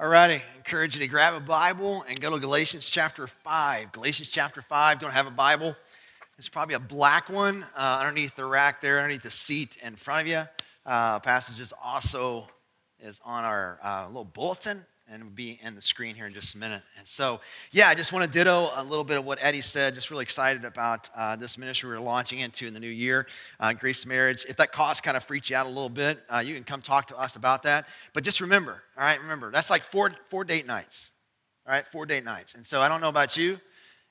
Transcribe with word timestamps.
All 0.00 0.06
righty, 0.06 0.34
I 0.34 0.56
encourage 0.56 0.94
you 0.94 1.00
to 1.00 1.08
grab 1.08 1.34
a 1.34 1.40
Bible 1.40 2.04
and 2.08 2.20
go 2.20 2.30
to 2.30 2.38
Galatians 2.38 2.86
chapter 2.86 3.26
5. 3.26 3.90
Galatians 3.90 4.28
chapter 4.28 4.62
5, 4.62 5.00
don't 5.00 5.10
have 5.10 5.26
a 5.26 5.32
Bible. 5.32 5.74
It's 6.38 6.48
probably 6.48 6.76
a 6.76 6.78
black 6.78 7.28
one 7.28 7.66
uh, 7.76 7.98
underneath 7.98 8.36
the 8.36 8.44
rack 8.44 8.80
there, 8.80 8.98
underneath 9.00 9.24
the 9.24 9.32
seat 9.32 9.76
in 9.82 9.96
front 9.96 10.20
of 10.20 10.26
you. 10.28 10.42
Uh, 10.86 11.18
passages 11.18 11.72
also 11.82 12.46
is 13.00 13.20
on 13.24 13.44
our 13.44 13.80
uh, 13.82 14.06
little 14.06 14.24
bulletin 14.24 14.86
and 15.10 15.24
will 15.24 15.30
be 15.30 15.58
in 15.62 15.74
the 15.74 15.80
screen 15.80 16.14
here 16.14 16.26
in 16.26 16.34
just 16.34 16.54
a 16.54 16.58
minute. 16.58 16.82
And 16.98 17.06
so, 17.06 17.40
yeah, 17.72 17.88
I 17.88 17.94
just 17.94 18.12
want 18.12 18.24
to 18.24 18.30
ditto 18.30 18.70
a 18.74 18.84
little 18.84 19.04
bit 19.04 19.16
of 19.16 19.24
what 19.24 19.38
Eddie 19.40 19.62
said. 19.62 19.94
Just 19.94 20.10
really 20.10 20.22
excited 20.22 20.64
about 20.64 21.08
uh, 21.16 21.36
this 21.36 21.56
ministry 21.56 21.88
we're 21.88 22.00
launching 22.00 22.40
into 22.40 22.66
in 22.66 22.74
the 22.74 22.80
new 22.80 22.88
year, 22.88 23.26
uh, 23.60 23.72
Grace 23.72 24.04
Marriage. 24.04 24.44
If 24.48 24.56
that 24.58 24.72
cost 24.72 25.02
kind 25.02 25.16
of 25.16 25.24
freaks 25.24 25.50
you 25.50 25.56
out 25.56 25.66
a 25.66 25.70
little 25.70 25.88
bit, 25.88 26.20
uh, 26.28 26.40
you 26.40 26.54
can 26.54 26.64
come 26.64 26.82
talk 26.82 27.06
to 27.08 27.16
us 27.16 27.36
about 27.36 27.62
that. 27.62 27.86
But 28.12 28.24
just 28.24 28.40
remember, 28.40 28.82
all 28.96 29.04
right, 29.04 29.20
remember, 29.20 29.50
that's 29.50 29.70
like 29.70 29.84
four, 29.84 30.12
four 30.30 30.44
date 30.44 30.66
nights, 30.66 31.10
all 31.66 31.72
right, 31.72 31.84
four 31.90 32.04
date 32.06 32.24
nights. 32.24 32.54
And 32.54 32.66
so 32.66 32.80
I 32.80 32.88
don't 32.88 33.00
know 33.00 33.08
about 33.08 33.36
you, 33.36 33.58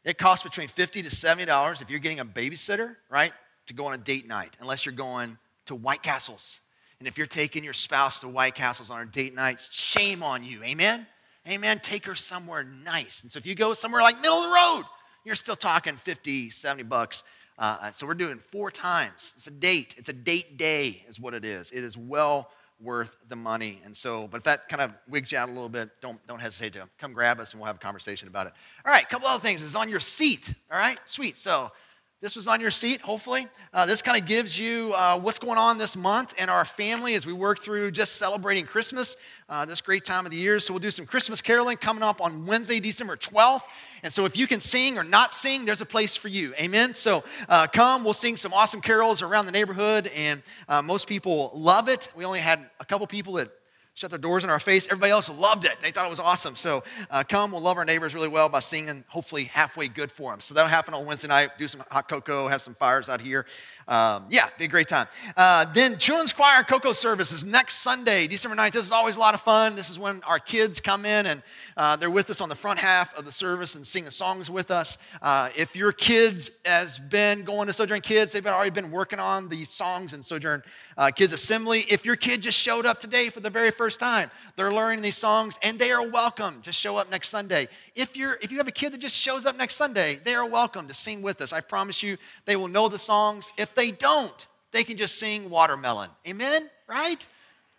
it 0.04 0.18
costs 0.18 0.44
between 0.44 0.68
50 0.68 1.04
to 1.04 1.10
$70 1.10 1.82
if 1.82 1.90
you're 1.90 2.00
getting 2.00 2.22
a 2.22 2.26
babysitter, 2.26 2.96
right, 3.10 3.34
to 3.68 3.74
go 3.74 3.86
on 3.86 3.94
a 3.94 3.98
date 3.98 4.28
night, 4.28 4.56
unless 4.60 4.86
you're 4.86 4.96
going 4.96 5.38
to 5.68 5.76
White 5.76 6.02
Castles 6.02 6.62
and 7.00 7.08
if 7.08 7.18
you're 7.18 7.28
taking 7.28 7.64
your 7.64 7.74
spouse 7.74 8.20
to 8.22 8.28
White 8.28 8.56
Castles 8.56 8.90
on 8.90 9.02
a 9.02 9.06
date 9.06 9.36
night, 9.36 9.60
shame 9.72 10.24
on 10.24 10.44
you. 10.44 10.64
Amen? 10.64 11.06
Amen. 11.48 11.80
Take 11.80 12.06
her 12.06 12.16
somewhere 12.16 12.64
nice. 12.64 13.22
And 13.22 13.32
so 13.32 13.38
if 13.38 13.46
you 13.46 13.56
go 13.56 13.74
somewhere 13.74 14.02
like 14.02 14.20
middle 14.20 14.38
of 14.38 14.44
the 14.44 14.56
road, 14.56 14.84
you're 15.24 15.36
still 15.36 15.56
talking 15.56 15.96
50, 15.98 16.50
70 16.50 16.84
bucks. 16.84 17.24
Uh, 17.60 17.92
so 17.92 18.06
we're 18.06 18.14
doing 18.14 18.40
four 18.52 18.72
times. 18.72 19.34
It's 19.36 19.48
a 19.48 19.52
date. 19.52 19.96
It's 19.98 20.10
a 20.10 20.14
date 20.14 20.58
day, 20.58 21.04
is 21.08 21.20
what 21.20 21.34
it 21.34 21.46
is. 21.46 21.72
It 21.72 21.84
is 21.84 21.96
well 21.98 22.50
worth 22.80 23.16
the 23.30 23.36
money. 23.36 23.82
And 23.86 23.96
so, 23.96 24.28
but 24.28 24.38
if 24.38 24.44
that 24.44 24.70
kind 24.70 24.82
of 24.82 24.92
wigs 25.10 25.32
you 25.32 25.38
out 25.38 25.50
a 25.50 25.52
little 25.52 25.70
bit, 25.70 25.90
don't, 26.02 26.26
don't 26.28 26.40
hesitate 26.40 26.74
to 26.74 26.88
come 27.00 27.14
grab 27.14 27.40
us 27.40 27.52
and 27.52 27.60
we'll 27.60 27.68
have 27.68 27.78
a 27.78 27.80
conversation 27.80 28.28
about 28.28 28.48
it. 28.48 28.54
All 28.86 28.92
right, 28.92 29.04
a 29.04 29.08
couple 29.08 29.28
other 29.28 29.42
things. 29.42 29.62
It's 29.62 29.76
on 29.76 29.90
your 29.90 30.00
seat. 30.00 30.54
All 30.72 30.78
right, 30.78 31.00
sweet. 31.06 31.38
So 31.38 31.72
this 32.20 32.36
was 32.36 32.48
on 32.48 32.60
your 32.60 32.72
seat, 32.72 33.00
hopefully. 33.02 33.48
Uh, 33.72 33.86
this 33.86 34.02
kind 34.02 34.20
of 34.20 34.28
gives 34.28 34.58
you 34.58 34.92
uh, 34.94 35.20
what's 35.20 35.38
going 35.38 35.60
on 35.60 35.78
this 35.78 35.96
month 35.96 36.34
and 36.40 36.50
our 36.50 36.66
family 36.66 37.14
as 37.14 37.28
we 37.28 37.34
work 37.34 37.64
through 37.64 37.92
just 37.92 38.16
celebrating 38.16 38.66
Christmas, 38.66 39.16
uh, 39.50 39.66
this 39.66 39.82
great 39.82 40.04
time 40.04 40.26
of 40.26 40.32
the 40.32 40.38
year. 40.38 40.60
So, 40.60 40.74
we'll 40.74 40.80
do 40.80 40.90
some 40.90 41.06
Christmas 41.06 41.44
caroling 41.44 41.78
coming 41.78 42.02
up 42.02 42.20
on 42.20 42.48
Wednesday, 42.48 42.80
December 42.80 43.18
12th. 43.18 43.62
And 44.02 44.12
so, 44.12 44.26
if 44.26 44.36
you 44.36 44.48
can 44.48 44.62
sing 44.62 44.98
or 44.98 45.04
not 45.04 45.32
sing, 45.32 45.64
there's 45.64 45.82
a 45.82 45.86
place 45.86 46.16
for 46.16 46.28
you. 46.28 46.56
Amen. 46.60 46.96
So, 46.96 47.24
uh, 47.48 47.68
come, 47.68 48.04
we'll 48.04 48.16
sing 48.16 48.36
some 48.36 48.52
awesome 48.52 48.82
carols 48.82 49.22
around 49.22 49.46
the 49.46 49.52
neighborhood, 49.52 50.08
and 50.08 50.42
uh, 50.68 50.82
most 50.82 51.06
people 51.06 51.52
love 51.54 51.88
it. 51.88 52.10
We 52.16 52.26
only 52.26 52.40
had 52.40 52.66
a 52.80 52.86
couple 52.86 53.06
people 53.06 53.34
that 53.34 53.52
shut 53.98 54.12
their 54.12 54.20
doors 54.20 54.44
in 54.44 54.50
our 54.52 54.60
face. 54.60 54.86
Everybody 54.86 55.10
else 55.10 55.28
loved 55.28 55.66
it. 55.66 55.76
They 55.82 55.90
thought 55.90 56.06
it 56.06 56.10
was 56.12 56.20
awesome. 56.20 56.56
So 56.56 56.84
uh, 57.10 57.24
come, 57.24 57.52
we'll 57.52 57.62
love 57.62 57.78
our 57.78 57.86
neighbors 57.86 58.14
really 58.14 58.28
well 58.28 58.48
by 58.48 58.60
singing, 58.60 59.04
hopefully 59.08 59.46
halfway 59.46 59.88
good 59.88 60.12
for 60.12 60.32
them. 60.32 60.40
So 60.40 60.54
that'll 60.54 60.70
happen 60.70 60.94
on 60.94 61.08
Wednesday 61.08 61.28
night. 61.28 61.50
Do 61.58 61.68
some 61.68 61.82
hot 61.90 62.08
cocoa, 62.08 62.48
have 62.48 62.62
some 62.62 62.76
fires 62.76 63.10
out 63.10 63.20
here. 63.20 63.48
Um, 63.88 64.26
yeah, 64.30 64.50
be 64.60 64.66
a 64.66 64.68
great 64.68 64.88
time. 64.88 65.08
Uh, 65.36 65.66
then 65.74 65.98
Children's 65.98 66.32
Choir 66.32 66.64
Cocoa 66.64 66.94
Services 66.94 67.44
next 67.44 67.78
Sunday, 67.78 68.28
December 68.28 68.56
9th. 68.56 68.74
This 68.74 68.86
is 68.86 68.92
always 68.92 69.16
a 69.16 69.20
lot 69.20 69.34
of 69.34 69.42
fun. 69.42 69.76
This 69.76 69.90
is 69.90 69.98
when 69.98 70.22
our 70.24 70.40
kids 70.40 70.80
come 70.80 71.04
in 71.04 71.26
and 71.26 71.42
uh, 71.76 71.96
they're 71.96 72.12
with 72.12 72.30
us 72.30 72.40
on 72.40 72.50
the 72.50 72.56
front 72.56 72.78
half 72.78 73.16
of 73.16 73.26
the 73.26 73.32
service 73.32 73.74
and 73.74 73.88
singing 73.88 74.12
songs 74.12 74.52
with 74.52 74.70
us. 74.70 75.00
Uh, 75.24 75.50
if 75.56 75.76
your 75.76 75.92
kids 75.92 76.52
has 76.66 77.00
been 77.00 77.46
going 77.46 77.66
to 77.66 77.74
Sojourn 77.74 78.02
Kids, 78.02 78.34
they've 78.34 78.46
already 78.46 78.70
been 78.70 78.92
working 78.92 79.20
on 79.20 79.50
the 79.50 79.66
songs 79.66 80.14
in 80.14 80.22
Sojourn 80.22 80.62
uh, 80.98 81.10
Kids 81.10 81.32
Assembly. 81.34 81.86
If 81.90 82.06
your 82.06 82.18
kid 82.18 82.42
just 82.42 82.60
showed 82.60 82.86
up 82.86 83.00
today 83.00 83.30
for 83.30 83.40
the 83.40 83.50
very 83.50 83.72
first 83.72 83.87
time, 83.96 84.30
they're 84.58 84.74
learning 84.74 85.02
these 85.02 85.16
songs 85.16 85.56
and 85.62 85.80
they 85.80 85.92
are 85.92 86.06
welcome 86.06 86.62
to 86.64 86.74
show 86.74 86.98
up 86.98 87.10
next 87.10 87.30
Sunday. 87.30 87.70
If, 87.96 88.18
you're, 88.18 88.38
if 88.42 88.52
you 88.52 88.58
have 88.58 88.68
a 88.68 88.72
kid 88.72 88.92
that 88.92 88.98
just 88.98 89.16
shows 89.16 89.46
up 89.46 89.56
next 89.56 89.76
Sunday, 89.76 90.20
they 90.26 90.36
are 90.36 90.46
welcome 90.46 90.90
to 90.90 90.94
sing 90.94 91.22
with 91.22 91.42
us. 91.42 91.54
I 91.54 91.62
promise 91.62 92.04
you, 92.04 92.18
they 92.46 92.58
will 92.58 92.68
know 92.68 92.90
the 92.90 93.00
songs. 93.00 93.54
If 93.58 93.74
they 93.76 93.92
don't, 93.92 94.48
they 94.74 94.84
can 94.84 94.98
just 94.98 95.18
sing 95.18 95.50
watermelon. 95.50 96.10
Amen? 96.28 96.70
Right? 96.88 97.26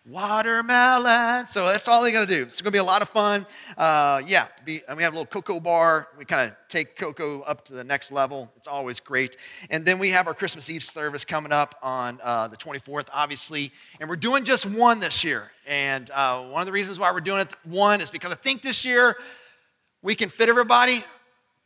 Watermelon. 0.09 1.47
So 1.49 1.67
that's 1.67 1.87
all 1.87 2.03
they're 2.03 2.13
going 2.13 2.27
to 2.27 2.35
do. 2.35 2.45
It's 2.45 2.63
going 2.63 2.69
to 2.69 2.71
be 2.71 2.79
a 2.79 2.85
lot 2.85 3.03
of 3.03 3.11
fun. 3.11 3.47
Uh, 3.77 4.23
yeah, 4.27 4.47
be, 4.65 4.83
we 4.97 5.03
have 5.03 5.13
a 5.13 5.17
little 5.17 5.27
cocoa 5.27 5.61
bar. 5.61 6.09
We 6.17 6.25
kind 6.25 6.51
of 6.51 6.57
take 6.69 6.97
cocoa 6.97 7.43
up 7.43 7.67
to 7.67 7.75
the 7.75 7.85
next 7.85 8.11
level. 8.11 8.51
It's 8.57 8.69
always 8.69 9.01
great. 9.01 9.37
And 9.69 9.85
then 9.85 9.99
we 9.99 10.09
have 10.11 10.27
our 10.27 10.35
Christmas 10.35 10.71
Eve 10.71 10.83
service 10.83 11.25
coming 11.25 11.53
up 11.53 11.75
on 11.83 12.19
uh, 12.23 12.49
the 12.49 12.57
24th, 12.57 13.07
obviously. 13.13 13.71
And 14.01 14.09
we're 14.09 14.17
doing 14.17 14.45
just 14.45 14.65
one 14.65 14.99
this 14.99 15.23
year. 15.23 15.51
And 15.67 16.11
uh, 16.11 16.43
one 16.45 16.63
of 16.63 16.67
the 16.67 16.73
reasons 16.73 16.99
why 16.99 17.13
we're 17.13 17.21
doing 17.21 17.41
it 17.41 17.55
one 17.65 18.01
is 18.01 18.11
because 18.11 18.33
I 18.33 18.37
think 18.37 18.63
this 18.63 18.85
year 18.85 19.17
we 20.01 20.15
can 20.15 20.31
fit 20.31 20.49
everybody. 20.49 21.05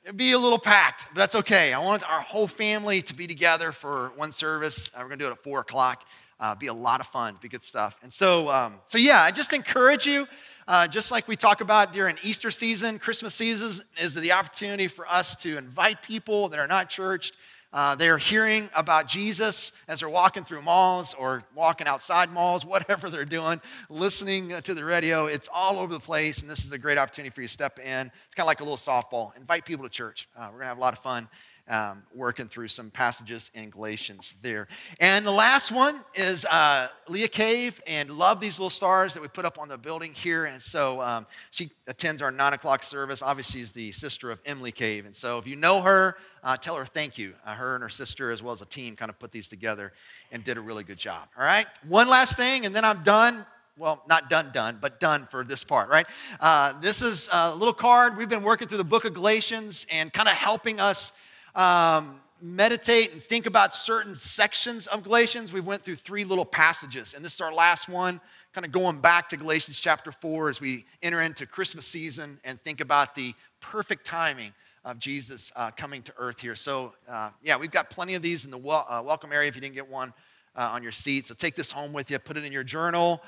It'd 0.05 0.17
be 0.17 0.33
a 0.33 0.39
little 0.39 0.59
packed, 0.59 1.07
but 1.15 1.21
that's 1.21 1.37
okay. 1.37 1.73
I 1.73 1.79
want 1.79 2.03
our 2.11 2.23
whole 2.23 2.49
family 2.49 3.03
to 3.03 3.15
be 3.15 3.29
together 3.29 3.71
for 3.71 4.11
one 4.17 4.33
service. 4.33 4.91
Uh, 4.93 4.99
we're 4.99 5.07
going 5.07 5.19
to 5.21 5.25
do 5.27 5.29
it 5.29 5.33
at 5.33 5.45
4 5.45 5.61
o'clock. 5.61 6.03
Uh, 6.43 6.57
be 6.57 6.67
a 6.67 6.75
lot 6.75 7.01
of 7.01 7.07
fun, 7.07 7.39
be 7.41 7.49
good 7.49 7.63
stuff. 7.63 7.95
And 8.03 8.13
so, 8.13 8.49
um, 8.49 8.75
so 8.89 8.99
yeah, 8.99 9.23
I 9.23 9.31
just 9.31 9.53
encourage 9.53 10.07
you, 10.07 10.27
uh, 10.67 10.89
just 10.89 11.13
like 11.13 11.29
we 11.29 11.37
talk 11.37 11.61
about 11.61 11.93
during 11.93 12.17
Easter 12.21 12.51
season, 12.51 12.99
Christmas 12.99 13.37
season 13.37 13.85
is 13.97 14.13
the 14.13 14.33
opportunity 14.33 14.89
for 14.89 15.07
us 15.07 15.37
to 15.37 15.57
invite 15.57 16.03
people 16.03 16.49
that 16.49 16.59
are 16.59 16.67
not 16.67 16.91
churched. 16.91 17.35
Uh, 17.73 17.95
they're 17.95 18.19
hearing 18.19 18.69
about 18.75 19.07
Jesus 19.07 19.71
as 19.87 20.01
they're 20.01 20.09
walking 20.09 20.45
through 20.45 20.63
malls 20.63 21.15
or 21.15 21.45
walking 21.55 21.87
outside 21.87 22.29
malls, 22.33 22.67
whatever 22.67 23.09
they're 23.09 23.25
doing, 23.25 23.61
listening 23.89 24.61
to 24.63 24.75
the 24.75 24.85
radio. 24.85 25.27
It's 25.27 25.49
all 25.53 25.79
over 25.79 25.95
the 25.95 26.01
place, 26.01 26.41
and 26.41 26.51
this 26.51 26.65
is 26.65 26.73
a 26.73 26.79
great 26.79 26.99
opportunity 26.99 27.33
for 27.33 27.43
you 27.43 27.47
to 27.47 27.55
step 27.55 27.79
in. 27.79 28.11
It's 28.27 28.35
kind 28.35 28.45
of 28.45 28.49
like 28.49 28.59
a 28.59 28.65
little 28.65 28.77
softball. 28.77 29.37
Invite 29.37 29.65
people 29.65 29.85
to 29.85 29.91
church. 29.91 30.29
Uh, 30.37 30.47
we're 30.47 30.59
going 30.59 30.63
to 30.63 30.67
have 30.67 30.79
a 30.79 30.81
lot 30.81 30.93
of 30.93 31.05
fun 31.05 31.29
um, 31.69 32.03
working 32.15 32.49
through 32.49 32.69
some 32.69 32.91
passages 32.91 33.51
in 33.55 33.71
Galatians 33.71 34.35
there. 34.43 34.69
And 35.01 35.27
the 35.27 35.33
last 35.33 35.71
one 35.71 36.01
is 36.15 36.45
uh, 36.45 36.89
Leah 37.09 37.29
Cave, 37.29 37.81
and 37.87 38.11
love 38.11 38.41
these 38.41 38.59
little 38.59 38.71
stars 38.71 39.15
that 39.15 39.23
we 39.23 39.29
put 39.29 39.45
up 39.45 39.59
on 39.59 39.69
the 39.69 39.79
building 39.79 40.13
here. 40.13 40.47
And 40.47 40.63
so 40.63 41.01
um, 41.01 41.27
she 41.51 41.71
attends 41.87 42.23
our 42.23 42.31
nine 42.31 42.53
o'clock 42.53 42.83
service. 42.83 43.23
Obviously, 43.23 43.61
is 43.61 43.73
the 43.73 43.93
sister 43.93 44.31
of 44.31 44.41
Emily 44.45 44.73
Cave. 44.73 45.07
And 45.07 45.15
so 45.15 45.39
if 45.39 45.47
you 45.47 45.57
know 45.57 45.81
her, 45.83 46.17
uh, 46.43 46.57
tell 46.57 46.77
her 46.77 46.87
thank 46.87 47.17
you. 47.17 47.35
Uh, 47.47 47.55
her 47.55 47.75
and 47.75 47.83
her 47.83 47.89
sister, 47.89 48.31
as 48.31 48.43
well 48.43 48.53
as 48.53 48.61
a 48.61 48.67
team, 48.67 48.97
kind 48.97 49.11
of 49.11 49.19
put 49.19 49.33
these 49.33 49.49
together 49.49 49.93
and 50.31 50.45
did 50.45 50.57
a 50.57 50.61
really 50.61 50.85
good 50.85 50.99
job. 50.99 51.29
All 51.39 51.45
right. 51.45 51.67
One 51.89 52.09
last 52.09 52.37
thing, 52.37 52.67
and 52.67 52.75
then 52.75 52.85
I'm 52.85 53.03
done 53.03 53.47
well, 53.79 54.03
not 54.07 54.29
done, 54.29 54.51
done, 54.53 54.79
but 54.81 55.01
done 55.01 55.27
for 55.31 55.45
this 55.45 55.65
part, 55.65 55.89
right? 55.89 56.07
Uh, 56.41 56.79
this 56.81 57.01
is 57.01 57.29
a 57.33 57.55
little 57.55 57.73
card. 57.73 58.17
We've 58.17 58.29
been 58.29 58.43
working 58.43 58.69
through 58.69 58.79
the 58.79 58.85
book 58.85 59.05
of 59.05 59.15
Galatians 59.15 59.87
and 59.91 60.13
kind 60.13 60.29
of 60.29 60.35
helping 60.35 60.79
us 60.79 61.13
um, 61.55 62.21
meditate 62.41 63.13
and 63.13 63.23
think 63.23 63.47
about 63.47 63.75
certain 63.75 64.15
sections 64.15 64.87
of 64.89 65.05
Galatians, 65.05 65.53
we 65.53 65.61
went 65.61 65.85
through 65.85 65.97
three 65.97 66.25
little 66.25 66.45
passages. 66.45 67.15
And 67.15 67.25
this 67.25 67.35
is 67.35 67.41
our 67.41 67.53
last 67.53 67.89
one, 67.89 68.21
kind 68.53 68.65
of 68.65 68.73
going 68.73 69.01
back 69.01 69.29
to 69.31 69.37
Galatians 69.37 69.79
chapter 69.79 70.11
4 70.11 70.51
as 70.51 70.61
we 70.61 70.85
enter 71.03 71.23
into 71.23 71.47
Christmas 71.47 71.87
season 71.87 72.41
and 72.45 72.61
think 72.63 72.81
about 72.81 73.15
the 73.15 73.35
perfect 73.61 74.05
timing 74.05 74.53
of 74.85 74.99
Jesus 74.99 75.53
uh, 75.55 75.71
coming 75.71 76.03
to 76.03 76.13
earth 76.19 76.41
here. 76.41 76.57
So, 76.57 76.93
uh, 77.09 77.31
yeah, 77.43 77.57
we've 77.57 77.71
got 77.71 77.89
plenty 77.91 78.15
of 78.15 78.23
these 78.23 78.45
in 78.45 78.51
the 78.51 78.59
wel- 78.59 78.87
uh, 78.89 79.01
welcome 79.05 79.33
area 79.33 79.49
if 79.49 79.55
you 79.55 79.61
didn't 79.61 79.75
get 79.75 79.89
one 79.89 80.13
uh, 80.57 80.63
on 80.63 80.83
your 80.83 80.91
seat. 80.91 81.29
So, 81.29 81.35
take 81.35 81.55
this 81.55 81.71
home 81.71 81.93
with 81.93 82.11
you, 82.11 82.19
put 82.19 82.37
it 82.37 82.45
in 82.45 82.53
your 82.53 82.65
journal. 82.65 83.23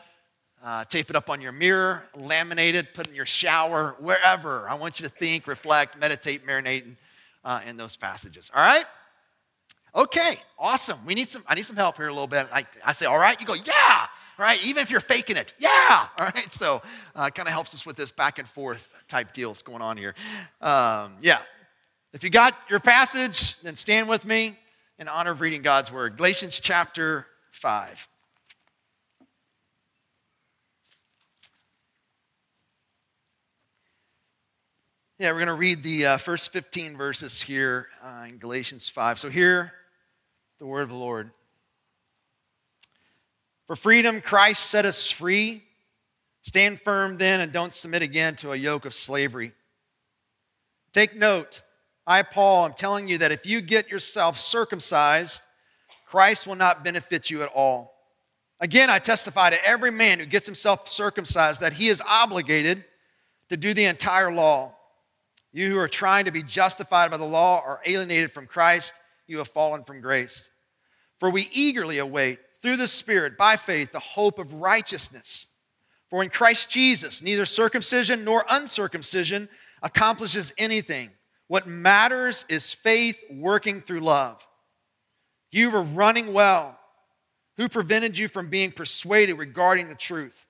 Uh, 0.62 0.82
tape 0.82 1.10
it 1.10 1.16
up 1.16 1.28
on 1.28 1.42
your 1.42 1.52
mirror, 1.52 2.04
laminate 2.16 2.72
it, 2.72 2.94
put 2.94 3.06
it 3.06 3.10
in 3.10 3.14
your 3.14 3.26
shower, 3.26 3.96
wherever. 3.98 4.66
I 4.66 4.72
want 4.72 4.98
you 4.98 5.06
to 5.06 5.14
think, 5.14 5.46
reflect, 5.46 6.00
meditate, 6.00 6.46
marinate, 6.46 6.84
and 6.84 6.96
uh, 7.44 7.60
in 7.66 7.76
those 7.76 7.96
passages. 7.96 8.50
All 8.54 8.62
right? 8.62 8.84
Okay, 9.94 10.40
awesome. 10.58 10.98
We 11.06 11.14
need 11.14 11.30
some, 11.30 11.44
I 11.46 11.54
need 11.54 11.66
some 11.66 11.76
help 11.76 11.96
here 11.96 12.08
a 12.08 12.12
little 12.12 12.26
bit. 12.26 12.48
I, 12.52 12.66
I 12.84 12.92
say, 12.92 13.06
all 13.06 13.18
right, 13.18 13.38
you 13.40 13.46
go, 13.46 13.54
yeah, 13.54 14.06
right, 14.38 14.62
even 14.64 14.82
if 14.82 14.90
you're 14.90 15.00
faking 15.00 15.36
it, 15.36 15.54
yeah, 15.58 16.08
all 16.18 16.26
right. 16.26 16.52
So 16.52 16.82
uh, 17.14 17.30
kind 17.30 17.46
of 17.46 17.52
helps 17.52 17.74
us 17.74 17.86
with 17.86 17.96
this 17.96 18.10
back 18.10 18.38
and 18.38 18.48
forth 18.48 18.88
type 19.08 19.32
deal 19.32 19.52
that's 19.52 19.62
going 19.62 19.82
on 19.82 19.96
here. 19.96 20.14
Um, 20.60 21.14
yeah, 21.22 21.40
if 22.12 22.24
you 22.24 22.30
got 22.30 22.54
your 22.68 22.80
passage, 22.80 23.56
then 23.62 23.76
stand 23.76 24.08
with 24.08 24.24
me 24.24 24.58
in 24.98 25.08
honor 25.08 25.32
of 25.32 25.40
reading 25.40 25.62
God's 25.62 25.92
word. 25.92 26.16
Galatians 26.16 26.58
chapter 26.60 27.26
5. 27.52 28.08
Yeah, 35.20 35.30
we're 35.30 35.38
going 35.38 35.46
to 35.46 35.54
read 35.54 35.84
the 35.84 36.06
uh, 36.06 36.18
first 36.18 36.52
15 36.52 36.96
verses 36.96 37.40
here 37.40 37.86
uh, 38.02 38.24
in 38.28 38.38
Galatians 38.38 38.88
5. 38.88 39.20
So, 39.20 39.30
hear 39.30 39.72
the 40.58 40.66
word 40.66 40.82
of 40.82 40.88
the 40.88 40.96
Lord. 40.96 41.30
For 43.68 43.76
freedom, 43.76 44.20
Christ 44.20 44.66
set 44.66 44.84
us 44.84 45.08
free. 45.08 45.62
Stand 46.42 46.80
firm 46.80 47.16
then 47.16 47.40
and 47.40 47.52
don't 47.52 47.72
submit 47.72 48.02
again 48.02 48.34
to 48.38 48.50
a 48.50 48.56
yoke 48.56 48.86
of 48.86 48.92
slavery. 48.92 49.52
Take 50.92 51.14
note, 51.14 51.62
I, 52.08 52.22
Paul, 52.22 52.64
am 52.64 52.72
telling 52.72 53.06
you 53.06 53.18
that 53.18 53.30
if 53.30 53.46
you 53.46 53.60
get 53.60 53.88
yourself 53.88 54.40
circumcised, 54.40 55.42
Christ 56.08 56.44
will 56.44 56.56
not 56.56 56.82
benefit 56.82 57.30
you 57.30 57.44
at 57.44 57.50
all. 57.54 57.94
Again, 58.58 58.90
I 58.90 58.98
testify 58.98 59.50
to 59.50 59.64
every 59.64 59.92
man 59.92 60.18
who 60.18 60.26
gets 60.26 60.46
himself 60.46 60.88
circumcised 60.88 61.60
that 61.60 61.74
he 61.74 61.86
is 61.86 62.02
obligated 62.04 62.84
to 63.48 63.56
do 63.56 63.74
the 63.74 63.84
entire 63.84 64.32
law. 64.32 64.73
You 65.54 65.70
who 65.70 65.78
are 65.78 65.88
trying 65.88 66.24
to 66.24 66.32
be 66.32 66.42
justified 66.42 67.12
by 67.12 67.16
the 67.16 67.24
law 67.24 67.62
are 67.64 67.80
alienated 67.86 68.32
from 68.32 68.48
Christ. 68.48 68.92
You 69.28 69.38
have 69.38 69.48
fallen 69.48 69.84
from 69.84 70.00
grace. 70.00 70.48
For 71.20 71.30
we 71.30 71.48
eagerly 71.52 71.98
await, 71.98 72.40
through 72.60 72.76
the 72.76 72.88
Spirit, 72.88 73.38
by 73.38 73.56
faith, 73.56 73.92
the 73.92 74.00
hope 74.00 74.40
of 74.40 74.52
righteousness. 74.52 75.46
For 76.10 76.24
in 76.24 76.28
Christ 76.30 76.70
Jesus, 76.70 77.22
neither 77.22 77.46
circumcision 77.46 78.24
nor 78.24 78.44
uncircumcision 78.50 79.48
accomplishes 79.80 80.52
anything. 80.58 81.10
What 81.46 81.68
matters 81.68 82.44
is 82.48 82.74
faith 82.74 83.16
working 83.30 83.80
through 83.80 84.00
love. 84.00 84.44
You 85.52 85.70
were 85.70 85.82
running 85.82 86.32
well. 86.32 86.76
Who 87.58 87.68
prevented 87.68 88.18
you 88.18 88.26
from 88.26 88.50
being 88.50 88.72
persuaded 88.72 89.34
regarding 89.34 89.88
the 89.88 89.94
truth? 89.94 90.46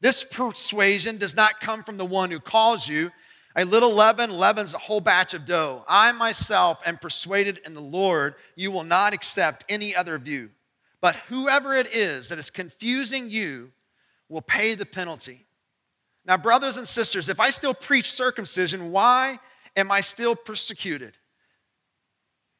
This 0.00 0.22
persuasion 0.22 1.18
does 1.18 1.34
not 1.34 1.60
come 1.60 1.82
from 1.82 1.96
the 1.96 2.04
one 2.04 2.30
who 2.30 2.38
calls 2.38 2.86
you. 2.86 3.10
A 3.56 3.64
little 3.64 3.94
leaven 3.94 4.30
leavens 4.30 4.74
a 4.74 4.78
whole 4.78 5.00
batch 5.00 5.32
of 5.32 5.46
dough. 5.46 5.84
I 5.86 6.10
myself 6.12 6.80
am 6.84 6.98
persuaded 6.98 7.60
in 7.64 7.74
the 7.74 7.80
Lord 7.80 8.34
you 8.56 8.72
will 8.72 8.82
not 8.82 9.12
accept 9.12 9.64
any 9.68 9.94
other 9.94 10.18
view. 10.18 10.50
But 11.00 11.16
whoever 11.28 11.74
it 11.74 11.94
is 11.94 12.30
that 12.30 12.38
is 12.38 12.50
confusing 12.50 13.30
you 13.30 13.70
will 14.28 14.40
pay 14.40 14.74
the 14.74 14.86
penalty. 14.86 15.46
Now, 16.24 16.36
brothers 16.36 16.76
and 16.76 16.88
sisters, 16.88 17.28
if 17.28 17.38
I 17.38 17.50
still 17.50 17.74
preach 17.74 18.10
circumcision, 18.10 18.90
why 18.90 19.38
am 19.76 19.92
I 19.92 20.00
still 20.00 20.34
persecuted? 20.34 21.12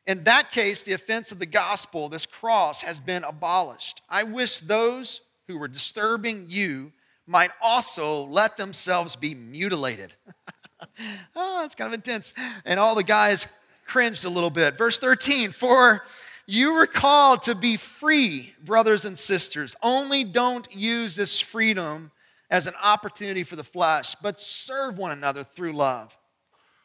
In 0.06 0.24
that 0.24 0.52
case, 0.52 0.82
the 0.82 0.92
offense 0.92 1.32
of 1.32 1.38
the 1.38 1.46
gospel, 1.46 2.08
this 2.08 2.26
cross, 2.26 2.82
has 2.82 3.00
been 3.00 3.24
abolished. 3.24 4.02
I 4.08 4.22
wish 4.22 4.58
those 4.60 5.22
who 5.48 5.58
were 5.58 5.68
disturbing 5.68 6.44
you 6.48 6.92
might 7.26 7.50
also 7.62 8.24
let 8.24 8.56
themselves 8.56 9.16
be 9.16 9.34
mutilated. 9.34 10.14
oh, 11.36 11.62
that's 11.62 11.74
kind 11.74 11.88
of 11.88 11.94
intense. 11.94 12.32
And 12.64 12.78
all 12.78 12.94
the 12.94 13.04
guys 13.04 13.46
cringed 13.86 14.24
a 14.24 14.28
little 14.28 14.50
bit. 14.50 14.78
Verse 14.78 14.98
13, 14.98 15.52
for 15.52 16.04
you 16.46 16.74
were 16.74 16.86
called 16.86 17.42
to 17.42 17.54
be 17.54 17.76
free, 17.76 18.54
brothers 18.64 19.04
and 19.04 19.18
sisters. 19.18 19.74
Only 19.82 20.24
don't 20.24 20.70
use 20.72 21.16
this 21.16 21.40
freedom 21.40 22.10
as 22.50 22.66
an 22.66 22.74
opportunity 22.82 23.44
for 23.44 23.56
the 23.56 23.64
flesh, 23.64 24.14
but 24.22 24.40
serve 24.40 24.98
one 24.98 25.12
another 25.12 25.44
through 25.44 25.72
love. 25.72 26.14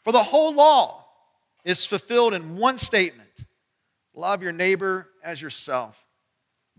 For 0.04 0.12
the 0.12 0.24
whole 0.24 0.54
law 0.54 1.06
is 1.66 1.86
fulfilled 1.86 2.34
in 2.34 2.56
one 2.56 2.78
statement 2.78 3.28
love 4.16 4.44
your 4.44 4.52
neighbor 4.52 5.07
as 5.24 5.42
yourself. 5.42 5.95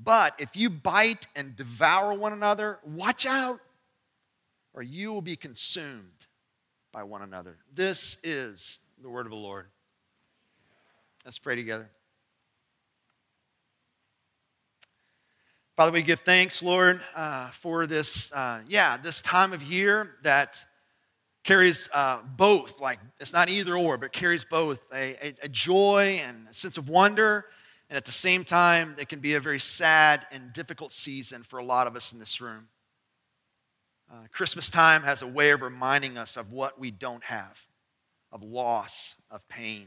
But 0.03 0.35
if 0.39 0.51
you 0.55 0.69
bite 0.71 1.27
and 1.35 1.57
devour 1.57 2.13
one 2.15 2.33
another, 2.33 2.79
watch 2.85 3.25
out, 3.25 3.61
or 4.75 4.83
you 4.83 5.13
will 5.13 5.23
be 5.23 5.37
consumed 5.37 6.27
by 6.93 7.03
one 7.03 7.23
another. 7.23 7.57
This 7.75 8.17
is 8.23 8.79
the 9.03 9.09
word 9.09 9.27
of 9.27 9.31
the 9.31 9.37
Lord. 9.37 9.67
Let's 11.25 11.39
pray 11.39 11.57
together. 11.57 11.91
Father, 15.77 15.93
we 15.93 16.03
give 16.03 16.21
thanks, 16.21 16.63
Lord, 16.63 17.01
uh, 17.15 17.51
for 17.63 17.87
this, 17.87 18.31
uh, 18.33 18.61
yeah, 18.69 18.97
this 18.97 19.23
time 19.23 19.53
of 19.53 19.63
year 19.63 20.17
that 20.23 20.59
carries 21.43 21.89
uh, 21.95 22.21
both, 22.37 22.81
like 22.81 22.99
it's 23.19 23.33
not 23.33 23.49
either 23.49 23.77
or, 23.77 23.97
but 23.97 24.13
carries 24.13 24.45
both 24.45 24.79
a, 24.93 25.17
a, 25.27 25.35
a 25.45 25.49
joy 25.49 26.21
and 26.23 26.47
a 26.51 26.55
sense 26.55 26.77
of 26.77 26.89
wonder 26.89 27.47
and 27.91 27.97
at 27.97 28.05
the 28.05 28.13
same 28.13 28.45
time, 28.45 28.95
it 28.99 29.09
can 29.09 29.19
be 29.19 29.35
a 29.35 29.41
very 29.41 29.59
sad 29.59 30.25
and 30.31 30.53
difficult 30.53 30.93
season 30.93 31.43
for 31.43 31.59
a 31.59 31.65
lot 31.65 31.89
of 31.89 31.97
us 31.97 32.13
in 32.13 32.21
this 32.21 32.41
room. 32.41 32.69
Uh, 34.13 34.27
Christmas 34.33 34.69
time 34.69 35.03
has 35.03 35.23
a 35.23 35.27
way 35.27 35.51
of 35.51 35.63
reminding 35.63 36.19
us 36.19 36.37
of 36.37 36.51
what 36.51 36.81
we 36.81 36.91
don't 36.91 37.23
have, 37.23 37.57
of 38.33 38.43
loss, 38.43 39.15
of 39.31 39.47
pain. 39.49 39.87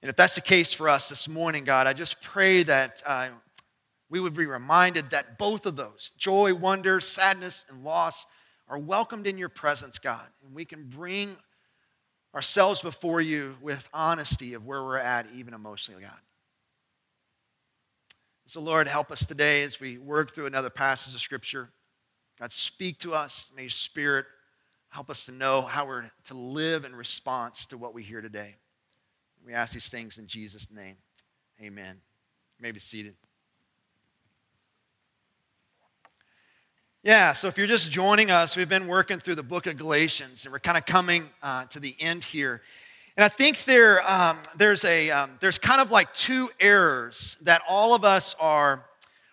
And 0.00 0.08
if 0.08 0.14
that's 0.14 0.36
the 0.36 0.40
case 0.40 0.72
for 0.72 0.88
us 0.88 1.08
this 1.08 1.26
morning, 1.26 1.64
God, 1.64 1.88
I 1.88 1.92
just 1.92 2.22
pray 2.22 2.62
that 2.62 3.02
uh, 3.04 3.30
we 4.10 4.20
would 4.20 4.34
be 4.34 4.46
reminded 4.46 5.10
that 5.10 5.38
both 5.38 5.66
of 5.66 5.74
those 5.74 6.12
joy, 6.16 6.54
wonder, 6.54 7.00
sadness, 7.00 7.64
and 7.68 7.82
loss 7.82 8.26
are 8.68 8.78
welcomed 8.78 9.26
in 9.26 9.36
your 9.38 9.48
presence, 9.48 9.98
God. 9.98 10.26
And 10.44 10.54
we 10.54 10.64
can 10.64 10.84
bring 10.84 11.36
ourselves 12.32 12.80
before 12.80 13.20
you 13.20 13.56
with 13.60 13.88
honesty 13.92 14.54
of 14.54 14.64
where 14.64 14.84
we're 14.84 14.98
at, 14.98 15.26
even 15.34 15.52
emotionally, 15.52 16.02
God. 16.02 16.12
So, 18.46 18.60
Lord, 18.60 18.86
help 18.86 19.10
us 19.10 19.26
today 19.26 19.64
as 19.64 19.80
we 19.80 19.98
work 19.98 20.32
through 20.32 20.46
another 20.46 20.70
passage 20.70 21.14
of 21.14 21.20
Scripture. 21.20 21.70
God, 22.40 22.52
speak 22.52 22.98
to 23.00 23.14
us. 23.14 23.50
May 23.54 23.64
your 23.64 23.70
Spirit 23.70 24.24
help 24.88 25.10
us 25.10 25.26
to 25.26 25.32
know 25.32 25.60
how 25.60 25.86
we're 25.86 26.10
to 26.24 26.34
live 26.34 26.86
in 26.86 26.96
response 26.96 27.66
to 27.66 27.76
what 27.76 27.92
we 27.92 28.02
hear 28.02 28.22
today. 28.22 28.56
We 29.46 29.52
ask 29.52 29.74
these 29.74 29.90
things 29.90 30.16
in 30.16 30.26
Jesus' 30.26 30.66
name. 30.70 30.96
Amen. 31.60 32.00
You 32.58 32.62
may 32.62 32.72
be 32.72 32.80
seated. 32.80 33.14
Yeah, 37.02 37.34
so 37.34 37.48
if 37.48 37.58
you're 37.58 37.66
just 37.66 37.90
joining 37.90 38.30
us, 38.30 38.56
we've 38.56 38.68
been 38.68 38.86
working 38.86 39.20
through 39.20 39.34
the 39.34 39.42
book 39.42 39.66
of 39.66 39.76
Galatians, 39.76 40.44
and 40.44 40.52
we're 40.52 40.60
kind 40.60 40.78
of 40.78 40.86
coming 40.86 41.28
uh, 41.42 41.66
to 41.66 41.78
the 41.78 41.94
end 42.00 42.24
here. 42.24 42.62
And 43.18 43.24
I 43.24 43.28
think 43.28 43.64
there, 43.64 44.10
um, 44.10 44.38
there's, 44.56 44.84
a, 44.84 45.10
um, 45.10 45.32
there's 45.40 45.58
kind 45.58 45.82
of 45.82 45.90
like 45.90 46.14
two 46.14 46.48
errors 46.58 47.36
that 47.42 47.60
all 47.68 47.94
of 47.94 48.02
us 48.04 48.34
are, 48.40 48.86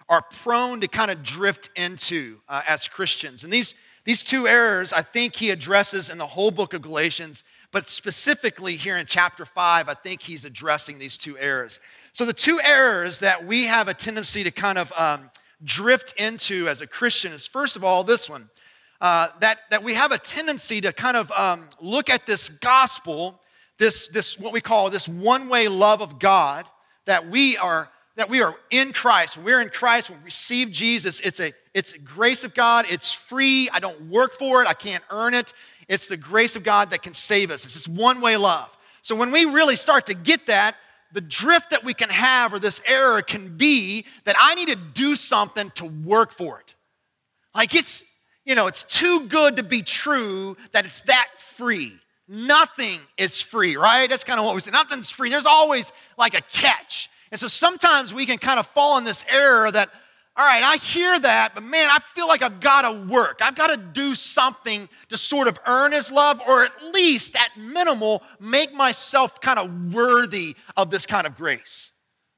are 0.09 0.21
prone 0.21 0.81
to 0.81 0.87
kind 0.87 1.11
of 1.11 1.23
drift 1.23 1.69
into 1.75 2.37
uh, 2.47 2.61
as 2.67 2.87
Christians. 2.87 3.43
And 3.43 3.51
these, 3.51 3.75
these 4.05 4.23
two 4.23 4.47
errors, 4.47 4.93
I 4.93 5.01
think 5.01 5.35
he 5.35 5.49
addresses 5.49 6.09
in 6.09 6.17
the 6.17 6.27
whole 6.27 6.51
book 6.51 6.73
of 6.73 6.81
Galatians, 6.81 7.43
but 7.71 7.89
specifically 7.89 8.77
here 8.77 8.97
in 8.97 9.05
chapter 9.05 9.45
5, 9.45 9.89
I 9.89 9.93
think 9.93 10.21
he's 10.21 10.45
addressing 10.45 10.99
these 10.99 11.17
two 11.17 11.37
errors. 11.37 11.79
So, 12.13 12.25
the 12.25 12.33
two 12.33 12.59
errors 12.63 13.19
that 13.19 13.45
we 13.45 13.65
have 13.65 13.87
a 13.89 13.93
tendency 13.93 14.43
to 14.43 14.51
kind 14.51 14.77
of 14.77 14.91
um, 14.95 15.29
drift 15.63 16.13
into 16.19 16.69
as 16.69 16.81
a 16.81 16.87
Christian 16.87 17.33
is 17.33 17.45
first 17.45 17.75
of 17.75 17.83
all, 17.83 18.03
this 18.03 18.29
one 18.29 18.49
uh, 19.01 19.27
that, 19.41 19.59
that 19.69 19.83
we 19.83 19.93
have 19.93 20.11
a 20.11 20.17
tendency 20.17 20.81
to 20.81 20.93
kind 20.93 21.17
of 21.17 21.31
um, 21.33 21.67
look 21.81 22.09
at 22.09 22.25
this 22.25 22.49
gospel 22.49 23.39
this, 23.77 24.07
this 24.07 24.39
what 24.39 24.53
we 24.53 24.61
call 24.61 24.89
this 24.89 25.07
one-way 25.07 25.67
love 25.67 26.01
of 26.01 26.19
God, 26.19 26.65
that 27.05 27.29
we 27.29 27.57
are 27.57 27.89
that 28.17 28.29
we 28.29 28.41
are 28.41 28.55
in 28.69 28.91
Christ. 28.91 29.37
We're 29.37 29.61
in 29.61 29.69
Christ. 29.69 30.09
We 30.09 30.17
receive 30.25 30.71
Jesus. 30.71 31.21
It's 31.21 31.39
a 31.39 31.53
it's 31.73 31.93
a 31.93 31.99
grace 31.99 32.43
of 32.43 32.53
God. 32.53 32.85
It's 32.89 33.13
free. 33.13 33.69
I 33.71 33.79
don't 33.79 34.09
work 34.09 34.37
for 34.37 34.61
it. 34.61 34.67
I 34.67 34.73
can't 34.73 35.03
earn 35.09 35.33
it. 35.33 35.53
It's 35.87 36.07
the 36.07 36.17
grace 36.17 36.55
of 36.55 36.63
God 36.63 36.89
that 36.89 37.03
can 37.03 37.13
save 37.13 37.51
us. 37.51 37.63
It's 37.63 37.75
this 37.75 37.87
one-way 37.87 38.35
love. 38.35 38.69
So 39.03 39.15
when 39.15 39.31
we 39.31 39.45
really 39.45 39.75
start 39.75 40.07
to 40.07 40.13
get 40.13 40.47
that, 40.47 40.75
the 41.13 41.21
drift 41.21 41.69
that 41.69 41.85
we 41.85 41.93
can 41.93 42.09
have 42.09 42.53
or 42.53 42.59
this 42.59 42.81
error 42.85 43.21
can 43.21 43.55
be 43.55 44.05
that 44.25 44.35
I 44.37 44.55
need 44.55 44.69
to 44.69 44.75
do 44.75 45.15
something 45.15 45.71
to 45.75 45.85
work 45.85 46.33
for 46.33 46.59
it. 46.59 46.75
Like 47.55 47.73
it's, 47.73 48.03
you 48.43 48.55
know, 48.55 48.67
it's 48.67 48.83
too 48.83 49.27
good 49.27 49.57
to 49.57 49.63
be 49.63 49.83
true 49.83 50.57
that 50.73 50.85
it's 50.85 51.01
that 51.01 51.29
free 51.55 51.93
nothing 52.27 52.99
is 53.17 53.41
free, 53.41 53.77
right? 53.77 54.09
That's 54.09 54.23
kind 54.23 54.39
of 54.39 54.45
what 54.45 54.53
we 54.53 54.61
say. 54.61 54.71
Nothing's 54.71 55.09
free. 55.09 55.29
There's 55.29 55.45
always 55.45 55.91
like 56.17 56.33
a 56.33 56.41
catch. 56.51 57.09
And 57.31 57.39
so 57.39 57.47
sometimes 57.47 58.13
we 58.13 58.25
can 58.25 58.37
kind 58.37 58.59
of 58.59 58.67
fall 58.67 58.97
in 58.97 59.03
this 59.03 59.25
error 59.29 59.71
that, 59.71 59.89
all 60.35 60.45
right, 60.45 60.63
I 60.63 60.77
hear 60.77 61.19
that, 61.19 61.55
but 61.55 61.63
man, 61.63 61.89
I 61.89 61.97
feel 62.13 62.27
like 62.27 62.41
I've 62.41 62.59
got 62.59 62.83
to 62.83 63.11
work. 63.11 63.39
I've 63.41 63.55
got 63.55 63.67
to 63.67 63.77
do 63.77 64.13
something 64.13 64.87
to 65.09 65.17
sort 65.17 65.47
of 65.47 65.59
earn 65.65 65.91
his 65.91 66.11
love, 66.11 66.41
or 66.47 66.63
at 66.63 66.71
least 66.93 67.35
at 67.35 67.57
minimal, 67.57 68.21
make 68.39 68.73
myself 68.73 69.41
kind 69.41 69.57
of 69.57 69.93
worthy 69.93 70.55
of 70.75 70.91
this 70.91 71.05
kind 71.05 71.25
of 71.25 71.35
grace. 71.35 71.91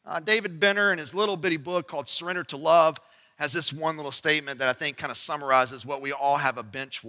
Uh, 0.06 0.20
David 0.20 0.60
Benner, 0.60 0.92
in 0.92 0.98
his 0.98 1.14
little 1.14 1.38
bitty 1.38 1.58
book 1.58 1.88
called 1.88 2.08
Surrender 2.08 2.44
to 2.46 2.58
Love, 2.58 2.98
has 3.40 3.54
this 3.54 3.72
one 3.72 3.96
little 3.96 4.12
statement 4.12 4.60
that 4.60 4.68
I 4.68 4.74
think 4.74 4.98
kind 4.98 5.12
of 5.12 5.18
summarizes 5.18 5.86
what 5.86 6.02
we 6.02 6.12
all 6.12 6.36
have 6.36 6.58
a 6.58 6.64
bench. 6.64 7.02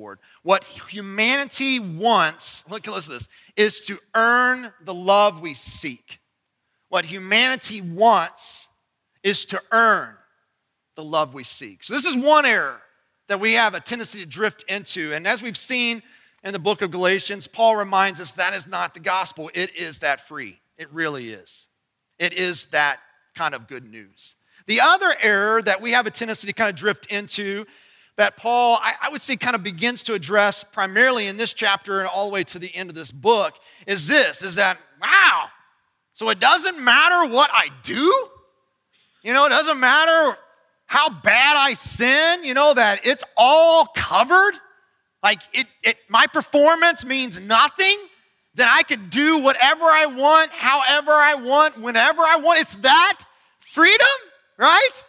What 0.43 0.63
humanity 0.63 1.81
wants, 1.81 2.63
look, 2.71 2.87
listen 2.87 3.15
to 3.15 3.19
this, 3.19 3.29
is 3.57 3.81
to 3.87 3.99
earn 4.15 4.73
the 4.85 4.95
love 4.95 5.41
we 5.41 5.55
seek. 5.55 6.20
What 6.91 7.07
humanity 7.07 7.81
wants 7.81 8.69
is 9.23 9.47
to 9.47 9.63
earn 9.73 10.15
the 10.97 11.05
love 11.05 11.33
we 11.33 11.45
seek. 11.45 11.83
So, 11.83 11.95
this 11.95 12.05
is 12.05 12.17
one 12.17 12.45
error 12.45 12.81
that 13.29 13.41
we 13.41 13.55
have 13.55 13.75
a 13.75 13.81
tendency 13.81 14.19
to 14.21 14.27
drift 14.27 14.65
into. 14.69 15.15
And 15.15 15.27
as 15.27 15.41
we've 15.41 15.57
seen 15.57 16.03
in 16.43 16.53
the 16.53 16.59
book 16.59 16.83
of 16.83 16.91
Galatians, 16.91 17.47
Paul 17.47 17.77
reminds 17.77 18.21
us 18.21 18.33
that 18.33 18.55
is 18.55 18.67
not 18.67 18.93
the 18.93 19.01
gospel, 19.01 19.51
it 19.55 19.75
is 19.77 20.01
that 20.01 20.29
free. 20.29 20.59
It 20.77 20.93
really 20.93 21.31
is. 21.31 21.69
It 22.19 22.33
is 22.33 22.67
that 22.67 22.99
kind 23.37 23.55
of 23.55 23.69
good 23.69 23.85
news. 23.85 24.35
The 24.67 24.81
other 24.81 25.15
error 25.23 25.63
that 25.63 25.81
we 25.81 25.93
have 25.93 26.07
a 26.07 26.11
tendency 26.11 26.47
to 26.49 26.53
kind 26.53 26.71
of 26.71 26.77
drift 26.77 27.07
into 27.07 27.67
that 28.17 28.37
Paul, 28.37 28.79
I, 28.83 28.95
I, 29.03 29.09
would 29.11 29.23
say, 29.23 29.37
kind 29.37 29.55
of 29.55 29.63
begins 29.63 30.03
to 30.05 30.15
address 30.15 30.65
primarily 30.65 31.29
in 31.29 31.37
this 31.37 31.55
chapter 31.55 32.01
and 32.01 32.09
all 32.09 32.27
the 32.27 32.33
way 32.33 32.45
to 32.45 32.59
the 32.59 32.75
end 32.75 32.91
of 32.91 32.95
this 32.95 33.11
book 33.11 33.55
is 33.87 34.09
this 34.09 34.43
is 34.43 34.57
that, 34.57 34.79
wow, 35.01 35.49
so 36.21 36.29
it 36.29 36.39
doesn't 36.39 36.79
matter 36.79 37.33
what 37.33 37.49
I 37.51 37.69
do? 37.83 38.29
You 39.23 39.33
know, 39.33 39.47
it 39.47 39.49
doesn't 39.49 39.81
matter 39.81 40.37
how 40.85 41.09
bad 41.09 41.57
I 41.57 41.73
sin, 41.73 42.45
you 42.45 42.53
know, 42.53 42.75
that 42.75 43.07
it's 43.07 43.25
all 43.39 43.87
covered? 43.97 44.53
Like 45.23 45.41
it, 45.55 45.67
it 45.83 45.97
my 46.11 46.27
performance 46.27 47.07
means 47.07 47.41
nothing, 47.41 47.97
That 48.57 48.71
I 48.71 48.83
could 48.83 49.09
do 49.09 49.39
whatever 49.39 49.85
I 49.85 50.05
want, 50.05 50.51
however 50.51 51.13
I 51.13 51.37
want, 51.37 51.81
whenever 51.81 52.21
I 52.21 52.37
want. 52.37 52.61
It's 52.61 52.75
that 52.75 53.21
freedom, 53.73 54.07
right? 54.59 55.05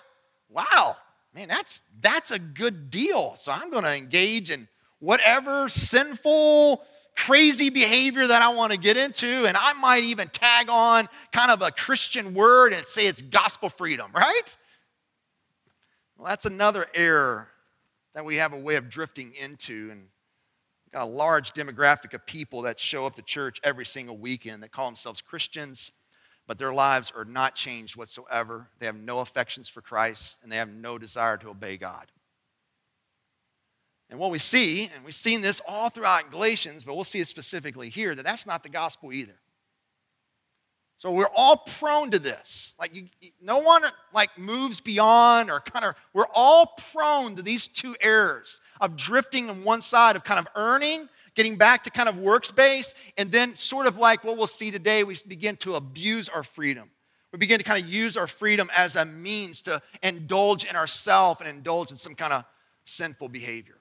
Wow. 0.48 0.96
Man, 1.36 1.50
that's 1.50 1.82
that's 2.00 2.32
a 2.32 2.40
good 2.40 2.90
deal. 2.90 3.36
So 3.38 3.52
I'm 3.52 3.70
going 3.70 3.84
to 3.84 3.94
engage 3.94 4.50
in 4.50 4.70
whatever 5.00 5.68
sinful 5.68 6.86
crazy 7.16 7.70
behavior 7.70 8.28
that 8.28 8.42
I 8.42 8.50
want 8.50 8.72
to 8.72 8.78
get 8.78 8.98
into, 8.98 9.46
and 9.46 9.56
I 9.58 9.74
might 9.74 10.04
even 10.04 10.28
tag 10.30 10.70
on 10.70 11.08
kind 11.32 11.52
of 11.52 11.62
a 11.62 11.72
Christian 11.72 12.34
word 12.34 12.74
and 12.74 12.86
say 12.88 13.08
it's 13.08 13.22
gospel 13.22 13.70
freedom, 13.70 14.12
right? 14.14 14.58
Well, 16.18 16.28
that's 16.28 16.46
another 16.46 16.88
error 16.94 17.48
that 18.14 18.26
we 18.26 18.38
have 18.38 18.54
a 18.54 18.60
way 18.60 18.76
of 18.76 18.90
drifting 18.90 19.34
into. 19.34 19.90
And 19.92 20.08
got 20.92 21.04
a 21.04 21.06
large 21.06 21.54
demographic 21.54 22.14
of 22.14 22.26
people 22.26 22.64
that 22.64 22.80
show 22.80 23.06
up 23.06 23.16
to 23.16 23.22
church 23.22 23.60
every 23.64 23.86
single 23.86 24.18
weekend 24.18 24.62
that 24.62 24.72
call 24.72 24.86
themselves 24.86 25.22
Christians, 25.22 25.92
but 26.48 26.58
their 26.60 26.74
lives 26.74 27.14
are 27.16 27.24
not 27.24 27.56
changed 27.56 27.96
whatsoever. 27.96 28.68
They 28.80 28.88
have 28.88 28.96
no 28.98 29.20
affections 29.20 29.70
for 29.70 29.82
Christ, 29.82 30.38
and 30.44 30.52
they 30.52 30.58
have 30.58 30.70
no 30.70 30.98
desire 30.98 31.38
to 31.38 31.50
obey 31.50 31.78
God. 31.78 32.12
And 34.12 34.20
what 34.20 34.30
we 34.30 34.40
see, 34.40 34.92
and 34.94 35.06
we've 35.06 35.16
seen 35.16 35.40
this 35.40 35.62
all 35.66 35.90
throughout 35.90 36.32
Galatians, 36.32 36.84
but 36.84 36.96
we'll 36.96 37.06
see 37.06 37.22
it 37.22 37.30
specifically 37.30 37.90
here, 37.90 38.14
that 38.14 38.26
that's 38.26 38.46
not 38.46 38.62
the 38.62 38.70
gospel 38.70 39.14
either. 39.14 39.40
So 40.98 41.12
we're 41.12 41.32
all 41.34 41.64
prone 41.80 42.12
to 42.12 42.20
this. 42.20 42.76
Like 42.78 42.94
you, 42.94 43.08
no 43.42 43.60
one 43.60 43.84
like 44.14 44.38
moves 44.38 44.82
beyond 44.82 45.50
or 45.50 45.62
kind 45.62 45.86
of 45.86 45.96
we're 46.14 46.28
all 46.36 46.78
prone 46.92 47.38
to 47.38 47.42
these 47.42 47.70
two 47.70 47.96
errors 48.02 48.60
of 48.82 48.98
drifting 48.98 49.50
on 49.50 49.64
one 49.64 49.82
side 49.82 50.18
of 50.18 50.26
kind 50.26 50.40
of 50.40 50.48
earning, 50.56 51.08
getting 51.34 51.56
back 51.56 51.86
to 51.86 51.90
kind 51.90 52.10
of 52.10 52.18
works 52.18 52.52
based, 52.52 52.94
and 53.18 53.32
then 53.32 53.56
sort 53.56 53.88
of 53.88 53.98
like 53.98 54.26
what 54.26 54.38
we'll 54.38 54.46
see 54.46 54.70
today, 54.70 55.04
we 55.06 55.18
begin 55.26 55.56
to 55.58 55.76
abuse 55.76 56.28
our 56.28 56.44
freedom. 56.44 56.92
We 57.32 57.40
begin 57.40 57.60
to 57.60 57.64
kind 57.64 57.82
of 57.82 57.90
use 57.90 58.18
our 58.18 58.28
freedom 58.28 58.70
as 58.76 58.98
a 58.98 59.06
means 59.06 59.62
to 59.64 59.82
indulge 60.04 60.66
in 60.66 60.76
ourselves 60.76 61.40
and 61.40 61.50
indulge 61.50 61.92
in 61.92 61.98
some 61.98 62.14
kind 62.14 62.34
of 62.34 62.44
sinful 62.84 63.30
behavior. 63.30 63.78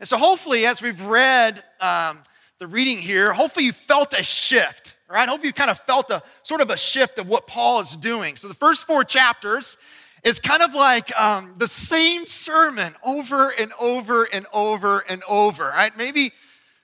And 0.00 0.08
so 0.08 0.18
hopefully, 0.18 0.66
as 0.66 0.82
we've 0.82 1.00
read 1.02 1.62
um, 1.80 2.22
the 2.58 2.66
reading 2.66 2.98
here, 2.98 3.32
hopefully 3.32 3.66
you 3.66 3.72
felt 3.72 4.12
a 4.12 4.22
shift 4.22 4.96
right? 5.08 5.28
Hope 5.28 5.44
you 5.44 5.52
kind 5.52 5.70
of 5.70 5.78
felt 5.80 6.10
a 6.10 6.22
sort 6.42 6.60
of 6.60 6.70
a 6.70 6.76
shift 6.76 7.18
of 7.18 7.28
what 7.28 7.46
Paul 7.46 7.80
is 7.80 7.96
doing. 7.96 8.36
So 8.36 8.48
the 8.48 8.54
first 8.54 8.86
four 8.86 9.04
chapters 9.04 9.76
is 10.24 10.40
kind 10.40 10.62
of 10.62 10.74
like 10.74 11.18
um, 11.18 11.54
the 11.58 11.68
same 11.68 12.26
sermon 12.26 12.94
over 13.04 13.50
and 13.50 13.72
over 13.78 14.24
and 14.24 14.46
over 14.52 15.04
and 15.08 15.22
over, 15.28 15.64
right? 15.68 15.96
Maybe 15.96 16.32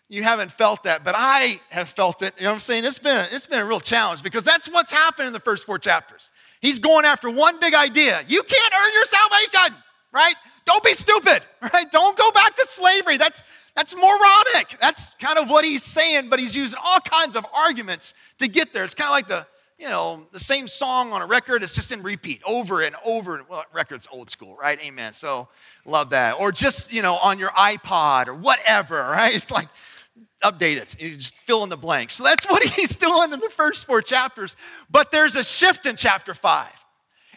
you 0.09 0.23
haven't 0.23 0.53
felt 0.53 0.85
that, 0.85 1.05
but 1.05 1.15
I 1.17 1.61
have 1.71 1.89
felt 1.89 2.23
it. 2.23 2.35
You 2.37 2.45
know 2.45 2.51
what 2.51 2.55
I'm 2.55 2.61
saying? 2.61 2.85
It's 2.85 2.99
been, 2.99 3.27
it's 3.33 3.47
been 3.47 3.61
a 3.61 3.65
real 3.65 3.81
challenge 3.81 4.23
because 4.23 4.45
that's 4.45 4.69
what's 4.69 4.93
happened 4.93 5.27
in 5.27 5.33
the 5.33 5.41
first 5.41 5.67
four 5.67 5.79
chapters. 5.79 6.31
He's 6.61 6.79
going 6.79 7.05
after 7.05 7.29
one 7.31 7.59
big 7.59 7.75
idea. 7.75 8.23
You 8.29 8.43
can't 8.43 8.75
earn 8.75 8.93
your 8.95 9.05
salvation, 9.07 9.77
right? 10.13 10.35
Don't 10.65 10.83
be 10.85 10.95
stupid, 10.95 11.43
right? 11.75 11.91
Don't 11.91 12.17
go 12.17 12.31
back 12.31 12.55
to 12.57 12.67
slavery. 12.67 13.17
That's, 13.17 13.43
that's 13.77 13.95
moronic. 13.95 14.77
That's 14.81 15.11
kind 15.21 15.39
of 15.39 15.49
what 15.49 15.65
he's 15.65 15.83
saying, 15.83 16.29
but 16.29 16.39
he's 16.39 16.55
using 16.55 16.79
all 16.83 17.01
kinds 17.01 17.37
of 17.37 17.47
arguments 17.55 18.15
to 18.39 18.49
get 18.49 18.73
there. 18.73 18.85
It's 18.85 18.95
kind 18.95 19.09
of 19.09 19.13
like 19.13 19.29
the, 19.29 19.47
you 19.79 19.89
know, 19.89 20.27
the 20.33 20.41
same 20.41 20.69
song 20.69 21.13
on 21.13 21.23
a 21.23 21.27
record. 21.27 21.63
It's 21.63 21.73
just 21.73 21.91
in 21.91 22.03
repeat 22.03 22.41
over 22.47 22.83
and 22.83 22.95
over. 23.05 23.43
Well, 23.49 23.65
record's 23.73 24.07
old 24.13 24.31
school, 24.31 24.57
right? 24.57 24.79
Amen. 24.81 25.15
So 25.15 25.49
love 25.85 26.11
that. 26.11 26.39
Or 26.39 26.53
just, 26.53 26.93
you 26.93 27.03
know, 27.03 27.17
on 27.17 27.39
your 27.39 27.51
iPod 27.51 28.29
or 28.29 28.35
whatever, 28.35 28.97
right? 29.11 29.35
It's 29.35 29.51
like, 29.51 29.69
update 30.43 30.77
it. 30.77 31.01
You 31.01 31.17
just 31.17 31.35
fill 31.47 31.63
in 31.63 31.69
the 31.69 31.77
blanks. 31.77 32.15
So 32.15 32.25
that's 32.25 32.45
what 32.49 32.63
he's 32.75 32.97
doing 32.97 33.33
in 33.33 33.41
the 33.41 33.51
first 33.51 33.87
four 33.87 34.03
chapters. 34.03 34.57
But 34.91 35.13
there's 35.13 35.37
a 35.37 35.45
shift 35.45 35.87
in 35.87 35.97
chapter 35.97 36.35
five. 36.35 36.73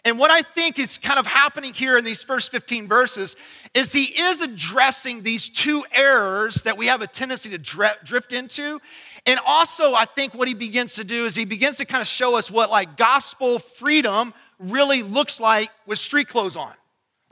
And 0.06 0.20
what 0.20 0.30
I 0.30 0.42
think 0.42 0.78
is 0.78 0.98
kind 0.98 1.18
of 1.18 1.26
happening 1.26 1.74
here 1.74 1.98
in 1.98 2.04
these 2.04 2.22
first 2.22 2.52
15 2.52 2.86
verses 2.86 3.34
is 3.74 3.92
he 3.92 4.04
is 4.04 4.40
addressing 4.40 5.24
these 5.24 5.48
two 5.48 5.84
errors 5.90 6.62
that 6.62 6.78
we 6.78 6.86
have 6.86 7.02
a 7.02 7.08
tendency 7.08 7.50
to 7.50 7.58
drift 7.58 8.32
into. 8.32 8.80
And 9.26 9.40
also, 9.44 9.94
I 9.94 10.04
think 10.04 10.32
what 10.32 10.46
he 10.46 10.54
begins 10.54 10.94
to 10.94 11.02
do 11.02 11.26
is 11.26 11.34
he 11.34 11.44
begins 11.44 11.78
to 11.78 11.84
kind 11.84 12.00
of 12.00 12.06
show 12.06 12.36
us 12.36 12.48
what 12.52 12.70
like 12.70 12.96
gospel 12.96 13.58
freedom 13.58 14.32
really 14.60 15.02
looks 15.02 15.40
like 15.40 15.70
with 15.86 15.98
street 15.98 16.28
clothes 16.28 16.54
on. 16.54 16.72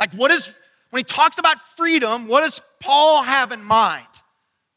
Like, 0.00 0.12
what 0.12 0.32
is, 0.32 0.52
when 0.90 0.98
he 0.98 1.04
talks 1.04 1.38
about 1.38 1.58
freedom, 1.76 2.26
what 2.26 2.40
does 2.40 2.60
Paul 2.80 3.22
have 3.22 3.52
in 3.52 3.62
mind? 3.62 4.04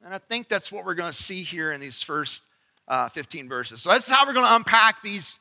And 0.05 0.13
I 0.13 0.19
think 0.19 0.49
that's 0.49 0.71
what 0.71 0.85
we're 0.85 0.93
going 0.93 1.11
to 1.11 1.17
see 1.19 1.41
here 1.41 1.71
in 1.71 1.81
these 1.81 2.03
first 2.03 2.43
uh, 2.87 3.09
15 3.09 3.49
verses. 3.49 3.81
So, 3.81 3.89
that's 3.89 4.07
how 4.07 4.27
we're 4.27 4.33
going 4.33 4.45
to 4.45 4.55
unpack 4.55 5.01
these 5.01 5.39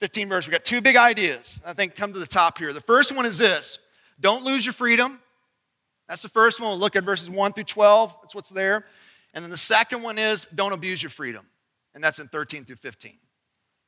15 0.00 0.28
verse. 0.28 0.46
We 0.46 0.52
got 0.52 0.64
two 0.64 0.80
big 0.80 0.96
ideas, 0.96 1.60
I 1.64 1.74
think, 1.74 1.94
come 1.94 2.12
to 2.12 2.18
the 2.18 2.26
top 2.26 2.58
here. 2.58 2.72
The 2.72 2.80
first 2.80 3.14
one 3.14 3.26
is 3.26 3.38
this 3.38 3.78
don't 4.18 4.44
lose 4.44 4.66
your 4.66 4.72
freedom. 4.72 5.20
That's 6.08 6.22
the 6.22 6.28
first 6.28 6.60
one. 6.60 6.70
We'll 6.70 6.78
look 6.78 6.96
at 6.96 7.04
verses 7.04 7.30
1 7.30 7.52
through 7.52 7.64
12. 7.64 8.16
That's 8.22 8.34
what's 8.34 8.48
there. 8.48 8.84
And 9.32 9.44
then 9.44 9.50
the 9.50 9.56
second 9.56 10.02
one 10.02 10.18
is 10.18 10.46
don't 10.54 10.72
abuse 10.72 11.02
your 11.02 11.10
freedom. 11.10 11.46
And 11.94 12.02
that's 12.02 12.18
in 12.18 12.28
13 12.28 12.64
through 12.64 12.76
15. 12.76 13.12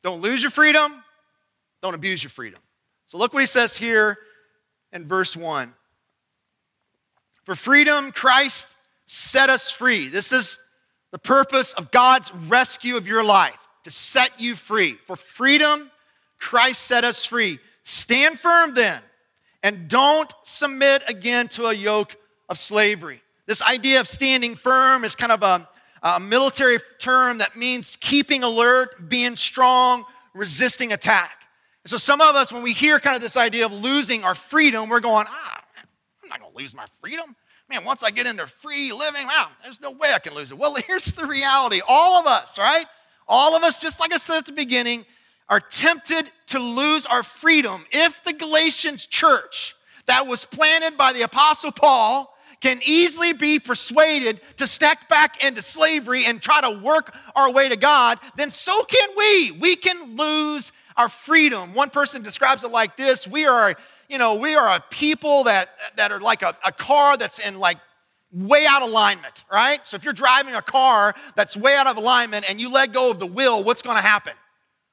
Don't 0.02 0.22
lose 0.22 0.42
your 0.42 0.50
freedom. 0.50 1.02
Don't 1.82 1.94
abuse 1.94 2.22
your 2.22 2.30
freedom. 2.30 2.60
So 3.08 3.18
look 3.18 3.32
what 3.32 3.42
he 3.42 3.46
says 3.46 3.76
here 3.76 4.18
in 4.92 5.06
verse 5.06 5.36
1. 5.36 5.72
For 7.44 7.56
freedom, 7.56 8.12
Christ 8.12 8.68
set 9.06 9.50
us 9.50 9.70
free. 9.70 10.08
This 10.08 10.30
is 10.30 10.58
the 11.10 11.18
purpose 11.18 11.72
of 11.72 11.90
God's 11.90 12.32
rescue 12.32 12.96
of 12.96 13.06
your 13.06 13.24
life 13.24 13.58
to 13.84 13.90
set 13.90 14.40
you 14.40 14.54
free. 14.54 14.96
For 15.06 15.16
freedom, 15.16 15.90
Christ 16.42 16.82
set 16.82 17.04
us 17.04 17.24
free. 17.24 17.60
Stand 17.84 18.40
firm 18.40 18.74
then, 18.74 19.00
and 19.62 19.86
don't 19.86 20.32
submit 20.42 21.04
again 21.08 21.46
to 21.50 21.66
a 21.66 21.72
yoke 21.72 22.16
of 22.48 22.58
slavery. 22.58 23.22
This 23.46 23.62
idea 23.62 24.00
of 24.00 24.08
standing 24.08 24.56
firm 24.56 25.04
is 25.04 25.14
kind 25.14 25.30
of 25.30 25.44
a, 25.44 25.68
a 26.02 26.18
military 26.18 26.78
term 26.98 27.38
that 27.38 27.56
means 27.56 27.96
keeping 28.00 28.42
alert, 28.42 29.08
being 29.08 29.36
strong, 29.36 30.04
resisting 30.34 30.92
attack. 30.92 31.30
And 31.84 31.90
so, 31.92 31.96
some 31.96 32.20
of 32.20 32.34
us, 32.34 32.52
when 32.52 32.64
we 32.64 32.72
hear 32.72 32.98
kind 32.98 33.14
of 33.14 33.22
this 33.22 33.36
idea 33.36 33.64
of 33.64 33.72
losing 33.72 34.24
our 34.24 34.34
freedom, 34.34 34.88
we're 34.88 35.00
going, 35.00 35.26
ah, 35.28 35.64
I'm 36.24 36.28
not 36.28 36.40
going 36.40 36.52
to 36.52 36.58
lose 36.58 36.74
my 36.74 36.86
freedom. 37.00 37.36
Man, 37.70 37.84
once 37.84 38.02
I 38.02 38.10
get 38.10 38.26
into 38.26 38.48
free 38.48 38.92
living, 38.92 39.28
wow, 39.28 39.48
there's 39.62 39.80
no 39.80 39.92
way 39.92 40.12
I 40.12 40.18
can 40.18 40.34
lose 40.34 40.50
it. 40.50 40.58
Well, 40.58 40.74
here's 40.88 41.12
the 41.12 41.24
reality. 41.24 41.82
All 41.86 42.20
of 42.20 42.26
us, 42.26 42.58
right? 42.58 42.86
All 43.28 43.56
of 43.56 43.62
us, 43.62 43.78
just 43.78 44.00
like 44.00 44.12
I 44.12 44.18
said 44.18 44.38
at 44.38 44.46
the 44.46 44.52
beginning, 44.52 45.06
are 45.52 45.60
tempted 45.60 46.30
to 46.46 46.58
lose 46.58 47.04
our 47.04 47.22
freedom 47.22 47.84
if 47.92 48.24
the 48.24 48.32
Galatians 48.32 49.04
church 49.04 49.76
that 50.06 50.26
was 50.26 50.46
planted 50.46 50.96
by 50.96 51.12
the 51.12 51.20
Apostle 51.20 51.70
Paul 51.70 52.34
can 52.62 52.80
easily 52.82 53.34
be 53.34 53.58
persuaded 53.58 54.40
to 54.56 54.66
step 54.66 54.96
back 55.10 55.44
into 55.44 55.60
slavery 55.60 56.24
and 56.24 56.40
try 56.40 56.62
to 56.62 56.80
work 56.82 57.14
our 57.36 57.52
way 57.52 57.68
to 57.68 57.76
God, 57.76 58.18
then 58.34 58.50
so 58.50 58.82
can 58.84 59.10
we. 59.14 59.50
We 59.50 59.76
can 59.76 60.16
lose 60.16 60.72
our 60.96 61.10
freedom. 61.10 61.74
One 61.74 61.90
person 61.90 62.22
describes 62.22 62.64
it 62.64 62.70
like 62.70 62.96
this 62.96 63.28
We 63.28 63.44
are, 63.44 63.74
you 64.08 64.16
know, 64.16 64.36
we 64.36 64.54
are 64.54 64.76
a 64.76 64.80
people 64.88 65.44
that, 65.44 65.68
that 65.96 66.12
are 66.12 66.20
like 66.20 66.40
a, 66.40 66.56
a 66.64 66.72
car 66.72 67.18
that's 67.18 67.40
in 67.40 67.58
like 67.58 67.76
way 68.32 68.64
out 68.66 68.82
of 68.82 68.88
alignment, 68.88 69.44
right? 69.52 69.80
So 69.84 69.96
if 69.96 70.02
you're 70.02 70.14
driving 70.14 70.54
a 70.54 70.62
car 70.62 71.14
that's 71.36 71.58
way 71.58 71.76
out 71.76 71.88
of 71.88 71.98
alignment 71.98 72.48
and 72.48 72.58
you 72.58 72.70
let 72.70 72.94
go 72.94 73.10
of 73.10 73.18
the 73.18 73.26
wheel, 73.26 73.62
what's 73.62 73.82
going 73.82 73.96
to 73.96 74.02
happen? 74.02 74.32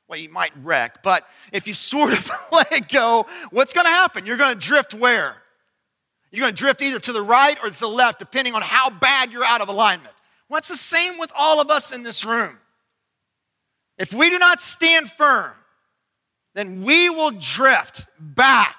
Well, 0.09 0.19
you 0.19 0.29
might 0.29 0.51
wreck, 0.63 1.03
but 1.03 1.25
if 1.53 1.67
you 1.67 1.73
sort 1.75 2.11
of 2.13 2.29
let 2.51 2.71
it 2.71 2.89
go, 2.89 3.27
what's 3.51 3.73
going 3.73 3.85
to 3.85 3.91
happen? 3.91 4.25
You're 4.25 4.37
going 4.37 4.57
to 4.57 4.67
drift 4.67 4.93
where? 4.93 5.35
You're 6.31 6.41
going 6.41 6.55
to 6.55 6.59
drift 6.59 6.81
either 6.81 6.99
to 6.99 7.13
the 7.13 7.21
right 7.21 7.57
or 7.63 7.69
to 7.69 7.79
the 7.79 7.87
left, 7.87 8.19
depending 8.19 8.55
on 8.55 8.61
how 8.61 8.89
bad 8.89 9.31
you're 9.31 9.45
out 9.45 9.61
of 9.61 9.69
alignment. 9.69 10.13
Well, 10.49 10.57
it's 10.57 10.69
the 10.69 10.77
same 10.77 11.19
with 11.19 11.31
all 11.35 11.61
of 11.61 11.69
us 11.69 11.91
in 11.91 12.03
this 12.03 12.25
room. 12.25 12.57
If 13.97 14.11
we 14.13 14.29
do 14.29 14.39
not 14.39 14.61
stand 14.61 15.11
firm, 15.11 15.51
then 16.55 16.83
we 16.83 17.09
will 17.09 17.31
drift 17.31 18.07
back 18.19 18.75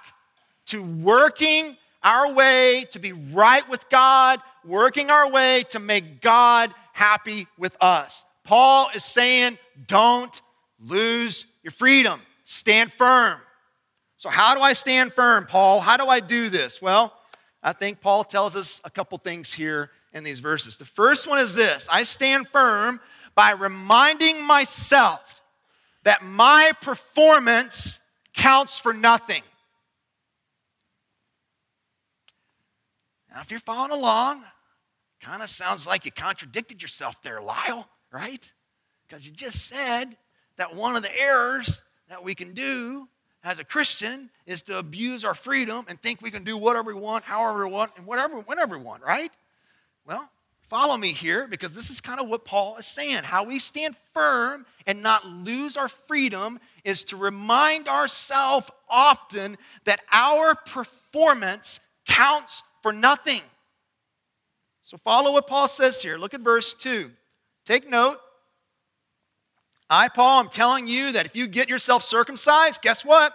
to 0.67 0.83
working 0.83 1.77
our 2.03 2.33
way 2.33 2.87
to 2.93 2.99
be 2.99 3.13
right 3.13 3.69
with 3.69 3.89
God, 3.91 4.41
working 4.65 5.11
our 5.11 5.31
way 5.31 5.65
to 5.71 5.79
make 5.79 6.21
God 6.21 6.75
happy 6.93 7.47
with 7.59 7.77
us. 7.81 8.25
Paul 8.45 8.89
is 8.95 9.05
saying, 9.05 9.59
don't 9.87 10.41
lose 10.81 11.47
your 11.63 11.73
freedom. 11.73 12.21
Stand 12.45 12.93
firm. 12.93 13.39
So, 14.17 14.29
how 14.29 14.55
do 14.55 14.61
I 14.61 14.73
stand 14.73 15.13
firm, 15.13 15.47
Paul? 15.47 15.81
How 15.81 15.97
do 15.97 16.07
I 16.07 16.21
do 16.21 16.49
this? 16.49 16.83
Well, 16.83 17.13
I 17.63 17.73
think 17.73 18.01
Paul 18.01 18.25
tells 18.25 18.57
us 18.57 18.81
a 18.85 18.91
couple 18.91 19.17
things 19.19 19.53
here 19.53 19.91
in 20.13 20.25
these 20.25 20.41
verses. 20.41 20.77
The 20.77 20.85
first 20.85 21.27
one 21.27 21.39
is 21.39 21.55
this 21.55 21.89
I 21.91 22.05
stand 22.05 22.49
firm 22.49 23.01
by 23.35 23.53
reminding 23.53 24.43
myself 24.43 25.21
that 26.05 26.25
my 26.25 26.73
performance 26.81 28.01
counts 28.35 28.79
for 28.79 28.93
nothing. 28.93 29.43
Now, 33.33 33.41
if 33.43 33.51
you're 33.51 33.61
following 33.61 33.93
along, 33.93 34.43
kind 35.21 35.43
of 35.43 35.51
sounds 35.51 35.87
like 35.87 36.05
you 36.05 36.11
contradicted 36.11 36.83
yourself 36.83 37.15
there, 37.23 37.41
Lisle, 37.41 37.87
right? 38.11 38.51
Because 39.07 39.25
you 39.25 39.33
just 39.33 39.67
said 39.67 40.17
that 40.61 40.77
one 40.77 40.95
of 40.95 41.03
the 41.03 41.19
errors 41.19 41.81
that 42.11 42.23
we 42.23 42.35
can 42.35 42.53
do 42.53 43.09
as 43.43 43.59
a 43.59 43.65
Christian 43.65 44.29
is 44.45 44.61
to 44.61 44.79
abuse 44.79 45.25
our 45.25 45.35
freedom 45.35 45.87
and 45.89 45.99
think 46.03 46.21
we 46.21 46.31
can 46.31 46.45
do 46.45 46.55
whatever 46.55 46.93
we 46.93 47.01
want, 47.01 47.25
however 47.25 47.67
we 47.67 47.73
want, 47.73 47.93
and 47.97 48.05
whatever, 48.05 48.41
whenever 48.41 48.77
we 48.77 48.85
want, 48.85 49.03
right? 49.03 49.31
Well, 50.07 50.29
follow 50.69 50.99
me 50.99 51.15
here 51.15 51.47
because 51.47 51.73
this 51.73 51.89
is 51.89 52.03
kind 52.03 52.21
of 52.21 52.29
what 52.29 52.45
Paul 52.45 52.77
is 52.77 52.87
saying. 52.87 53.23
How 53.23 53.43
we 53.43 53.59
stand 53.59 53.97
firm 54.13 54.67
and 54.87 55.03
not 55.03 55.25
lose 55.25 55.79
our 55.79 55.89
freedom 55.89 56.61
is 56.85 57.05
to 57.05 57.17
remind 57.17 57.89
ourselves 57.89 58.67
often 58.87 59.57
that 59.87 60.03
our 60.13 60.55
performance 60.55 61.81
counts 62.07 62.63
for 62.83 62.93
nothing. 62.93 63.41
So 64.83 64.99
follow 64.99 65.33
what 65.33 65.47
Paul 65.47 65.69
says 65.69 66.03
here. 66.03 66.19
Look 66.19 66.35
at 66.35 66.43
verse 66.43 66.75
2. 66.75 67.11
Take 67.65 67.89
note. 67.89 68.21
I, 69.91 70.09
Paul, 70.09 70.41
am 70.41 70.49
telling 70.49 70.87
you 70.87 71.13
that 71.13 71.27
if 71.27 71.35
you 71.35 71.49
get 71.49 71.69
yourself 71.69 72.05
circumcised, 72.05 72.81
guess 72.81 73.05
what? 73.05 73.35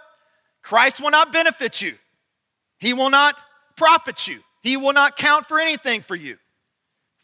Christ 0.62 1.00
will 1.00 1.10
not 1.10 1.32
benefit 1.32 1.82
you. 1.82 1.94
He 2.78 2.94
will 2.94 3.10
not 3.10 3.38
profit 3.76 4.26
you. 4.26 4.40
He 4.62 4.76
will 4.76 4.94
not 4.94 5.16
count 5.16 5.46
for 5.46 5.60
anything 5.60 6.00
for 6.00 6.16
you. 6.16 6.38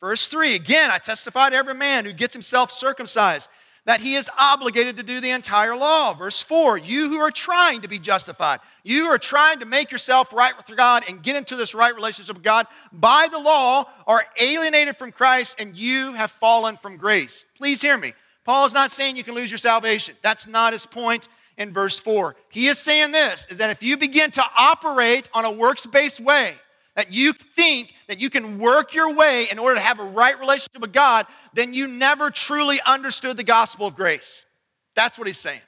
Verse 0.00 0.26
3 0.26 0.54
Again, 0.54 0.90
I 0.90 0.98
testify 0.98 1.50
to 1.50 1.56
every 1.56 1.74
man 1.74 2.04
who 2.04 2.12
gets 2.12 2.34
himself 2.34 2.70
circumcised 2.70 3.48
that 3.84 4.00
he 4.00 4.14
is 4.14 4.30
obligated 4.38 4.96
to 4.96 5.02
do 5.02 5.20
the 5.20 5.30
entire 5.30 5.74
law. 5.74 6.14
Verse 6.14 6.40
4 6.42 6.78
You 6.78 7.08
who 7.08 7.18
are 7.18 7.30
trying 7.30 7.80
to 7.80 7.88
be 7.88 7.98
justified, 7.98 8.60
you 8.84 9.06
are 9.06 9.18
trying 9.18 9.60
to 9.60 9.66
make 9.66 9.90
yourself 9.90 10.32
right 10.32 10.56
with 10.56 10.76
God 10.76 11.04
and 11.08 11.22
get 11.22 11.36
into 11.36 11.56
this 11.56 11.74
right 11.74 11.94
relationship 11.94 12.36
with 12.36 12.44
God 12.44 12.66
by 12.92 13.28
the 13.30 13.38
law 13.38 13.86
are 14.06 14.24
alienated 14.38 14.96
from 14.96 15.10
Christ 15.10 15.56
and 15.58 15.76
you 15.76 16.12
have 16.12 16.32
fallen 16.32 16.76
from 16.76 16.96
grace. 16.96 17.44
Please 17.56 17.80
hear 17.80 17.96
me. 17.96 18.12
Paul 18.44 18.66
is 18.66 18.72
not 18.72 18.90
saying 18.90 19.16
you 19.16 19.24
can 19.24 19.34
lose 19.34 19.50
your 19.50 19.58
salvation. 19.58 20.16
That's 20.22 20.46
not 20.46 20.72
his 20.72 20.86
point 20.86 21.28
in 21.58 21.72
verse 21.72 21.98
4. 21.98 22.34
He 22.50 22.66
is 22.66 22.78
saying 22.78 23.12
this 23.12 23.46
is 23.50 23.58
that 23.58 23.70
if 23.70 23.82
you 23.82 23.96
begin 23.96 24.30
to 24.32 24.44
operate 24.56 25.28
on 25.32 25.44
a 25.44 25.52
works 25.52 25.86
based 25.86 26.20
way, 26.20 26.56
that 26.96 27.12
you 27.12 27.32
think 27.56 27.94
that 28.08 28.20
you 28.20 28.28
can 28.28 28.58
work 28.58 28.94
your 28.94 29.14
way 29.14 29.46
in 29.50 29.58
order 29.58 29.76
to 29.76 29.80
have 29.80 29.98
a 29.98 30.04
right 30.04 30.38
relationship 30.38 30.80
with 30.80 30.92
God, 30.92 31.26
then 31.54 31.72
you 31.72 31.88
never 31.88 32.30
truly 32.30 32.80
understood 32.84 33.36
the 33.36 33.44
gospel 33.44 33.86
of 33.86 33.94
grace. 33.94 34.44
That's 34.94 35.16
what 35.16 35.26
he's 35.26 35.38
saying. 35.38 35.62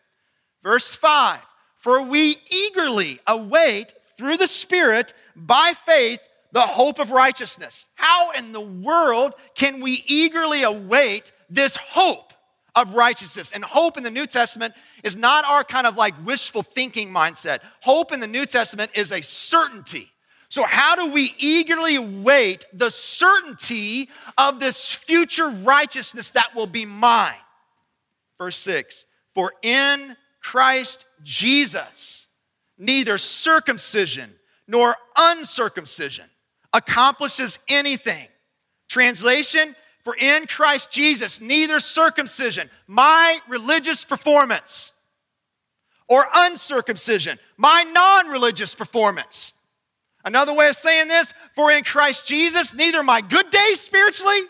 Verse 0.62 0.94
5 0.94 1.40
For 1.80 2.02
we 2.02 2.36
eagerly 2.50 3.20
await 3.26 3.94
through 4.18 4.36
the 4.36 4.46
Spirit 4.46 5.14
by 5.34 5.72
faith 5.86 6.20
the 6.52 6.60
hope 6.60 6.98
of 6.98 7.10
righteousness. 7.10 7.86
How 7.94 8.32
in 8.32 8.52
the 8.52 8.60
world 8.60 9.34
can 9.54 9.80
we 9.80 10.02
eagerly 10.06 10.62
await 10.62 11.32
this 11.48 11.76
hope 11.76 12.33
of 12.74 12.94
righteousness? 12.94 13.50
And 13.52 13.64
hope 13.64 13.96
in 13.96 14.02
the 14.02 14.10
New 14.10 14.26
Testament 14.26 14.74
is 15.02 15.16
not 15.16 15.44
our 15.44 15.64
kind 15.64 15.86
of 15.86 15.96
like 15.96 16.14
wishful 16.24 16.62
thinking 16.62 17.10
mindset. 17.10 17.60
Hope 17.80 18.12
in 18.12 18.20
the 18.20 18.26
New 18.26 18.46
Testament 18.46 18.90
is 18.94 19.12
a 19.12 19.22
certainty. 19.22 20.10
So, 20.48 20.62
how 20.64 20.94
do 20.94 21.10
we 21.10 21.34
eagerly 21.38 21.98
wait 21.98 22.64
the 22.72 22.90
certainty 22.90 24.08
of 24.38 24.60
this 24.60 24.94
future 24.94 25.48
righteousness 25.48 26.30
that 26.30 26.54
will 26.54 26.68
be 26.68 26.84
mine? 26.84 27.34
Verse 28.38 28.56
6 28.58 29.06
For 29.34 29.52
in 29.62 30.16
Christ 30.40 31.06
Jesus, 31.22 32.28
neither 32.78 33.18
circumcision 33.18 34.32
nor 34.68 34.96
uncircumcision 35.16 36.26
accomplishes 36.72 37.58
anything. 37.68 38.28
Translation 38.88 39.74
For 40.04 40.14
in 40.16 40.46
Christ 40.46 40.90
Jesus, 40.90 41.40
neither 41.40 41.80
circumcision, 41.80 42.70
my 42.86 43.38
religious 43.48 44.04
performance, 44.04 44.92
or 46.08 46.26
uncircumcision, 46.34 47.38
my 47.56 47.84
non 47.84 48.28
religious 48.28 48.74
performance 48.74 49.54
Another 50.24 50.54
way 50.54 50.68
of 50.68 50.76
saying 50.76 51.08
this, 51.08 51.32
for 51.54 51.70
in 51.70 51.84
Christ 51.84 52.26
Jesus, 52.26 52.72
neither 52.72 53.02
my 53.02 53.20
good 53.20 53.50
days 53.50 53.80
spiritually 53.80 54.40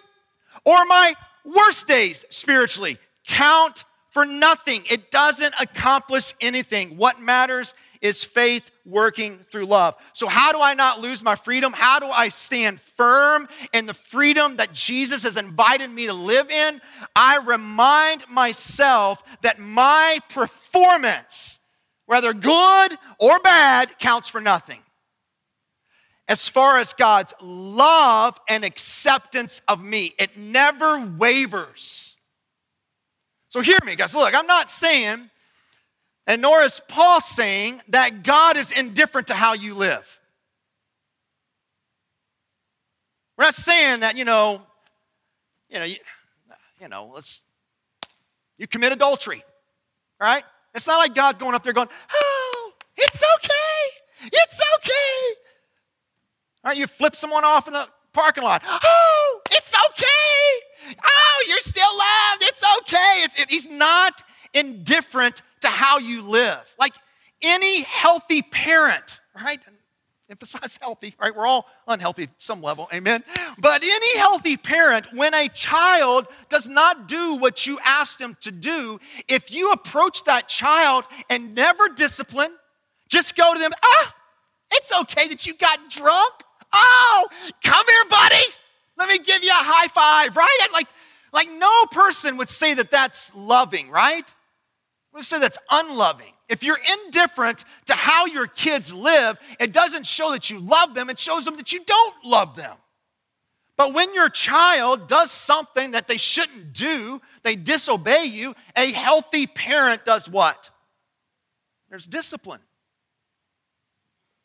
or 0.64 0.84
my 0.86 1.14
worst 1.44 1.88
days 1.88 2.24
spiritually 2.30 2.96
count 3.26 3.84
for 4.12 4.24
nothing. 4.24 4.84
It 4.88 5.10
doesn't 5.10 5.54
accomplish 5.60 6.32
anything. 6.40 6.96
What 6.96 7.20
matters 7.20 7.74
is 8.04 8.22
faith 8.22 8.70
working 8.84 9.38
through 9.50 9.64
love. 9.64 9.94
So, 10.12 10.28
how 10.28 10.52
do 10.52 10.60
I 10.60 10.74
not 10.74 11.00
lose 11.00 11.24
my 11.24 11.34
freedom? 11.34 11.72
How 11.72 11.98
do 11.98 12.06
I 12.06 12.28
stand 12.28 12.80
firm 12.98 13.48
in 13.72 13.86
the 13.86 13.94
freedom 13.94 14.58
that 14.58 14.74
Jesus 14.74 15.22
has 15.22 15.38
invited 15.38 15.90
me 15.90 16.06
to 16.06 16.12
live 16.12 16.50
in? 16.50 16.82
I 17.16 17.38
remind 17.38 18.28
myself 18.28 19.22
that 19.40 19.58
my 19.58 20.18
performance, 20.28 21.58
whether 22.04 22.34
good 22.34 22.92
or 23.18 23.40
bad, 23.40 23.98
counts 23.98 24.28
for 24.28 24.42
nothing 24.42 24.80
as 26.28 26.46
far 26.46 26.78
as 26.78 26.92
God's 26.92 27.32
love 27.40 28.38
and 28.50 28.64
acceptance 28.64 29.62
of 29.66 29.82
me. 29.82 30.14
It 30.18 30.36
never 30.36 31.00
wavers. 31.00 32.16
So 33.48 33.62
hear 33.62 33.78
me, 33.84 33.96
guys. 33.96 34.14
Look, 34.14 34.34
I'm 34.34 34.46
not 34.46 34.70
saying, 34.70 35.30
and 36.26 36.40
nor 36.40 36.60
is 36.62 36.80
Paul 36.88 37.20
saying, 37.20 37.82
that 37.88 38.22
God 38.22 38.56
is 38.56 38.72
indifferent 38.72 39.28
to 39.28 39.34
how 39.34 39.52
you 39.52 39.74
live. 39.74 40.06
We're 43.36 43.44
not 43.44 43.54
saying 43.54 44.00
that, 44.00 44.16
you 44.16 44.24
know, 44.24 44.62
you 45.68 45.78
know, 45.78 45.84
you, 45.84 45.96
you 46.80 46.88
know, 46.88 47.10
let's 47.14 47.42
you 48.58 48.66
commit 48.66 48.92
adultery, 48.92 49.44
right? 50.20 50.44
It's 50.74 50.86
not 50.86 50.98
like 50.98 51.14
God 51.14 51.38
going 51.38 51.54
up 51.54 51.64
there 51.64 51.72
going, 51.72 51.88
"Oh, 52.12 52.72
it's 52.96 53.22
okay, 53.36 54.28
it's 54.32 54.60
okay." 54.76 55.40
Right? 56.64 56.76
You 56.76 56.86
flip 56.86 57.16
someone 57.16 57.44
off 57.44 57.66
in 57.66 57.74
the 57.74 57.88
parking 58.12 58.44
lot. 58.44 58.62
Oh, 58.66 59.40
it's 59.50 59.74
okay. 59.90 60.94
Oh, 61.04 61.44
you're 61.48 61.60
still 61.60 61.90
loved. 61.96 62.42
It's 62.42 62.64
okay. 62.78 63.24
It, 63.24 63.30
it, 63.36 63.50
he's 63.50 63.68
not 63.68 64.22
indifferent 64.54 65.42
to 65.60 65.68
how 65.68 65.98
you 65.98 66.22
live. 66.22 66.60
Like 66.78 66.94
any 67.42 67.82
healthy 67.82 68.42
parent, 68.42 69.20
right? 69.34 69.60
Emphasize 70.30 70.78
healthy, 70.80 71.14
right? 71.20 71.36
We're 71.36 71.46
all 71.46 71.66
unhealthy 71.86 72.24
at 72.24 72.30
some 72.38 72.62
level, 72.62 72.88
amen? 72.94 73.22
But 73.58 73.82
any 73.82 74.18
healthy 74.18 74.56
parent, 74.56 75.06
when 75.12 75.34
a 75.34 75.48
child 75.48 76.28
does 76.48 76.66
not 76.66 77.08
do 77.08 77.34
what 77.34 77.66
you 77.66 77.78
ask 77.84 78.18
them 78.18 78.36
to 78.40 78.50
do, 78.50 78.98
if 79.28 79.50
you 79.50 79.72
approach 79.72 80.24
that 80.24 80.48
child 80.48 81.04
and 81.28 81.54
never 81.54 81.90
discipline, 81.90 82.52
just 83.08 83.36
go 83.36 83.52
to 83.52 83.60
them, 83.60 83.72
ah, 83.84 84.14
it's 84.72 84.92
okay 84.92 85.28
that 85.28 85.46
you 85.46 85.54
got 85.54 85.90
drunk. 85.90 86.32
Oh, 86.72 87.26
come 87.62 87.86
here, 87.86 88.04
buddy. 88.08 88.44
Let 88.96 89.08
me 89.08 89.18
give 89.18 89.44
you 89.44 89.50
a 89.50 89.52
high 89.52 89.88
five, 89.88 90.34
right? 90.34 90.68
Like, 90.72 90.88
like 91.34 91.50
no 91.50 91.86
person 91.92 92.38
would 92.38 92.48
say 92.48 92.74
that 92.74 92.90
that's 92.90 93.34
loving, 93.34 93.90
right? 93.90 94.24
We 95.14 95.22
say 95.22 95.38
that's 95.38 95.58
unloving. 95.70 96.32
If 96.48 96.62
you're 96.62 96.80
indifferent 97.06 97.64
to 97.86 97.94
how 97.94 98.26
your 98.26 98.46
kids 98.46 98.92
live, 98.92 99.38
it 99.60 99.72
doesn't 99.72 100.06
show 100.06 100.32
that 100.32 100.50
you 100.50 100.58
love 100.58 100.94
them, 100.94 101.08
it 101.08 101.18
shows 101.18 101.44
them 101.44 101.56
that 101.56 101.72
you 101.72 101.84
don't 101.84 102.14
love 102.24 102.56
them. 102.56 102.76
But 103.76 103.92
when 103.94 104.14
your 104.14 104.28
child 104.28 105.08
does 105.08 105.30
something 105.30 105.92
that 105.92 106.06
they 106.06 106.16
shouldn't 106.16 106.72
do, 106.72 107.20
they 107.42 107.56
disobey 107.56 108.24
you, 108.24 108.54
a 108.76 108.92
healthy 108.92 109.46
parent 109.46 110.04
does 110.04 110.28
what? 110.28 110.70
There's 111.88 112.06
discipline. 112.06 112.60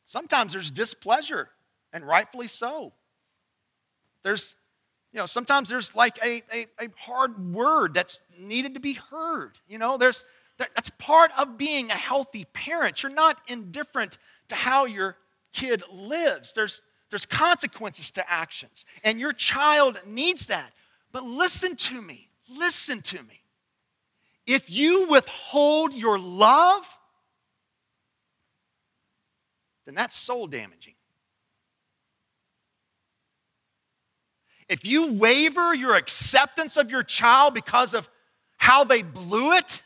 Sometimes 0.05 0.53
there's 0.53 0.71
displeasure 0.71 1.49
and 1.93 2.05
rightfully 2.05 2.47
so. 2.47 2.93
There's, 4.23 4.55
you 5.13 5.19
know, 5.19 5.27
sometimes 5.27 5.69
there's 5.69 5.93
like 5.93 6.17
a, 6.23 6.43
a, 6.51 6.65
a 6.79 6.89
hard 6.97 7.53
word 7.53 7.93
that's 7.93 8.19
needed 8.37 8.73
to 8.73 8.79
be 8.79 8.93
heard. 8.93 9.51
You 9.67 9.77
know, 9.77 9.97
there's 9.97 10.23
that's 10.59 10.91
part 10.99 11.31
of 11.37 11.57
being 11.57 11.89
a 11.89 11.95
healthy 11.95 12.45
parent. 12.45 13.01
You're 13.01 13.11
not 13.11 13.39
indifferent 13.47 14.17
to 14.49 14.55
how 14.55 14.85
your 14.85 15.17
kid 15.53 15.83
lives. 15.91 16.53
There's 16.53 16.81
there's 17.09 17.25
consequences 17.25 18.11
to 18.11 18.31
actions, 18.31 18.85
and 19.03 19.19
your 19.19 19.33
child 19.33 19.99
needs 20.05 20.45
that. 20.47 20.71
But 21.11 21.23
listen 21.23 21.75
to 21.75 22.01
me. 22.01 22.29
Listen 22.47 23.01
to 23.01 23.17
me. 23.23 23.41
If 24.45 24.69
you 24.69 25.07
withhold 25.07 25.93
your 25.93 26.19
love, 26.19 26.83
then 29.85 29.95
that's 29.95 30.15
soul 30.15 30.45
damaging. 30.45 30.93
If 34.67 34.85
you 34.85 35.13
waver 35.13 35.73
your 35.73 35.95
acceptance 35.95 36.77
of 36.77 36.91
your 36.91 37.01
child 37.01 37.55
because 37.55 37.95
of 37.95 38.07
how 38.57 38.83
they 38.83 39.01
blew 39.01 39.53
it, 39.53 39.81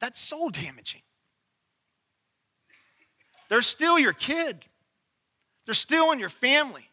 that's 0.00 0.20
soul 0.20 0.50
damaging. 0.50 1.02
They're 3.48 3.62
still 3.62 3.98
your 3.98 4.12
kid, 4.12 4.64
they're 5.66 5.74
still 5.74 6.12
in 6.12 6.18
your 6.18 6.30
family. 6.30 6.86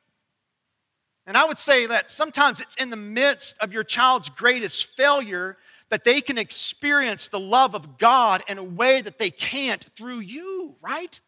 And 1.25 1.35
I 1.35 1.43
would 1.43 1.59
say 1.59 1.87
that 1.87 2.09
sometimes 2.09 2.61
it's 2.61 2.75
in 2.75 2.89
the 2.89 2.95
midst 2.95 3.57
of 3.59 3.73
your 3.73 3.83
child's 3.83 4.29
greatest 4.29 4.95
failure 4.95 5.57
that 5.89 6.05
they 6.05 6.21
can 6.21 6.37
experience 6.37 7.27
the 7.27 7.39
love 7.39 7.75
of 7.75 7.97
God 7.97 8.43
in 8.47 8.57
a 8.57 8.63
way 8.63 9.01
that 9.01 9.19
they 9.19 9.29
can't 9.29 9.85
through 9.97 10.19
you, 10.19 10.75
right? 10.81 11.19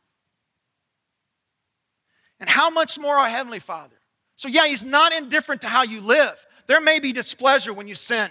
And 2.39 2.49
how 2.49 2.69
much 2.69 2.97
more 2.97 3.15
our 3.15 3.29
Heavenly 3.29 3.59
Father? 3.59 3.95
So, 4.37 4.47
yeah, 4.47 4.67
He's 4.67 4.83
not 4.83 5.13
indifferent 5.13 5.61
to 5.61 5.67
how 5.67 5.83
you 5.83 5.99
live. 5.99 6.35
There 6.67 6.79
may 6.79 6.99
be 6.99 7.11
displeasure 7.11 7.73
when 7.73 7.87
you 7.87 7.95
sin, 7.95 8.29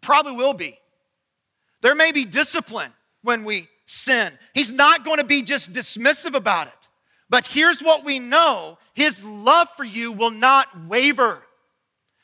probably 0.00 0.32
will 0.32 0.54
be. 0.54 0.78
There 1.80 1.94
may 1.94 2.12
be 2.12 2.24
discipline 2.24 2.92
when 3.22 3.44
we 3.44 3.68
sin. 3.86 4.32
He's 4.54 4.72
not 4.72 5.04
going 5.04 5.18
to 5.18 5.24
be 5.24 5.42
just 5.42 5.72
dismissive 5.72 6.34
about 6.34 6.68
it. 6.68 6.74
But 7.30 7.46
here's 7.46 7.82
what 7.82 8.04
we 8.04 8.18
know 8.18 8.78
His 8.94 9.22
love 9.24 9.68
for 9.76 9.84
you 9.84 10.12
will 10.12 10.30
not 10.30 10.66
waver. 10.88 11.42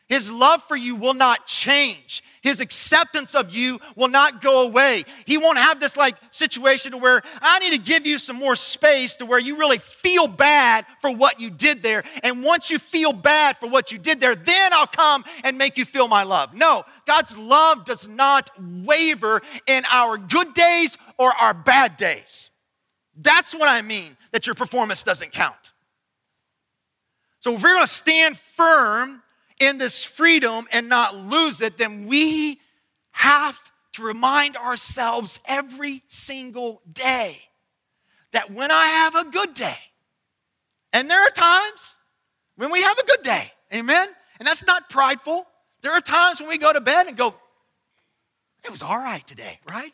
His 0.07 0.31
love 0.31 0.63
for 0.69 0.77
you 0.77 0.97
will 0.97 1.15
not 1.15 1.47
change. 1.47 2.23
His 2.43 2.61
acceptance 2.61 3.35
of 3.35 3.55
you 3.55 3.81
will 3.97 4.09
not 4.09 4.43
go 4.43 4.67
away. 4.67 5.05
He 5.25 5.39
won't 5.39 5.57
have 5.57 5.81
this 5.81 5.97
like 5.97 6.17
situation 6.31 6.93
to 6.93 6.99
where 6.99 7.23
I 7.41 7.59
need 7.61 7.73
to 7.73 7.79
give 7.79 8.07
you 8.07 8.19
some 8.19 8.37
more 8.37 8.55
space 8.55 9.17
to 9.17 9.27
where 9.27 9.39
you 9.39 9.59
really 9.59 9.79
feel 9.79 10.27
bad 10.29 10.85
for 11.01 11.11
what 11.11 11.41
you 11.41 11.49
did 11.49 11.83
there. 11.83 12.05
And 12.23 12.45
once 12.45 12.71
you 12.71 12.79
feel 12.79 13.15
bad 13.15 13.57
for 13.57 13.67
what 13.67 13.93
you 13.93 13.99
did 13.99 14.21
there, 14.21 14.35
then 14.35 14.75
I'll 14.75 14.87
come 14.87 15.25
and 15.43 15.57
make 15.57 15.79
you 15.79 15.87
feel 15.87 16.07
my 16.07 16.23
love. 16.23 16.53
No, 16.53 16.85
God's 17.07 17.37
love 17.37 17.85
does 17.85 18.09
not 18.09 18.51
waver 18.59 19.43
in 19.67 19.85
our 19.91 20.19
good 20.19 20.55
days 20.55 20.97
or 21.19 21.33
our 21.33 21.55
bad 21.55 21.97
days. 21.97 22.51
That's 23.17 23.55
what 23.55 23.69
I 23.69 23.83
mean 23.83 24.17
that 24.33 24.47
your 24.47 24.55
performance 24.55 25.03
doesn't 25.03 25.33
count. 25.33 25.73
So 27.41 27.55
if 27.55 27.63
we're 27.63 27.75
going 27.75 27.87
to 27.87 27.93
stand 27.93 28.39
firm 28.57 29.23
in 29.61 29.79
this 29.79 30.03
freedom 30.03 30.67
and 30.73 30.89
not 30.89 31.15
lose 31.15 31.61
it, 31.61 31.79
then 31.79 32.07
we 32.07 32.59
have 33.13 33.59
to 33.93 34.03
remind 34.03 34.57
ourselves 34.57 35.41
every 35.45 36.03
single 36.09 36.83
day 36.91 37.39
that 38.33 38.51
when 38.51 38.71
I 38.71 38.87
have 38.87 39.15
a 39.15 39.25
good 39.31 39.55
day, 39.55 39.79
and 40.93 41.09
there 41.09 41.21
are 41.21 41.31
times 41.31 41.97
when 42.57 42.73
we 42.73 42.83
have 42.83 42.99
a 42.99 43.05
good 43.05 43.23
day, 43.23 43.53
amen? 43.73 44.09
And 44.39 44.49
that's 44.49 44.67
not 44.67 44.89
prideful. 44.89 45.47
There 45.85 45.93
are 45.93 46.01
times 46.01 46.41
when 46.41 46.49
we 46.49 46.57
go 46.57 46.73
to 46.73 46.81
bed 46.81 47.09
and 47.09 47.17
go, 47.17 47.35
it 48.65 48.71
was 48.71 48.81
all 48.81 48.97
right 48.97 49.25
today, 49.27 49.61
right? 49.69 49.93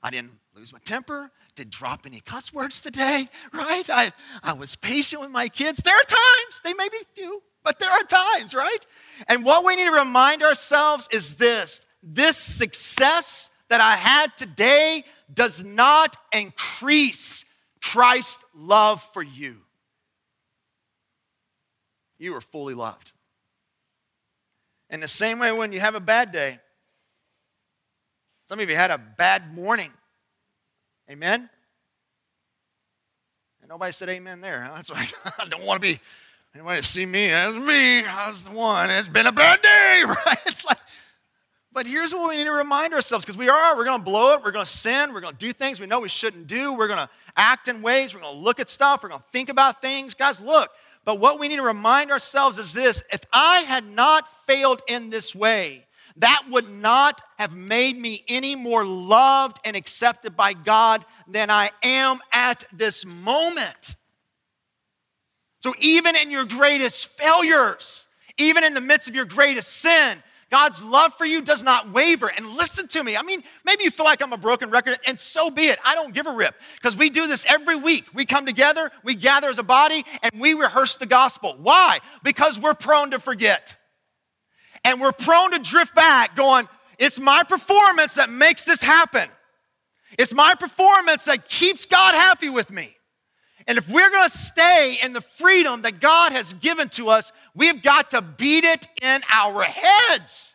I 0.00 0.10
didn't 0.10 0.30
lose 0.54 0.72
my 0.72 0.78
temper, 0.84 1.32
didn't 1.56 1.72
drop 1.72 2.06
any 2.06 2.20
cuss 2.20 2.52
words 2.54 2.80
today, 2.80 3.28
right? 3.52 3.90
I, 3.90 4.12
I 4.44 4.52
was 4.52 4.76
patient 4.76 5.20
with 5.20 5.32
my 5.32 5.48
kids. 5.48 5.82
There 5.82 5.96
are 5.96 6.04
times, 6.04 6.60
they 6.62 6.74
may 6.74 6.88
be 6.88 6.98
few, 7.16 7.42
but 7.64 7.80
there 7.80 7.90
are 7.90 8.04
times, 8.04 8.54
right? 8.54 8.86
And 9.26 9.44
what 9.44 9.64
we 9.64 9.74
need 9.74 9.86
to 9.86 9.90
remind 9.90 10.44
ourselves 10.44 11.08
is 11.10 11.34
this 11.34 11.84
this 12.04 12.36
success 12.36 13.50
that 13.68 13.80
I 13.80 13.96
had 13.96 14.36
today 14.36 15.04
does 15.34 15.64
not 15.64 16.16
increase 16.32 17.44
Christ's 17.82 18.44
love 18.54 19.02
for 19.12 19.24
you. 19.24 19.56
You 22.18 22.36
are 22.36 22.40
fully 22.40 22.74
loved. 22.74 23.10
In 24.92 25.00
the 25.00 25.08
same 25.08 25.40
way, 25.40 25.50
when 25.50 25.72
you 25.72 25.80
have 25.80 25.96
a 25.96 26.00
bad 26.00 26.30
day, 26.30 26.60
some 28.48 28.60
of 28.60 28.70
you 28.70 28.76
had 28.76 28.92
a 28.92 28.98
bad 28.98 29.52
morning. 29.52 29.90
Amen? 31.10 31.48
And 33.60 33.68
nobody 33.68 33.92
said 33.92 34.08
amen 34.08 34.40
there. 34.40 34.70
That's 34.74 34.90
why 34.90 35.08
I 35.38 35.48
don't 35.48 35.64
want 35.64 35.82
to 35.82 35.94
be 35.94 36.00
Anybody 36.54 36.82
see 36.82 37.06
me? 37.06 37.30
as 37.30 37.54
me. 37.54 38.04
I 38.04 38.30
was 38.30 38.44
the 38.44 38.50
one. 38.50 38.90
It's 38.90 39.08
been 39.08 39.26
a 39.26 39.32
bad 39.32 39.62
day, 39.62 40.02
right? 40.06 40.38
It's 40.44 40.62
like, 40.66 40.76
but 41.72 41.86
here's 41.86 42.12
what 42.12 42.28
we 42.28 42.36
need 42.36 42.44
to 42.44 42.52
remind 42.52 42.92
ourselves 42.92 43.24
because 43.24 43.38
we 43.38 43.48
are, 43.48 43.74
we're 43.74 43.86
going 43.86 43.98
to 43.98 44.04
blow 44.04 44.34
it, 44.34 44.42
we're 44.44 44.50
going 44.50 44.66
to 44.66 44.70
sin, 44.70 45.14
we're 45.14 45.22
going 45.22 45.32
to 45.32 45.38
do 45.38 45.54
things 45.54 45.80
we 45.80 45.86
know 45.86 46.00
we 46.00 46.10
shouldn't 46.10 46.46
do, 46.46 46.74
we're 46.74 46.88
going 46.88 46.98
to 46.98 47.08
act 47.38 47.68
in 47.68 47.80
ways, 47.80 48.12
we're 48.12 48.20
going 48.20 48.34
to 48.34 48.38
look 48.38 48.60
at 48.60 48.68
stuff, 48.68 49.02
we're 49.02 49.08
going 49.08 49.22
to 49.22 49.26
think 49.32 49.48
about 49.48 49.80
things. 49.80 50.12
Guys, 50.12 50.38
look, 50.38 50.68
but 51.04 51.18
what 51.18 51.38
we 51.38 51.48
need 51.48 51.56
to 51.56 51.62
remind 51.62 52.10
ourselves 52.10 52.58
is 52.58 52.72
this 52.72 53.02
if 53.12 53.22
I 53.32 53.60
had 53.60 53.86
not 53.86 54.28
failed 54.46 54.82
in 54.88 55.10
this 55.10 55.34
way, 55.34 55.86
that 56.16 56.44
would 56.50 56.68
not 56.68 57.22
have 57.38 57.52
made 57.52 57.98
me 57.98 58.24
any 58.28 58.54
more 58.54 58.84
loved 58.84 59.58
and 59.64 59.76
accepted 59.76 60.36
by 60.36 60.52
God 60.52 61.04
than 61.26 61.50
I 61.50 61.70
am 61.82 62.20
at 62.32 62.64
this 62.72 63.04
moment. 63.04 63.96
So, 65.60 65.74
even 65.78 66.16
in 66.16 66.30
your 66.30 66.44
greatest 66.44 67.08
failures, 67.08 68.06
even 68.36 68.64
in 68.64 68.74
the 68.74 68.80
midst 68.80 69.08
of 69.08 69.14
your 69.14 69.24
greatest 69.24 69.72
sin, 69.72 70.22
God's 70.52 70.82
love 70.82 71.14
for 71.14 71.24
you 71.24 71.40
does 71.40 71.62
not 71.62 71.92
waver. 71.92 72.28
And 72.28 72.46
listen 72.46 72.86
to 72.88 73.02
me. 73.02 73.16
I 73.16 73.22
mean, 73.22 73.42
maybe 73.64 73.84
you 73.84 73.90
feel 73.90 74.04
like 74.04 74.20
I'm 74.20 74.34
a 74.34 74.36
broken 74.36 74.68
record, 74.68 74.98
and 75.06 75.18
so 75.18 75.50
be 75.50 75.62
it. 75.62 75.78
I 75.82 75.94
don't 75.94 76.12
give 76.12 76.26
a 76.26 76.30
rip 76.30 76.54
because 76.76 76.94
we 76.94 77.08
do 77.08 77.26
this 77.26 77.46
every 77.48 77.74
week. 77.74 78.04
We 78.12 78.26
come 78.26 78.44
together, 78.44 78.92
we 79.02 79.14
gather 79.14 79.48
as 79.48 79.56
a 79.56 79.62
body, 79.62 80.04
and 80.22 80.30
we 80.38 80.52
rehearse 80.52 80.98
the 80.98 81.06
gospel. 81.06 81.56
Why? 81.58 82.00
Because 82.22 82.60
we're 82.60 82.74
prone 82.74 83.12
to 83.12 83.18
forget. 83.18 83.76
And 84.84 85.00
we're 85.00 85.12
prone 85.12 85.52
to 85.52 85.58
drift 85.58 85.94
back, 85.94 86.36
going, 86.36 86.68
It's 86.98 87.18
my 87.18 87.44
performance 87.44 88.14
that 88.14 88.28
makes 88.28 88.66
this 88.66 88.82
happen. 88.82 89.30
It's 90.18 90.34
my 90.34 90.54
performance 90.54 91.24
that 91.24 91.48
keeps 91.48 91.86
God 91.86 92.14
happy 92.14 92.50
with 92.50 92.70
me. 92.70 92.94
And 93.66 93.78
if 93.78 93.88
we're 93.88 94.10
going 94.10 94.28
to 94.28 94.36
stay 94.36 94.98
in 95.02 95.12
the 95.12 95.20
freedom 95.20 95.82
that 95.82 96.00
God 96.00 96.32
has 96.32 96.52
given 96.54 96.88
to 96.90 97.08
us, 97.08 97.32
we've 97.54 97.82
got 97.82 98.10
to 98.10 98.22
beat 98.22 98.64
it 98.64 98.86
in 99.00 99.20
our 99.32 99.62
heads. 99.62 100.54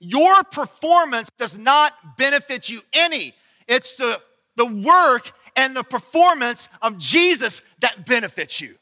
Your 0.00 0.44
performance 0.44 1.28
does 1.38 1.56
not 1.56 1.92
benefit 2.16 2.68
you 2.68 2.82
any. 2.92 3.34
It's 3.66 3.96
the, 3.96 4.20
the 4.56 4.66
work 4.66 5.32
and 5.56 5.76
the 5.76 5.82
performance 5.82 6.68
of 6.80 6.98
Jesus 6.98 7.62
that 7.80 8.06
benefits 8.06 8.60
you. 8.60 8.76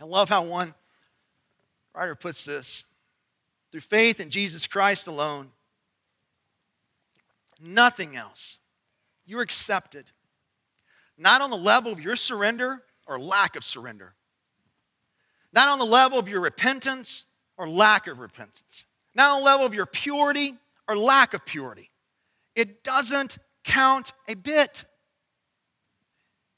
I 0.00 0.04
love 0.04 0.28
how 0.28 0.42
one 0.42 0.74
writer 1.94 2.14
puts 2.14 2.44
this 2.44 2.84
through 3.72 3.80
faith 3.80 4.20
in 4.20 4.30
Jesus 4.30 4.66
Christ 4.66 5.06
alone, 5.06 5.50
nothing 7.60 8.16
else 8.16 8.58
you're 9.24 9.42
accepted. 9.42 10.10
Not 11.18 11.40
on 11.40 11.50
the 11.50 11.56
level 11.56 11.92
of 11.92 12.00
your 12.00 12.16
surrender 12.16 12.82
or 13.06 13.18
lack 13.18 13.56
of 13.56 13.64
surrender. 13.64 14.14
Not 15.52 15.68
on 15.68 15.78
the 15.78 15.86
level 15.86 16.18
of 16.18 16.28
your 16.28 16.40
repentance 16.40 17.24
or 17.56 17.68
lack 17.68 18.06
of 18.06 18.18
repentance. 18.18 18.84
Not 19.14 19.30
on 19.30 19.40
the 19.40 19.46
level 19.46 19.66
of 19.66 19.74
your 19.74 19.86
purity 19.86 20.54
or 20.88 20.96
lack 20.96 21.34
of 21.34 21.44
purity. 21.44 21.90
It 22.54 22.84
doesn't 22.84 23.38
count 23.64 24.12
a 24.28 24.34
bit. 24.34 24.84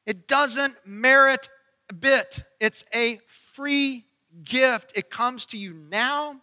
It 0.06 0.26
doesn't 0.26 0.74
merit 0.84 1.48
a 1.90 1.94
bit. 1.94 2.42
It's 2.60 2.84
a 2.94 3.20
free 3.54 4.04
gift. 4.44 4.92
It 4.94 5.10
comes 5.10 5.46
to 5.46 5.56
you 5.58 5.74
now, 5.74 6.40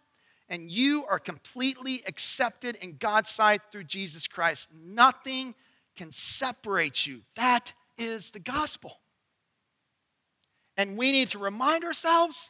and 0.50 0.70
you 0.70 1.06
are 1.06 1.20
completely 1.20 2.04
accepted 2.08 2.76
in 2.78 2.98
God's 2.98 3.30
sight 3.30 3.62
through 3.72 3.86
Jesus 3.86 4.28
Christ. 4.28 4.68
Nothing 4.74 5.56
can 5.96 6.12
separate 6.12 7.08
you. 7.08 7.22
That 7.36 7.74
is 7.98 8.32
the 8.32 8.40
gospel. 8.40 9.00
And 10.78 10.98
we 10.98 11.12
need 11.12 11.30
to 11.30 11.40
remind 11.40 11.84
ourselves 11.84 12.50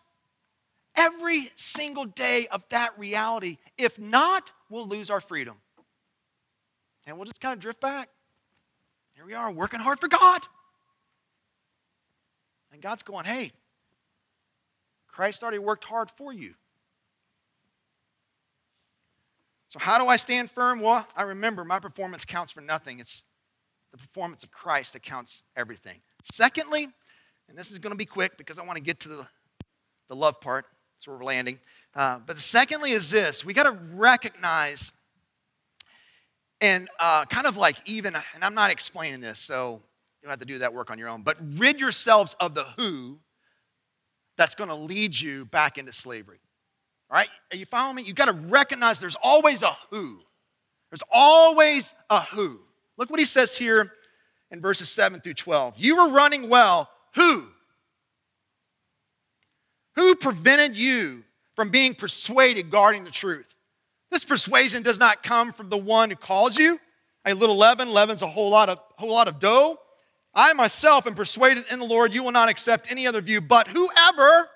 every 0.95 1.51
single 1.55 2.05
day 2.05 2.47
of 2.51 2.63
that 2.69 2.97
reality. 2.97 3.57
If 3.77 3.99
not, 3.99 4.51
we'll 4.69 4.87
lose 4.87 5.09
our 5.09 5.21
freedom. 5.21 5.55
And 7.05 7.17
we'll 7.17 7.25
just 7.25 7.41
kind 7.41 7.53
of 7.53 7.59
drift 7.59 7.81
back. 7.81 8.09
Here 9.13 9.25
we 9.25 9.33
are 9.33 9.51
working 9.51 9.79
hard 9.79 9.99
for 9.99 10.07
God. 10.07 10.41
And 12.71 12.81
God's 12.81 13.03
going, 13.03 13.25
hey, 13.25 13.51
Christ 15.07 15.43
already 15.43 15.59
worked 15.59 15.85
hard 15.85 16.09
for 16.17 16.33
you. 16.33 16.53
So, 19.69 19.79
how 19.79 19.97
do 19.97 20.07
I 20.07 20.17
stand 20.17 20.51
firm? 20.51 20.79
Well, 20.79 21.05
I 21.15 21.23
remember 21.23 21.63
my 21.63 21.79
performance 21.79 22.25
counts 22.25 22.51
for 22.51 22.61
nothing. 22.61 22.99
It's 22.99 23.23
the 23.91 23.97
performance 23.97 24.43
of 24.43 24.51
Christ 24.51 24.93
that 24.93 25.03
counts 25.03 25.43
everything. 25.55 25.99
Secondly, 26.23 26.89
and 27.49 27.57
this 27.57 27.71
is 27.71 27.79
going 27.79 27.91
to 27.91 27.97
be 27.97 28.05
quick 28.05 28.37
because 28.37 28.59
I 28.59 28.63
want 28.63 28.77
to 28.77 28.83
get 28.83 28.99
to 29.01 29.09
the, 29.09 29.27
the 30.09 30.15
love 30.15 30.39
part, 30.41 30.65
That's 30.97 31.07
where 31.07 31.17
we're 31.17 31.23
landing. 31.23 31.59
Uh, 31.93 32.19
but 32.25 32.37
secondly, 32.39 32.91
is 32.91 33.09
this 33.09 33.45
we 33.45 33.53
got 33.53 33.63
to 33.63 33.77
recognize 33.93 34.91
and 36.61 36.89
uh, 36.99 37.25
kind 37.25 37.47
of 37.47 37.57
like 37.57 37.77
even, 37.85 38.15
and 38.15 38.43
I'm 38.43 38.55
not 38.55 38.71
explaining 38.71 39.19
this, 39.19 39.39
so 39.39 39.81
you 40.21 40.27
don't 40.27 40.31
have 40.31 40.39
to 40.39 40.45
do 40.45 40.59
that 40.59 40.73
work 40.73 40.89
on 40.89 40.97
your 40.97 41.09
own, 41.09 41.21
but 41.21 41.37
rid 41.57 41.79
yourselves 41.79 42.35
of 42.39 42.55
the 42.55 42.63
who 42.77 43.19
that's 44.37 44.55
going 44.55 44.69
to 44.69 44.75
lead 44.75 45.19
you 45.19 45.45
back 45.45 45.77
into 45.77 45.93
slavery. 45.93 46.39
All 47.09 47.17
right? 47.17 47.29
Are 47.51 47.57
you 47.57 47.65
following 47.65 47.97
me? 47.97 48.03
You've 48.03 48.15
got 48.15 48.25
to 48.25 48.33
recognize 48.33 48.99
there's 48.99 49.17
always 49.21 49.61
a 49.61 49.77
who. 49.91 50.19
There's 50.89 51.03
always 51.11 51.93
a 52.09 52.21
who. 52.21 52.59
Look 52.97 53.09
what 53.09 53.19
he 53.19 53.25
says 53.25 53.57
here 53.57 53.91
in 54.51 54.61
verses 54.61 54.89
7 54.89 55.21
through 55.21 55.33
12. 55.33 55.75
You 55.77 55.97
were 55.97 56.09
running 56.09 56.49
well. 56.49 56.89
Who? 57.15 57.47
Who 59.95 60.15
prevented 60.15 60.75
you 60.75 61.23
from 61.55 61.69
being 61.69 61.95
persuaded 61.95 62.69
guarding 62.69 63.03
the 63.03 63.11
truth? 63.11 63.53
This 64.11 64.25
persuasion 64.25 64.83
does 64.83 64.99
not 64.99 65.23
come 65.23 65.53
from 65.53 65.69
the 65.69 65.77
one 65.77 66.09
who 66.09 66.15
calls 66.15 66.57
you. 66.57 66.79
A 67.25 67.33
little 67.33 67.57
leaven, 67.57 67.89
leaven's 67.89 68.21
a 68.21 68.27
whole 68.27 68.49
lot 68.49 68.69
of 68.69 68.79
whole 68.97 69.11
lot 69.11 69.27
of 69.27 69.39
dough. 69.39 69.79
I 70.33 70.53
myself 70.53 71.07
am 71.07 71.15
persuaded 71.15 71.65
in 71.71 71.79
the 71.79 71.85
Lord 71.85 72.13
you 72.13 72.21
will 72.21 72.31
not 72.31 72.49
accept 72.49 72.91
any 72.91 73.07
other 73.07 73.21
view, 73.21 73.41
but 73.41 73.67
whoever 73.67 74.49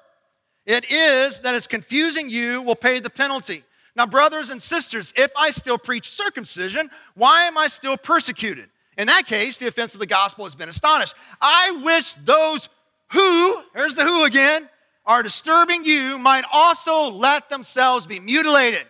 it 0.65 0.91
is 0.91 1.39
that 1.39 1.55
is 1.55 1.65
confusing 1.65 2.29
you 2.29 2.61
will 2.61 2.75
pay 2.75 2.99
the 2.99 3.09
penalty. 3.09 3.63
Now, 3.95 4.05
brothers 4.05 4.49
and 4.49 4.61
sisters, 4.61 5.13
if 5.15 5.31
I 5.35 5.51
still 5.51 5.77
preach 5.77 6.09
circumcision, 6.09 6.91
why 7.15 7.45
am 7.45 7.57
I 7.57 7.67
still 7.67 7.97
persecuted? 7.97 8.69
In 8.99 9.07
that 9.07 9.27
case, 9.27 9.55
the 9.55 9.67
offense 9.67 9.93
of 9.93 10.01
the 10.01 10.05
gospel 10.05 10.43
has 10.43 10.55
been 10.55 10.67
astonished. 10.67 11.15
I 11.41 11.81
wish 11.83 12.15
those 12.25 12.67
who, 13.13 13.62
here's 13.73 13.95
the 13.95 14.03
who 14.03 14.25
again, 14.25 14.67
are 15.05 15.23
disturbing 15.23 15.85
you 15.85 16.19
might 16.19 16.43
also 16.51 17.09
let 17.09 17.49
themselves 17.49 18.05
be 18.05 18.19
mutilated. 18.19 18.85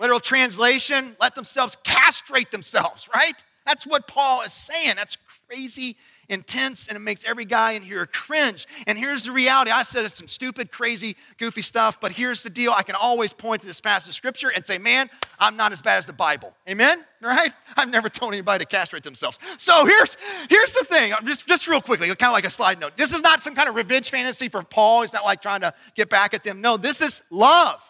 Literal 0.00 0.18
translation, 0.18 1.14
let 1.20 1.34
themselves 1.34 1.76
castrate 1.84 2.50
themselves, 2.50 3.06
right? 3.14 3.34
That's 3.66 3.86
what 3.86 4.08
Paul 4.08 4.40
is 4.40 4.54
saying. 4.54 4.94
That's 4.96 5.18
crazy 5.46 5.98
intense 6.28 6.86
and 6.86 6.96
it 6.96 7.00
makes 7.00 7.24
every 7.24 7.44
guy 7.44 7.72
in 7.72 7.82
here 7.82 8.06
cringe. 8.06 8.66
And 8.86 8.98
here's 8.98 9.24
the 9.24 9.32
reality 9.32 9.70
I 9.70 9.82
said 9.82 10.14
some 10.14 10.28
stupid, 10.28 10.70
crazy, 10.70 11.16
goofy 11.38 11.62
stuff, 11.62 12.00
but 12.00 12.12
here's 12.12 12.42
the 12.42 12.50
deal. 12.50 12.72
I 12.76 12.82
can 12.82 12.94
always 12.94 13.32
point 13.32 13.62
to 13.62 13.68
this 13.68 13.80
passage 13.80 14.08
of 14.08 14.14
scripture 14.14 14.50
and 14.54 14.64
say, 14.64 14.78
man, 14.78 15.08
I'm 15.38 15.56
not 15.56 15.72
as 15.72 15.80
bad 15.80 15.98
as 15.98 16.06
the 16.06 16.12
Bible. 16.12 16.54
Amen? 16.68 17.04
Right? 17.20 17.52
I've 17.76 17.90
never 17.90 18.08
told 18.08 18.32
anybody 18.32 18.64
to 18.64 18.68
castrate 18.68 19.02
themselves. 19.02 19.38
So 19.56 19.84
here's, 19.84 20.16
here's 20.48 20.72
the 20.74 20.84
thing, 20.84 21.12
just, 21.24 21.46
just 21.46 21.66
real 21.66 21.80
quickly, 21.80 22.06
kind 22.08 22.30
of 22.30 22.32
like 22.32 22.46
a 22.46 22.50
slide 22.50 22.78
note. 22.78 22.96
This 22.96 23.12
is 23.12 23.22
not 23.22 23.42
some 23.42 23.54
kind 23.54 23.68
of 23.68 23.74
revenge 23.74 24.10
fantasy 24.10 24.48
for 24.48 24.62
Paul. 24.62 25.02
He's 25.02 25.12
not 25.12 25.24
like 25.24 25.42
trying 25.42 25.62
to 25.62 25.74
get 25.94 26.08
back 26.10 26.34
at 26.34 26.44
them. 26.44 26.60
No, 26.60 26.76
this 26.76 27.00
is 27.00 27.22
love. 27.30 27.80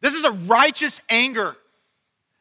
This 0.00 0.14
is 0.14 0.24
a 0.24 0.30
righteous 0.30 1.00
anger. 1.08 1.56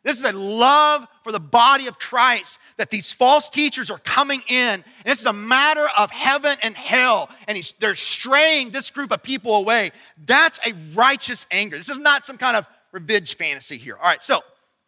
This 0.03 0.19
is 0.19 0.23
a 0.23 0.31
love 0.31 1.07
for 1.23 1.31
the 1.31 1.39
body 1.39 1.87
of 1.87 1.99
Christ 1.99 2.59
that 2.77 2.91
these 2.91 3.11
false 3.11 3.49
teachers 3.49 3.91
are 3.91 3.99
coming 3.99 4.41
in. 4.47 4.73
And 4.73 4.83
this 5.05 5.19
is 5.19 5.25
a 5.25 5.33
matter 5.33 5.87
of 5.97 6.11
heaven 6.11 6.57
and 6.61 6.75
hell. 6.75 7.29
And 7.47 7.73
they're 7.79 7.95
straying 7.95 8.69
this 8.69 8.91
group 8.91 9.11
of 9.11 9.23
people 9.23 9.55
away. 9.55 9.91
That's 10.25 10.59
a 10.65 10.73
righteous 10.93 11.45
anger. 11.51 11.77
This 11.77 11.89
is 11.89 11.99
not 11.99 12.25
some 12.25 12.37
kind 12.37 12.55
of 12.55 12.65
revenge 12.91 13.35
fantasy 13.35 13.77
here. 13.77 13.97
All 13.97 14.03
right, 14.03 14.21
so, 14.23 14.41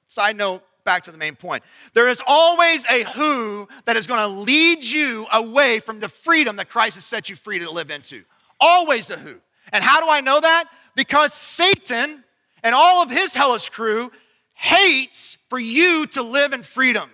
side 0.07 0.37
note, 0.37 0.63
back 0.85 1.03
to 1.03 1.11
the 1.11 1.17
main 1.17 1.35
point. 1.35 1.63
There 1.93 2.09
is 2.09 2.21
always 2.25 2.85
a 2.89 3.03
who 3.03 3.67
that 3.85 3.95
is 3.95 4.07
going 4.07 4.21
to 4.21 4.41
lead 4.41 4.83
you 4.83 5.27
away 5.31 5.79
from 5.79 5.99
the 5.99 6.09
freedom 6.09 6.55
that 6.55 6.69
Christ 6.69 6.95
has 6.95 7.05
set 7.05 7.29
you 7.29 7.35
free 7.35 7.59
to 7.59 7.69
live 7.69 7.91
into. 7.91 8.23
Always 8.59 9.09
a 9.09 9.17
who. 9.17 9.35
And 9.71 9.83
how 9.83 10.01
do 10.01 10.09
I 10.09 10.21
know 10.21 10.39
that? 10.39 10.65
Because 10.95 11.33
Satan 11.33 12.23
and 12.63 12.75
all 12.75 13.03
of 13.03 13.09
his 13.09 13.33
hellish 13.33 13.69
crew 13.69 14.11
hates 14.53 15.37
for 15.49 15.59
you 15.59 16.05
to 16.07 16.23
live 16.23 16.53
in 16.53 16.63
freedom. 16.63 17.09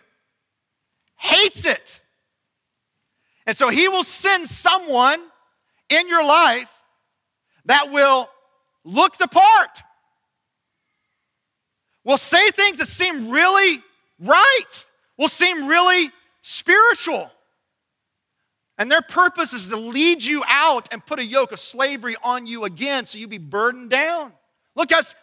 Hates 1.18 1.66
it. 1.66 2.02
And 3.46 3.56
so 3.56 3.70
he 3.70 3.88
will 3.88 4.04
send 4.04 4.48
someone 4.48 5.20
in 5.90 6.08
your 6.08 6.24
life 6.24 6.70
that 7.66 7.92
will 7.92 8.30
look 8.84 9.18
the 9.18 9.28
part, 9.28 9.82
will 12.04 12.18
say 12.18 12.50
things 12.52 12.78
that 12.78 12.88
seem 12.88 13.30
really 13.30 13.82
right, 14.20 14.86
will 15.18 15.28
seem 15.28 15.68
really 15.68 16.12
spiritual. 16.42 17.30
And 18.78 18.92
their 18.92 19.02
purpose 19.02 19.54
is 19.54 19.68
to 19.70 19.78
lead 19.78 20.24
you 20.24 20.44
out 20.48 20.90
and 20.92 21.06
put 21.06 21.20
a 21.20 21.26
yoke 21.26 21.52
of 21.52 21.60
slavery 21.60 22.16
on 22.24 22.46
you 22.46 22.66
again 22.66 23.06
so 23.06 23.18
you 23.18 23.28
be 23.28 23.38
burdened 23.38 23.90
down. 23.90 24.34
Look, 24.76 24.90
guys, 24.90 25.16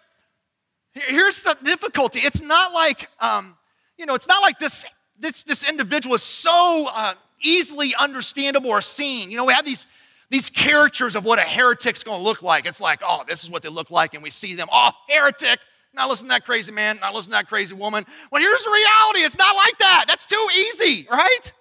Here's 0.93 1.43
the 1.43 1.57
difficulty. 1.63 2.21
It's 2.21 2.43
not 2.43 2.73
like, 2.73 3.09
um, 3.19 3.57
you 3.97 4.07
know, 4.07 4.15
it's 4.15 4.29
not 4.29 4.43
like 4.43 4.59
this, 4.59 4.85
this, 5.23 5.45
this 5.45 5.67
individual 5.67 6.17
is 6.17 6.23
so 6.23 6.89
uh, 6.93 7.15
easily 7.41 7.95
understandable 7.95 8.71
or 8.71 8.83
seen. 8.83 9.31
You 9.31 9.37
know, 9.37 9.45
we 9.45 9.53
have 9.53 9.65
these, 9.65 9.87
these 10.31 10.51
characters 10.51 11.15
of 11.15 11.25
what 11.25 11.39
a 11.39 11.43
heretic's 11.43 12.03
to 12.03 12.17
look 12.17 12.43
like. 12.43 12.67
It's 12.67 12.81
like, 12.81 13.01
oh, 13.07 13.23
this 13.27 13.45
is 13.45 13.49
what 13.49 13.63
they 13.63 13.69
look 13.69 13.91
like, 13.91 14.15
and 14.15 14.23
we 14.23 14.31
see 14.31 14.55
them, 14.55 14.69
oh, 14.73 14.91
heretic. 15.09 15.61
Not 15.95 16.09
listen 16.09 16.27
to 16.27 16.31
that 16.31 16.45
crazy 16.45 16.73
man, 16.73 16.99
not 17.01 17.15
listen 17.15 17.31
to 17.31 17.37
that 17.37 17.49
crazy 17.49 17.75
woman. 17.75 18.05
Well, 18.31 18.43
here's 18.43 18.65
the 18.65 18.71
reality 18.71 19.21
it's 19.21 19.39
not 19.39 19.55
like 19.55 19.79
that. 19.79 20.07
That's 20.09 20.25
too 20.25 20.49
easy, 20.55 21.07
right? 21.11 21.53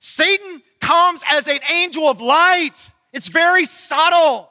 Satan 0.00 0.62
comes 0.80 1.22
as 1.30 1.46
an 1.46 1.58
angel 1.72 2.08
of 2.08 2.20
light, 2.20 2.90
it's 3.12 3.28
very 3.28 3.64
subtle. 3.64 4.50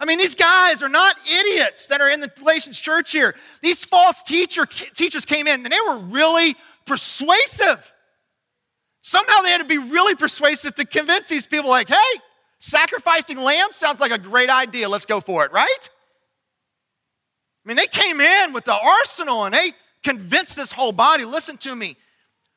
I 0.00 0.06
mean, 0.06 0.16
these 0.16 0.34
guys 0.34 0.82
are 0.82 0.88
not 0.88 1.16
idiots 1.26 1.86
that 1.88 2.00
are 2.00 2.08
in 2.08 2.20
the 2.20 2.28
Galatians 2.28 2.80
church 2.80 3.12
here. 3.12 3.34
These 3.62 3.84
false 3.84 4.22
teacher, 4.22 4.64
teachers 4.64 5.26
came 5.26 5.46
in 5.46 5.62
and 5.62 5.70
they 5.70 5.80
were 5.86 5.98
really 5.98 6.56
persuasive. 6.86 7.84
Somehow 9.02 9.40
they 9.42 9.50
had 9.50 9.58
to 9.58 9.66
be 9.66 9.78
really 9.78 10.14
persuasive 10.14 10.74
to 10.74 10.84
convince 10.84 11.28
these 11.28 11.46
people, 11.46 11.70
like, 11.70 11.88
hey, 11.88 12.20
sacrificing 12.58 13.38
lambs 13.38 13.76
sounds 13.76 14.00
like 14.00 14.12
a 14.12 14.18
great 14.18 14.50
idea. 14.50 14.88
Let's 14.88 15.06
go 15.06 15.20
for 15.20 15.44
it, 15.44 15.52
right? 15.52 15.90
I 17.64 17.68
mean, 17.68 17.76
they 17.76 17.86
came 17.86 18.20
in 18.20 18.52
with 18.52 18.64
the 18.64 18.74
arsenal 18.74 19.44
and 19.44 19.54
they 19.54 19.72
convinced 20.02 20.56
this 20.56 20.72
whole 20.72 20.92
body 20.92 21.24
listen 21.24 21.56
to 21.58 21.74
me. 21.74 21.96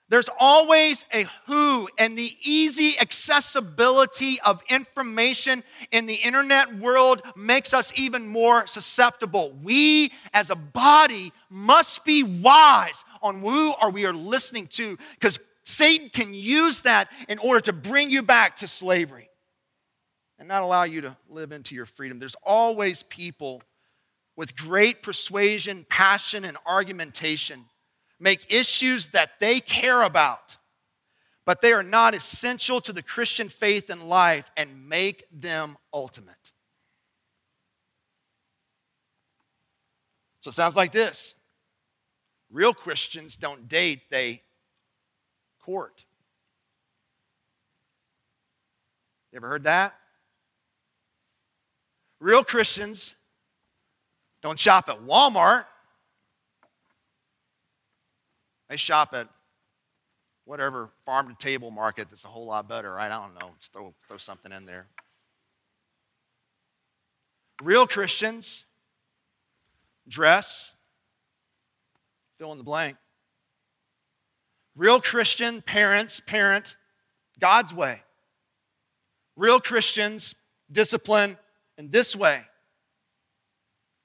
There's 0.10 0.30
always 0.40 1.06
a 1.14 1.26
who, 1.48 1.90
and 1.98 2.18
the 2.18 2.36
easy 2.44 3.00
accessibility 3.00 4.40
of 4.42 4.62
information 4.70 5.64
in 5.92 6.06
the 6.06 6.14
internet 6.14 6.78
world 6.78 7.22
makes 7.36 7.74
us 7.74 7.92
even 7.96 8.28
more 8.28 8.68
susceptible. 8.68 9.58
We, 9.64 10.12
as 10.34 10.50
a 10.50 10.56
body, 10.56 11.32
must 11.50 12.06
be 12.06 12.22
wise 12.22 13.04
on 13.24 13.40
who 13.40 13.74
are 13.76 13.90
we 13.90 14.06
are 14.06 14.14
listening 14.14 14.68
to, 14.68 14.98
because 15.14 15.40
Satan 15.66 16.10
can 16.10 16.34
use 16.34 16.82
that 16.82 17.10
in 17.28 17.40
order 17.40 17.62
to 17.62 17.74
bring 17.74 18.12
you 18.12 18.22
back 18.22 18.58
to 18.58 18.68
slavery 18.68 19.30
and 20.38 20.48
not 20.48 20.62
allow 20.62 20.84
you 20.84 21.02
to 21.02 21.18
live 21.30 21.52
into 21.52 21.74
your 21.74 21.86
freedom. 21.86 22.20
There's 22.20 22.36
always 22.44 23.04
people 23.04 23.64
with 24.36 24.56
great 24.56 25.02
persuasion, 25.02 25.86
passion, 25.90 26.44
and 26.44 26.58
argumentation 26.66 27.66
make 28.20 28.54
issues 28.54 29.08
that 29.08 29.32
they 29.40 29.60
care 29.60 30.02
about, 30.02 30.58
but 31.46 31.62
they 31.62 31.74
are 31.74 31.84
not 31.84 32.16
essential 32.16 32.82
to 32.82 32.94
the 32.94 33.04
Christian 33.04 33.50
faith 33.50 33.90
and 33.90 34.10
life, 34.10 34.50
and 34.58 34.88
make 34.88 35.26
them 35.32 35.78
ultimate. 35.94 36.36
So 40.42 40.50
it 40.50 40.56
sounds 40.56 40.76
like 40.76 40.92
this 40.92 41.36
real 42.54 42.74
Christians 42.74 43.36
don't 43.36 43.68
date, 43.68 44.10
they 44.10 44.42
court. 45.66 46.06
You 49.32 49.38
ever 49.38 49.50
heard 49.50 49.64
that? 49.64 49.96
Real 52.20 52.44
Christians 52.44 53.16
don't 54.42 54.60
shop 54.60 54.88
at 54.88 55.02
Walmart, 55.02 55.66
they 58.70 58.78
shop 58.78 59.14
at 59.14 59.28
whatever 60.46 60.90
farm 61.06 61.30
to 61.30 61.36
table 61.36 61.72
market 61.72 62.08
that's 62.10 62.26
a 62.26 62.28
whole 62.28 62.46
lot 62.46 62.68
better, 62.68 62.94
right? 62.94 63.12
I 63.12 63.22
don't 63.22 63.34
know. 63.34 63.52
Just 63.60 63.72
throw, 63.72 63.94
throw 64.08 64.18
something 64.18 64.52
in 64.52 64.66
there. 64.66 64.88
Real 67.62 67.88
Christians 67.88 68.66
dress, 70.08 70.74
fill 72.38 72.52
in 72.52 72.58
the 72.58 72.64
blank. 72.64 72.98
Real 74.76 75.00
Christian 75.00 75.62
parents 75.62 76.20
parent 76.20 76.76
God's 77.40 77.74
way. 77.74 78.02
Real 79.36 79.60
Christians 79.60 80.36
discipline 80.72 81.38
in 81.78 81.90
this 81.90 82.16
way. 82.16 82.42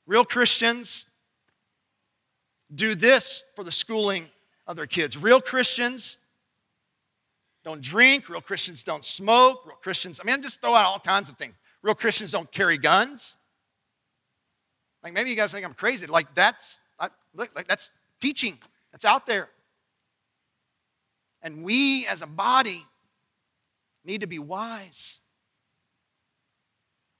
Real 0.06 0.24
Christians 0.24 1.06
do 2.74 2.94
this 2.94 3.42
for 3.54 3.64
the 3.64 3.72
schooling 3.72 4.26
of 4.66 4.76
their 4.76 4.86
kids. 4.86 5.16
Real 5.16 5.40
Christians 5.40 6.18
don't 7.64 7.80
drink, 7.80 8.28
real 8.28 8.40
Christians 8.40 8.82
don't 8.82 9.04
smoke, 9.04 9.66
real 9.66 9.76
Christians, 9.76 10.20
I 10.20 10.24
mean, 10.24 10.34
I'm 10.34 10.42
just 10.42 10.60
throw 10.60 10.74
out 10.74 10.86
all 10.86 11.00
kinds 11.00 11.28
of 11.28 11.36
things. 11.36 11.54
Real 11.82 11.94
Christians 11.94 12.32
don't 12.32 12.50
carry 12.50 12.78
guns. 12.78 13.34
Like 15.02 15.12
maybe 15.12 15.30
you 15.30 15.36
guys 15.36 15.52
think 15.52 15.64
I'm 15.64 15.74
crazy. 15.74 16.06
Like 16.06 16.34
that's 16.34 16.80
I, 16.98 17.08
look, 17.34 17.50
like 17.54 17.68
that's 17.68 17.90
teaching. 18.20 18.58
That's 18.92 19.04
out 19.04 19.26
there. 19.26 19.48
And 21.42 21.62
we 21.62 22.06
as 22.06 22.22
a 22.22 22.26
body 22.26 22.84
need 24.04 24.22
to 24.22 24.26
be 24.26 24.38
wise. 24.38 25.20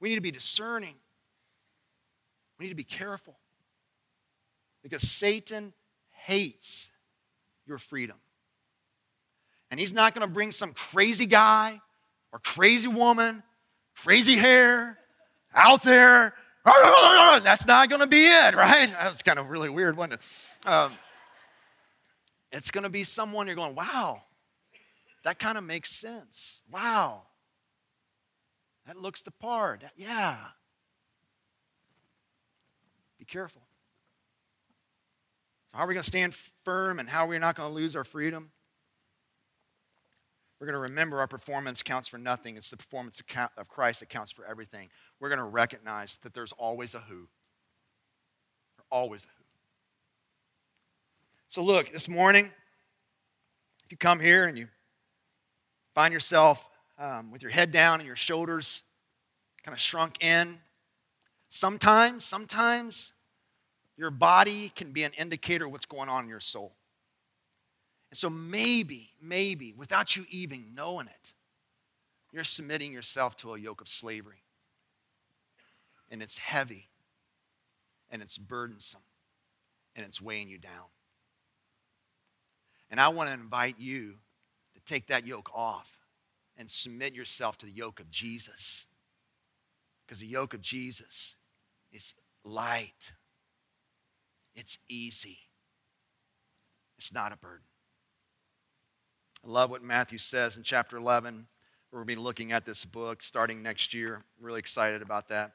We 0.01 0.09
need 0.09 0.17
to 0.17 0.21
be 0.21 0.31
discerning. 0.31 0.95
We 2.59 2.67
need 2.67 2.71
to 2.71 2.77
be 2.77 2.85
careful. 2.85 3.37
Because 4.83 5.03
Satan 5.09 5.73
hates 6.11 6.91
your 7.67 7.79
freedom. 7.79 8.17
And 9.71 9.79
he's 9.79 9.93
not 9.93 10.15
going 10.15 10.27
to 10.27 10.33
bring 10.33 10.53
some 10.53 10.73
crazy 10.73 11.27
guy 11.27 11.81
or 12.33 12.39
crazy 12.39 12.89
woman, 12.89 13.43
crazy 13.97 14.37
hair, 14.37 14.99
out 15.55 15.83
there. 15.83 16.35
That's 17.45 17.67
not 17.67 17.89
going 17.89 18.01
to 18.01 18.07
be 18.07 18.25
it, 18.25 18.55
right? 18.55 18.91
That 18.91 19.11
was 19.11 19.23
kind 19.23 19.39
of 19.39 19.51
really 19.51 19.69
weird, 19.69 19.97
wasn't 19.97 20.15
it? 20.15 20.69
Um, 20.69 20.93
it's 22.53 22.71
going 22.71 22.85
to 22.85 22.91
be 22.91 23.05
someone 23.05 23.47
you're 23.47 23.57
going, 23.57 23.75
wow, 23.75 24.23
that 25.25 25.39
kind 25.39 25.59
of 25.59 25.65
makes 25.65 25.91
sense. 25.91 26.63
Wow. 26.71 27.23
That 28.87 28.97
looks 28.97 29.23
the 29.23 29.31
part. 29.31 29.85
Yeah. 29.97 30.37
Be 33.19 33.25
careful. 33.25 33.63
So 35.71 35.79
how 35.79 35.85
are 35.85 35.87
we 35.87 35.95
going 35.95 36.05
to 36.05 36.09
stand 36.09 36.35
firm 36.65 36.99
and 36.99 37.09
how 37.09 37.27
are 37.27 37.29
we 37.29 37.39
not 37.39 37.57
going 37.57 37.69
to 37.69 37.75
lose 37.75 37.95
our 37.95 38.05
freedom? 38.05 38.51
We're 40.61 40.67
going 40.67 40.75
to 40.75 40.81
remember 40.81 41.21
our 41.21 41.29
performance 41.29 41.83
counts 41.83 42.09
for 42.09 42.19
nothing. 42.19 42.57
It's 42.57 42.71
the 42.71 42.77
performance 42.77 43.21
of 43.57 43.69
Christ 43.69 44.01
that 44.01 44.09
counts 44.09 44.33
for 44.33 44.45
everything. 44.45 44.89
We're 45.21 45.29
going 45.29 45.39
to 45.39 45.45
recognize 45.45 46.17
that 46.23 46.35
there's 46.35 46.53
always 46.53 46.95
a 46.95 47.01
who. 47.01 47.29
Always 48.91 49.23
a 49.23 49.27
who. 49.27 49.45
So, 51.47 51.63
look, 51.63 51.93
this 51.93 52.09
morning, 52.09 52.51
if 53.85 53.93
you 53.93 53.97
come 53.97 54.19
here 54.19 54.47
and 54.47 54.59
you 54.59 54.67
find 55.95 56.13
yourself 56.13 56.69
um, 56.99 57.31
with 57.31 57.41
your 57.41 57.53
head 57.53 57.71
down 57.71 58.01
and 58.01 58.07
your 58.07 58.17
shoulders 58.17 58.83
kind 59.65 59.75
of 59.75 59.81
shrunk 59.81 60.25
in, 60.25 60.59
sometimes, 61.51 62.25
sometimes 62.25 63.13
your 63.97 64.11
body 64.11 64.73
can 64.75 64.93
be 64.93 65.05
an 65.05 65.13
indicator 65.17 65.67
of 65.67 65.73
what's 65.73 65.87
going 65.87 66.09
on 66.09 66.25
in 66.25 66.29
your 66.29 66.41
soul. 66.41 66.75
And 68.11 68.19
so 68.19 68.31
maybe, 68.31 69.11
maybe, 69.21 69.73
without 69.73 70.17
you 70.17 70.25
even 70.31 70.75
knowing 70.75 71.07
it, 71.07 71.35
you're 72.33 72.45
submitting 72.45 72.93
yourself 72.93 73.37
to 73.39 73.55
a 73.55 73.59
yoke 73.59 73.81
of 73.81 73.89
slavery. 73.89 74.43
And 76.11 76.23
it's 76.23 76.39
heavy, 76.39 76.89
and 78.11 78.23
it's 78.23 78.39
burdensome, 78.39 79.03
and 79.95 80.07
it's 80.07 80.23
weighing 80.23 80.49
you 80.49 80.59
down. 80.59 80.87
And 82.91 82.99
I 82.99 83.09
want 83.09 83.29
to 83.29 83.35
invite 83.35 83.79
you 83.79 84.15
to 84.75 84.81
take 84.87 85.09
that 85.09 85.27
yoke 85.27 85.51
off 85.55 85.89
and 86.57 86.71
submit 86.71 87.15
yourself 87.15 87.59
to 87.59 87.67
the 87.67 87.73
yoke 87.73 88.01
of 88.01 88.11
Jesus. 88.11 88.87
Because 90.07 90.21
the 90.21 90.27
yoke 90.27 90.55
of 90.55 90.63
Jesus 90.63 91.37
is 91.93 92.15
light, 92.45 93.13
it's 94.55 94.79
easy, 94.89 95.39
it's 96.97 97.13
not 97.13 97.33
a 97.33 97.37
burden. 97.37 97.68
I 99.45 99.49
love 99.49 99.71
what 99.71 99.83
Matthew 99.83 100.19
says 100.19 100.57
in 100.57 100.63
chapter 100.63 100.97
11. 100.97 101.47
We're 101.91 102.01
going 102.01 102.09
to 102.09 102.17
be 102.17 102.21
looking 102.21 102.53
at 102.53 102.67
this 102.67 102.85
book 102.85 103.23
starting 103.23 103.63
next 103.63 103.95
year. 103.95 104.23
Really 104.41 104.59
excited 104.59 105.01
about 105.01 105.29
that. 105.29 105.53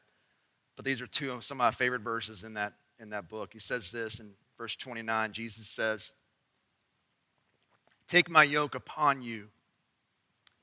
But 0.76 0.86
these 0.86 1.02
are 1.02 1.08
two 1.08 1.32
of 1.32 1.44
some 1.44 1.62
of 1.62 1.66
my 1.66 1.72
favorite 1.72 2.02
verses 2.02 2.44
in 2.44 2.56
that, 2.56 2.74
in 3.00 3.10
that 3.12 3.30
book. 3.30 3.52
He 3.54 3.60
says 3.60 3.92
this 3.92 4.20
in 4.20 4.32
verse 4.58 4.76
29. 4.76 5.34
Jesus 5.34 5.68
says, 5.68 6.14
Take 8.08 8.30
my 8.30 8.44
yoke 8.44 8.76
upon 8.76 9.22
you, 9.22 9.48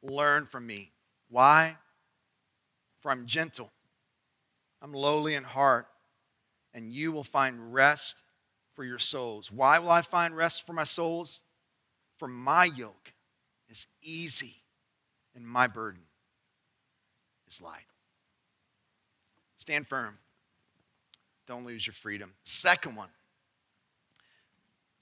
learn 0.03 0.47
from 0.47 0.67
me. 0.67 0.91
Why? 1.29 1.77
For 3.01 3.11
I'm 3.11 3.27
gentle, 3.27 3.71
I'm 4.83 4.93
lowly 4.93 5.35
in 5.35 5.45
heart, 5.45 5.87
and 6.75 6.93
you 6.93 7.13
will 7.13 7.25
find 7.25 7.73
rest 7.73 8.23
for 8.75 8.85
your 8.85 8.99
souls. 8.99 9.51
Why 9.51 9.79
will 9.79 9.91
I 9.91 10.03
find 10.03 10.37
rest 10.37 10.67
for 10.67 10.73
my 10.73 10.85
souls? 10.85 11.41
For 12.19 12.29
my 12.29 12.65
yoke 12.65 13.00
is 13.71 13.87
easy 14.03 14.55
and 15.35 15.47
my 15.47 15.67
burden 15.67 16.03
is 17.49 17.61
light. 17.61 17.87
Stand 19.59 19.87
firm. 19.87 20.19
Don't 21.47 21.65
lose 21.65 21.87
your 21.87 21.95
freedom. 21.95 22.33
Second 22.45 22.97
one, 22.97 23.09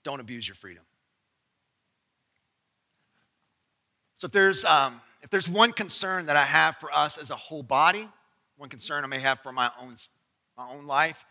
don't 0.03 0.21
abuse 0.21 0.47
your 0.49 0.55
freedom. 0.55 0.83
So 4.17 4.27
if 4.27 4.33
there's, 4.33 4.65
um, 4.65 5.01
if 5.23 5.31
there's 5.31 5.49
one 5.49 5.73
concern 5.73 6.27
that 6.27 6.37
I 6.37 6.45
have 6.45 6.77
for 6.77 6.91
us 6.93 7.19
as 7.19 7.31
a 7.31 7.37
whole 7.37 7.63
body, 7.63 8.09
one 8.57 8.69
concern 8.69 9.05
I 9.05 9.07
may 9.07 9.21
have 9.21 9.41
for 9.41 9.53
my 9.53 9.71
own, 9.81 9.97
my 10.57 10.69
own 10.69 10.87
life, 10.87 11.25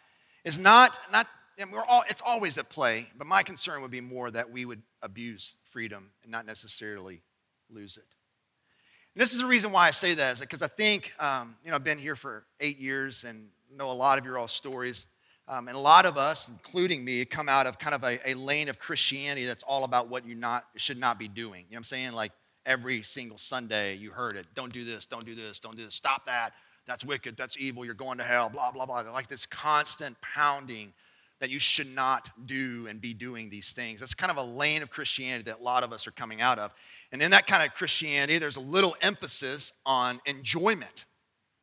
is 0.46 0.58
not, 0.58 0.98
not 1.12 1.28
and 1.58 1.72
we're 1.72 1.84
all, 1.84 2.04
it's 2.10 2.22
always 2.26 2.58
at 2.58 2.70
play, 2.70 3.08
but 3.18 3.28
my 3.28 3.44
concern 3.44 3.82
would 3.82 3.92
be 3.92 4.02
more 4.02 4.32
that 4.32 4.50
we 4.50 4.66
would 4.66 4.82
abuse 5.02 5.56
freedom 5.78 6.10
and 6.24 6.32
not 6.32 6.48
necessarily 6.48 7.22
lose 7.70 7.98
it. 7.98 8.06
And 9.14 9.22
this 9.22 9.32
is 9.32 9.38
the 9.38 9.46
reason 9.46 9.72
why 9.72 9.88
I 9.88 9.92
say 9.92 10.16
that, 10.16 10.34
is 10.34 10.40
because 10.40 10.64
I 10.64 10.68
think, 10.68 11.12
um, 11.20 11.56
you 11.64 11.70
know, 11.70 11.76
I've 11.76 11.84
been 11.84 12.00
here 12.00 12.16
for 12.16 12.46
eight 12.60 12.80
years 12.80 13.24
and 13.24 13.46
know 13.72 13.92
a 13.92 13.94
lot 13.94 14.18
of 14.18 14.26
your 14.26 14.40
all 14.40 14.48
stories. 14.48 15.06
Um, 15.48 15.68
and 15.68 15.78
a 15.78 15.80
lot 15.80 16.08
of 16.08 16.18
us, 16.18 16.48
including 16.48 17.06
me, 17.06 17.24
come 17.26 17.48
out 17.48 17.68
of 17.68 17.78
kind 17.78 17.94
of 17.94 18.04
a, 18.04 18.18
a 18.28 18.34
lane 18.34 18.70
of 18.70 18.80
Christianity 18.80 19.46
that's 19.46 19.62
all 19.62 19.84
about 19.84 20.10
what 20.10 20.26
you 20.26 20.34
not 20.34 20.66
should 20.78 20.98
not 20.98 21.20
be 21.20 21.28
doing. 21.28 21.66
You 21.70 21.74
know 21.74 21.76
what 21.76 21.78
I'm 21.78 21.84
saying? 21.84 22.14
Like 22.14 22.32
every 22.66 23.04
single 23.04 23.38
Sunday 23.38 23.98
you 23.98 24.10
heard 24.10 24.36
it. 24.36 24.48
Don't 24.56 24.74
do 24.74 24.84
this, 24.84 25.06
don't 25.06 25.28
do 25.28 25.36
this, 25.36 25.60
don't 25.60 25.78
do 25.78 25.86
this, 25.86 25.94
stop 25.94 26.26
that. 26.26 26.54
That's 26.88 27.06
wicked, 27.06 27.38
that's 27.38 27.56
evil, 27.60 27.86
you're 27.86 27.94
going 27.94 28.18
to 28.18 28.24
hell, 28.24 28.50
blah, 28.50 28.72
blah, 28.72 28.88
blah. 28.88 29.02
Like 29.02 29.28
this 29.28 29.46
constant 29.46 30.18
pounding 30.22 30.92
that 31.40 31.50
you 31.50 31.60
should 31.60 31.88
not 31.88 32.30
do 32.48 32.88
and 32.88 33.00
be 33.00 33.14
doing 33.14 33.50
these 33.50 33.72
things. 33.72 34.00
That's 34.00 34.14
kind 34.14 34.32
of 34.32 34.38
a 34.38 34.44
lane 34.44 34.82
of 34.82 34.90
Christianity 34.90 35.44
that 35.44 35.60
a 35.60 35.64
lot 35.64 35.84
of 35.84 35.94
us 35.94 36.08
are 36.08 36.12
coming 36.12 36.42
out 36.42 36.58
of. 36.58 36.74
And 37.12 37.22
in 37.22 37.32
that 37.32 37.48
kind 37.48 37.64
of 37.64 37.76
Christianity, 37.76 38.40
there's 38.40 38.56
a 38.56 38.62
little 38.62 38.96
emphasis 39.02 39.72
on 39.86 40.20
enjoyment, 40.26 41.06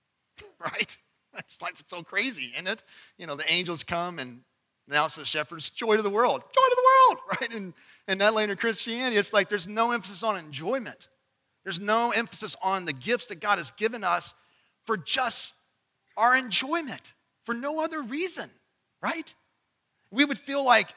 right? 0.60 0.96
That's 1.32 1.60
like 1.60 1.74
so 1.87 2.02
crazy, 2.02 2.52
isn't 2.54 2.68
it? 2.68 2.82
You 3.18 3.26
know, 3.26 3.34
the 3.34 3.50
angels 3.52 3.82
come 3.82 4.18
and 4.18 4.40
announce 4.88 5.14
to 5.14 5.20
the 5.20 5.26
shepherds, 5.26 5.70
joy 5.70 5.96
to 5.96 6.02
the 6.02 6.10
world, 6.10 6.42
joy 6.42 6.68
to 6.68 6.76
the 6.76 6.82
world, 6.84 7.18
right? 7.40 7.54
And 7.54 7.74
in 8.06 8.18
that 8.18 8.34
lane 8.34 8.50
of 8.50 8.58
Christianity, 8.58 9.16
it's 9.16 9.32
like 9.32 9.48
there's 9.48 9.66
no 9.66 9.90
emphasis 9.90 10.22
on 10.22 10.37
enjoyment. 10.37 11.08
There's 11.64 11.80
no 11.80 12.10
emphasis 12.10 12.54
on 12.62 12.84
the 12.84 12.92
gifts 12.92 13.26
that 13.28 13.40
God 13.40 13.58
has 13.58 13.70
given 13.72 14.04
us 14.04 14.34
for 14.84 14.96
just 14.96 15.54
our 16.16 16.37
enjoyment, 16.37 17.14
for 17.44 17.54
no 17.54 17.80
other 17.80 18.02
reason, 18.02 18.50
right? 19.02 19.34
We 20.14 20.24
would 20.24 20.38
feel 20.38 20.64
like, 20.64 20.88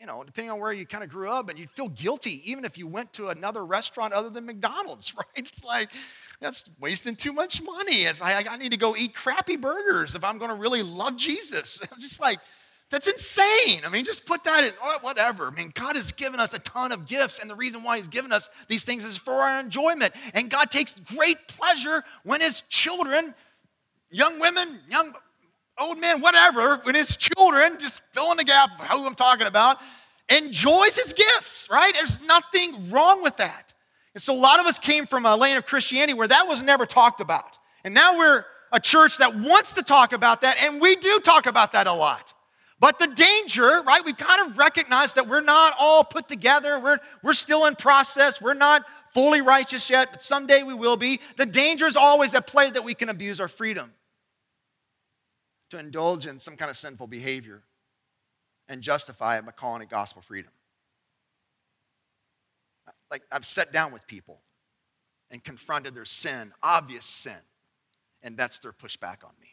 you 0.00 0.06
know, 0.06 0.22
depending 0.24 0.50
on 0.50 0.60
where 0.60 0.72
you 0.72 0.86
kind 0.86 1.04
of 1.04 1.10
grew 1.10 1.30
up, 1.30 1.48
and 1.48 1.58
you'd 1.58 1.70
feel 1.70 1.88
guilty 1.88 2.42
even 2.50 2.64
if 2.64 2.76
you 2.76 2.86
went 2.86 3.12
to 3.14 3.28
another 3.28 3.64
restaurant 3.64 4.12
other 4.12 4.30
than 4.30 4.46
McDonald's, 4.46 5.14
right? 5.16 5.26
It's 5.36 5.64
like, 5.64 5.90
that's 6.40 6.64
wasting 6.80 7.16
too 7.16 7.32
much 7.32 7.62
money. 7.62 8.04
It's 8.04 8.20
like, 8.20 8.50
I 8.50 8.56
need 8.56 8.72
to 8.72 8.76
go 8.76 8.96
eat 8.96 9.14
crappy 9.14 9.56
burgers 9.56 10.14
if 10.14 10.24
I'm 10.24 10.38
going 10.38 10.50
to 10.50 10.56
really 10.56 10.82
love 10.82 11.16
Jesus. 11.16 11.80
I'm 11.92 11.98
just 11.98 12.20
like, 12.20 12.38
that's 12.90 13.08
insane. 13.08 13.80
I 13.84 13.88
mean, 13.88 14.04
just 14.04 14.26
put 14.26 14.44
that 14.44 14.62
in, 14.62 14.70
oh, 14.82 14.98
whatever. 15.00 15.48
I 15.48 15.50
mean, 15.50 15.72
God 15.74 15.96
has 15.96 16.12
given 16.12 16.38
us 16.38 16.54
a 16.54 16.60
ton 16.60 16.92
of 16.92 17.06
gifts, 17.06 17.40
and 17.40 17.50
the 17.50 17.54
reason 17.54 17.82
why 17.82 17.96
He's 17.96 18.06
given 18.06 18.32
us 18.32 18.48
these 18.68 18.84
things 18.84 19.02
is 19.02 19.16
for 19.16 19.34
our 19.34 19.58
enjoyment. 19.58 20.12
And 20.34 20.48
God 20.48 20.70
takes 20.70 20.94
great 21.14 21.48
pleasure 21.48 22.04
when 22.22 22.40
His 22.40 22.62
children, 22.68 23.34
young 24.10 24.38
women, 24.38 24.80
young 24.88 25.14
old 25.78 25.98
man, 25.98 26.20
whatever, 26.20 26.78
when 26.82 26.94
his 26.94 27.16
children, 27.16 27.78
just 27.78 28.02
fill 28.12 28.30
in 28.30 28.36
the 28.36 28.44
gap 28.44 28.70
of 28.80 28.86
who 28.86 29.06
I'm 29.06 29.14
talking 29.14 29.46
about, 29.46 29.78
enjoys 30.28 30.96
his 30.96 31.12
gifts, 31.12 31.68
right? 31.70 31.92
There's 31.94 32.18
nothing 32.22 32.90
wrong 32.90 33.22
with 33.22 33.36
that. 33.36 33.72
And 34.14 34.22
so 34.22 34.32
a 34.32 34.36
lot 34.36 34.60
of 34.60 34.66
us 34.66 34.78
came 34.78 35.06
from 35.06 35.26
a 35.26 35.36
lane 35.36 35.56
of 35.56 35.66
Christianity 35.66 36.14
where 36.14 36.28
that 36.28 36.48
was 36.48 36.62
never 36.62 36.86
talked 36.86 37.20
about. 37.20 37.58
And 37.84 37.94
now 37.94 38.16
we're 38.16 38.44
a 38.72 38.80
church 38.80 39.18
that 39.18 39.38
wants 39.38 39.74
to 39.74 39.82
talk 39.82 40.12
about 40.12 40.40
that, 40.40 40.56
and 40.62 40.80
we 40.80 40.96
do 40.96 41.20
talk 41.20 41.46
about 41.46 41.72
that 41.72 41.86
a 41.86 41.92
lot. 41.92 42.32
But 42.80 42.98
the 42.98 43.06
danger, 43.06 43.82
right? 43.86 44.04
We've 44.04 44.16
kind 44.16 44.50
of 44.50 44.58
recognized 44.58 45.14
that 45.14 45.28
we're 45.28 45.40
not 45.40 45.74
all 45.78 46.04
put 46.04 46.28
together. 46.28 46.78
We're, 46.78 46.98
we're 47.22 47.34
still 47.34 47.64
in 47.66 47.74
process. 47.74 48.40
We're 48.40 48.54
not 48.54 48.84
fully 49.14 49.40
righteous 49.40 49.88
yet, 49.88 50.08
but 50.12 50.22
someday 50.22 50.62
we 50.62 50.74
will 50.74 50.96
be. 50.96 51.20
The 51.38 51.46
danger 51.46 51.86
is 51.86 51.96
always 51.96 52.34
at 52.34 52.46
play 52.46 52.70
that 52.70 52.84
we 52.84 52.94
can 52.94 53.08
abuse 53.08 53.40
our 53.40 53.48
freedom 53.48 53.92
to 55.70 55.78
indulge 55.78 56.26
in 56.26 56.38
some 56.38 56.56
kind 56.56 56.70
of 56.70 56.76
sinful 56.76 57.06
behavior 57.06 57.62
and 58.68 58.82
justify 58.82 59.38
it 59.38 59.46
by 59.46 59.52
calling 59.52 59.82
it 59.82 59.88
gospel 59.88 60.22
freedom. 60.22 60.50
Like, 63.10 63.22
I've 63.30 63.46
sat 63.46 63.72
down 63.72 63.92
with 63.92 64.06
people 64.06 64.40
and 65.30 65.42
confronted 65.42 65.94
their 65.94 66.04
sin, 66.04 66.52
obvious 66.62 67.06
sin, 67.06 67.36
and 68.22 68.36
that's 68.36 68.58
their 68.58 68.72
pushback 68.72 69.24
on 69.24 69.32
me. 69.40 69.48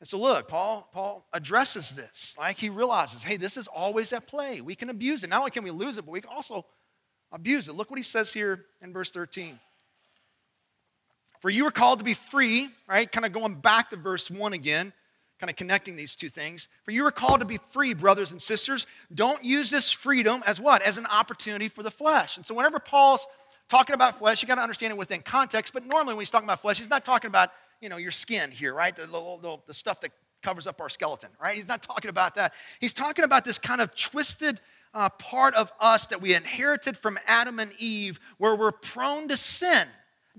And 0.00 0.08
so, 0.08 0.18
look, 0.18 0.48
Paul, 0.48 0.88
Paul 0.92 1.26
addresses 1.32 1.92
this. 1.92 2.34
Like, 2.38 2.56
he 2.56 2.70
realizes, 2.70 3.22
hey, 3.22 3.36
this 3.36 3.58
is 3.58 3.66
always 3.66 4.12
at 4.12 4.26
play. 4.26 4.62
We 4.62 4.74
can 4.74 4.88
abuse 4.88 5.22
it. 5.22 5.30
Not 5.30 5.40
only 5.40 5.50
can 5.50 5.62
we 5.62 5.70
lose 5.70 5.98
it, 5.98 6.06
but 6.06 6.12
we 6.12 6.22
can 6.22 6.30
also 6.30 6.64
abuse 7.32 7.68
it. 7.68 7.74
Look 7.74 7.90
what 7.90 7.98
he 7.98 8.02
says 8.02 8.32
here 8.32 8.64
in 8.80 8.94
verse 8.94 9.10
13. 9.10 9.58
For 11.40 11.50
you 11.50 11.66
are 11.66 11.70
called 11.70 11.98
to 11.98 12.04
be 12.04 12.14
free, 12.14 12.68
right? 12.88 13.10
Kind 13.10 13.24
of 13.24 13.32
going 13.32 13.54
back 13.54 13.90
to 13.90 13.96
verse 13.96 14.30
1 14.30 14.52
again, 14.52 14.92
kind 15.38 15.50
of 15.50 15.56
connecting 15.56 15.96
these 15.96 16.14
two 16.14 16.28
things. 16.28 16.68
For 16.84 16.90
you 16.90 17.04
are 17.06 17.10
called 17.10 17.40
to 17.40 17.46
be 17.46 17.58
free, 17.72 17.94
brothers 17.94 18.30
and 18.30 18.40
sisters. 18.40 18.86
Don't 19.14 19.42
use 19.42 19.70
this 19.70 19.90
freedom 19.90 20.42
as 20.46 20.60
what? 20.60 20.82
As 20.82 20.98
an 20.98 21.06
opportunity 21.06 21.68
for 21.68 21.82
the 21.82 21.90
flesh. 21.90 22.36
And 22.36 22.44
so 22.44 22.54
whenever 22.54 22.78
Paul's 22.78 23.26
talking 23.70 23.94
about 23.94 24.18
flesh, 24.18 24.42
you 24.42 24.48
got 24.48 24.56
to 24.56 24.62
understand 24.62 24.92
it 24.92 24.98
within 24.98 25.22
context. 25.22 25.72
But 25.72 25.86
normally, 25.86 26.14
when 26.14 26.22
he's 26.22 26.30
talking 26.30 26.46
about 26.46 26.60
flesh, 26.60 26.78
he's 26.78 26.90
not 26.90 27.04
talking 27.04 27.28
about 27.28 27.50
you 27.80 27.88
know 27.88 27.96
your 27.96 28.10
skin 28.10 28.50
here, 28.50 28.74
right? 28.74 28.94
The, 28.94 29.06
the, 29.06 29.56
the 29.66 29.74
stuff 29.74 30.00
that 30.02 30.12
covers 30.42 30.66
up 30.66 30.80
our 30.80 30.88
skeleton, 30.88 31.30
right? 31.40 31.56
He's 31.56 31.68
not 31.68 31.82
talking 31.82 32.10
about 32.10 32.34
that. 32.34 32.52
He's 32.80 32.92
talking 32.92 33.24
about 33.24 33.44
this 33.44 33.58
kind 33.58 33.80
of 33.80 33.94
twisted 33.94 34.60
uh, 34.92 35.08
part 35.08 35.54
of 35.54 35.72
us 35.80 36.06
that 36.08 36.20
we 36.20 36.34
inherited 36.34 36.96
from 36.96 37.18
Adam 37.26 37.58
and 37.58 37.72
Eve, 37.78 38.18
where 38.38 38.56
we're 38.56 38.72
prone 38.72 39.28
to 39.28 39.36
sin. 39.36 39.86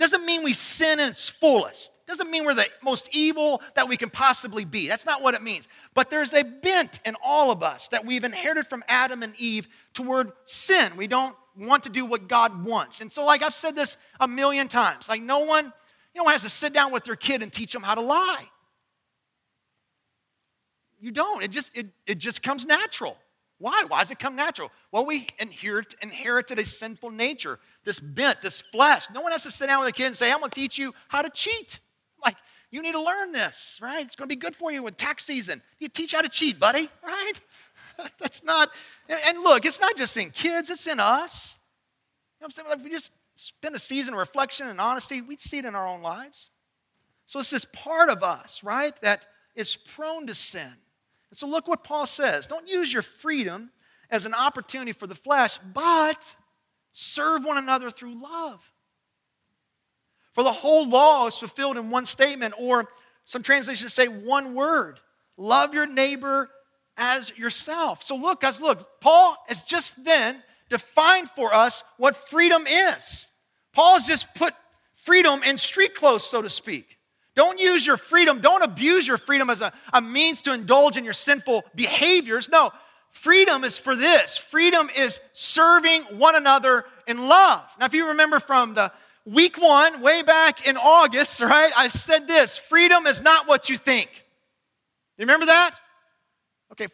Doesn't 0.01 0.25
mean 0.25 0.43
we 0.43 0.53
sin 0.53 0.99
in 0.99 1.09
its 1.09 1.29
fullest. 1.29 1.91
Doesn't 2.07 2.31
mean 2.31 2.43
we're 2.43 2.55
the 2.55 2.65
most 2.81 3.07
evil 3.11 3.61
that 3.75 3.87
we 3.87 3.97
can 3.97 4.09
possibly 4.09 4.65
be. 4.65 4.87
That's 4.87 5.05
not 5.05 5.21
what 5.21 5.35
it 5.35 5.43
means. 5.43 5.67
But 5.93 6.09
there's 6.09 6.33
a 6.33 6.43
bent 6.43 6.99
in 7.05 7.15
all 7.23 7.51
of 7.51 7.61
us 7.61 7.87
that 7.89 8.03
we've 8.03 8.23
inherited 8.23 8.65
from 8.65 8.83
Adam 8.87 9.21
and 9.21 9.35
Eve 9.35 9.67
toward 9.93 10.31
sin. 10.45 10.97
We 10.97 11.05
don't 11.05 11.35
want 11.55 11.83
to 11.83 11.89
do 11.89 12.03
what 12.03 12.27
God 12.27 12.65
wants. 12.65 13.01
And 13.01 13.11
so, 13.11 13.23
like 13.23 13.43
I've 13.43 13.53
said 13.53 13.75
this 13.75 13.97
a 14.19 14.27
million 14.27 14.67
times, 14.67 15.07
like 15.07 15.21
no 15.21 15.41
one, 15.41 15.71
you 16.15 16.23
know, 16.23 16.27
has 16.29 16.41
to 16.41 16.49
sit 16.49 16.73
down 16.73 16.91
with 16.91 17.03
their 17.03 17.15
kid 17.15 17.43
and 17.43 17.53
teach 17.53 17.71
them 17.71 17.83
how 17.83 17.93
to 17.93 18.01
lie. 18.01 18.45
You 20.99 21.11
don't. 21.11 21.43
It 21.43 21.51
just 21.51 21.77
it, 21.77 21.89
it 22.07 22.17
just 22.17 22.41
comes 22.41 22.65
natural. 22.65 23.17
Why? 23.61 23.83
Why 23.87 23.99
does 24.01 24.09
it 24.09 24.17
come 24.17 24.35
natural? 24.35 24.71
Well, 24.91 25.05
we 25.05 25.27
inherit, 25.39 25.93
inherited 26.01 26.57
a 26.57 26.65
sinful 26.65 27.11
nature, 27.11 27.59
this 27.85 27.99
bent, 27.99 28.41
this 28.41 28.59
flesh. 28.59 29.05
No 29.13 29.21
one 29.21 29.31
has 29.31 29.43
to 29.43 29.51
sit 29.51 29.67
down 29.67 29.79
with 29.79 29.89
a 29.89 29.91
kid 29.91 30.07
and 30.07 30.17
say, 30.17 30.31
I'm 30.31 30.39
going 30.39 30.49
to 30.49 30.59
teach 30.59 30.79
you 30.79 30.93
how 31.07 31.21
to 31.21 31.29
cheat. 31.29 31.79
Like, 32.25 32.37
you 32.71 32.81
need 32.81 32.93
to 32.93 33.01
learn 33.01 33.31
this, 33.31 33.77
right? 33.79 34.03
It's 34.03 34.15
going 34.15 34.27
to 34.27 34.35
be 34.35 34.39
good 34.39 34.55
for 34.55 34.71
you 34.71 34.87
in 34.87 34.95
tax 34.95 35.25
season. 35.25 35.61
You 35.77 35.89
teach 35.89 36.13
how 36.13 36.21
to 36.21 36.29
cheat, 36.29 36.59
buddy, 36.59 36.89
right? 37.05 37.33
That's 38.19 38.43
not, 38.43 38.71
and 39.07 39.43
look, 39.43 39.63
it's 39.65 39.79
not 39.79 39.95
just 39.95 40.17
in 40.17 40.31
kids, 40.31 40.71
it's 40.71 40.87
in 40.87 40.99
us. 40.99 41.55
You 42.39 42.43
know 42.43 42.45
what 42.45 42.47
I'm 42.47 42.51
saying? 42.51 42.69
Like, 42.69 42.79
if 42.79 42.83
we 42.83 42.89
just 42.89 43.11
spend 43.35 43.75
a 43.75 43.79
season 43.79 44.15
of 44.15 44.19
reflection 44.19 44.67
and 44.67 44.81
honesty, 44.81 45.21
we'd 45.21 45.39
see 45.39 45.59
it 45.59 45.65
in 45.65 45.75
our 45.75 45.87
own 45.87 46.01
lives. 46.01 46.49
So 47.27 47.39
it's 47.39 47.51
this 47.51 47.65
part 47.71 48.09
of 48.09 48.23
us, 48.23 48.63
right, 48.63 48.99
that 49.01 49.27
is 49.55 49.75
prone 49.75 50.25
to 50.25 50.33
sin. 50.33 50.73
And 51.31 51.39
so 51.39 51.47
look 51.47 51.67
what 51.67 51.83
Paul 51.83 52.05
says. 52.05 52.45
Don't 52.45 52.67
use 52.67 52.93
your 52.93 53.01
freedom 53.01 53.71
as 54.11 54.25
an 54.25 54.33
opportunity 54.33 54.91
for 54.91 55.07
the 55.07 55.15
flesh, 55.15 55.57
but 55.73 56.35
serve 56.91 57.45
one 57.45 57.57
another 57.57 57.89
through 57.89 58.21
love. 58.21 58.59
For 60.33 60.43
the 60.43 60.51
whole 60.51 60.87
law 60.87 61.27
is 61.27 61.37
fulfilled 61.37 61.77
in 61.77 61.89
one 61.89 62.05
statement, 62.05 62.53
or 62.57 62.89
some 63.25 63.43
translations 63.43 63.93
say 63.93 64.07
one 64.07 64.53
word 64.53 64.99
love 65.37 65.73
your 65.73 65.87
neighbor 65.87 66.49
as 66.97 67.35
yourself. 67.37 68.03
So, 68.03 68.15
look, 68.15 68.41
guys, 68.41 68.61
look, 68.61 69.01
Paul 69.01 69.37
has 69.47 69.61
just 69.63 70.03
then 70.03 70.43
defined 70.69 71.29
for 71.35 71.53
us 71.53 71.83
what 71.97 72.29
freedom 72.29 72.65
is. 72.67 73.29
Paul 73.73 73.95
has 73.95 74.07
just 74.07 74.33
put 74.35 74.53
freedom 75.05 75.43
in 75.43 75.57
street 75.57 75.95
clothes, 75.95 76.23
so 76.23 76.41
to 76.41 76.49
speak. 76.49 76.97
Don't 77.35 77.59
use 77.59 77.85
your 77.85 77.97
freedom, 77.97 78.41
don't 78.41 78.61
abuse 78.61 79.07
your 79.07 79.17
freedom 79.17 79.49
as 79.49 79.61
a, 79.61 79.71
a 79.93 80.01
means 80.01 80.41
to 80.41 80.53
indulge 80.53 80.97
in 80.97 81.03
your 81.03 81.13
sinful 81.13 81.63
behaviors. 81.75 82.49
No, 82.49 82.71
freedom 83.09 83.63
is 83.63 83.77
for 83.77 83.95
this 83.95 84.37
freedom 84.37 84.89
is 84.95 85.19
serving 85.33 86.03
one 86.17 86.35
another 86.35 86.85
in 87.07 87.27
love. 87.27 87.63
Now, 87.79 87.85
if 87.85 87.93
you 87.93 88.09
remember 88.09 88.39
from 88.39 88.73
the 88.73 88.91
week 89.25 89.57
one, 89.61 90.01
way 90.01 90.23
back 90.23 90.67
in 90.67 90.77
August, 90.77 91.39
right, 91.39 91.71
I 91.75 91.87
said 91.87 92.27
this 92.27 92.57
freedom 92.57 93.05
is 93.05 93.21
not 93.21 93.47
what 93.47 93.69
you 93.69 93.77
think. 93.77 94.09
You 95.17 95.23
remember 95.23 95.45
that? 95.45 95.71
Okay, 96.71 96.87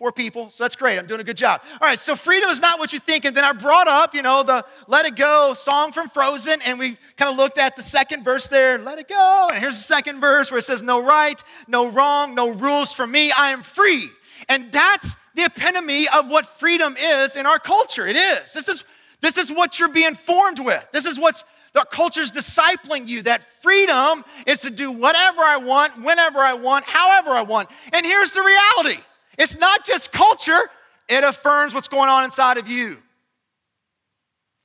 Four 0.00 0.12
people, 0.12 0.48
so 0.48 0.64
that's 0.64 0.76
great. 0.76 0.98
I'm 0.98 1.06
doing 1.06 1.20
a 1.20 1.24
good 1.24 1.36
job. 1.36 1.60
All 1.78 1.86
right, 1.86 1.98
so 1.98 2.16
freedom 2.16 2.48
is 2.48 2.62
not 2.62 2.78
what 2.78 2.90
you 2.90 2.98
think. 2.98 3.26
And 3.26 3.36
then 3.36 3.44
I 3.44 3.52
brought 3.52 3.86
up, 3.86 4.14
you 4.14 4.22
know, 4.22 4.42
the 4.42 4.64
Let 4.86 5.04
It 5.04 5.14
Go 5.14 5.52
song 5.52 5.92
from 5.92 6.08
Frozen, 6.08 6.62
and 6.62 6.78
we 6.78 6.96
kind 7.18 7.30
of 7.30 7.36
looked 7.36 7.58
at 7.58 7.76
the 7.76 7.82
second 7.82 8.24
verse 8.24 8.48
there, 8.48 8.78
Let 8.78 8.98
It 8.98 9.08
Go. 9.10 9.48
And 9.50 9.58
here's 9.58 9.76
the 9.76 9.82
second 9.82 10.18
verse 10.22 10.50
where 10.50 10.56
it 10.56 10.64
says, 10.64 10.82
No 10.82 11.02
right, 11.02 11.38
no 11.68 11.86
wrong, 11.86 12.34
no 12.34 12.48
rules 12.48 12.94
for 12.94 13.06
me. 13.06 13.30
I 13.30 13.50
am 13.50 13.62
free. 13.62 14.08
And 14.48 14.72
that's 14.72 15.16
the 15.34 15.44
epitome 15.44 16.08
of 16.08 16.28
what 16.28 16.58
freedom 16.58 16.96
is 16.98 17.36
in 17.36 17.44
our 17.44 17.58
culture. 17.58 18.06
It 18.06 18.16
is. 18.16 18.54
This 18.54 18.68
is, 18.68 18.84
this 19.20 19.36
is 19.36 19.52
what 19.52 19.78
you're 19.78 19.90
being 19.90 20.14
formed 20.14 20.60
with. 20.60 20.82
This 20.92 21.04
is 21.04 21.18
what's 21.18 21.44
the 21.74 21.84
culture's 21.92 22.32
discipling 22.32 23.06
you 23.06 23.20
that 23.24 23.42
freedom 23.60 24.24
is 24.46 24.62
to 24.62 24.70
do 24.70 24.90
whatever 24.90 25.42
I 25.42 25.58
want, 25.58 26.02
whenever 26.02 26.38
I 26.38 26.54
want, 26.54 26.86
however 26.86 27.32
I 27.32 27.42
want. 27.42 27.68
And 27.92 28.06
here's 28.06 28.32
the 28.32 28.40
reality 28.40 29.02
it's 29.40 29.56
not 29.56 29.86
just 29.86 30.12
culture, 30.12 30.70
it 31.08 31.24
affirms 31.24 31.72
what's 31.72 31.88
going 31.88 32.10
on 32.10 32.24
inside 32.24 32.58
of 32.58 32.68
you. 32.68 32.98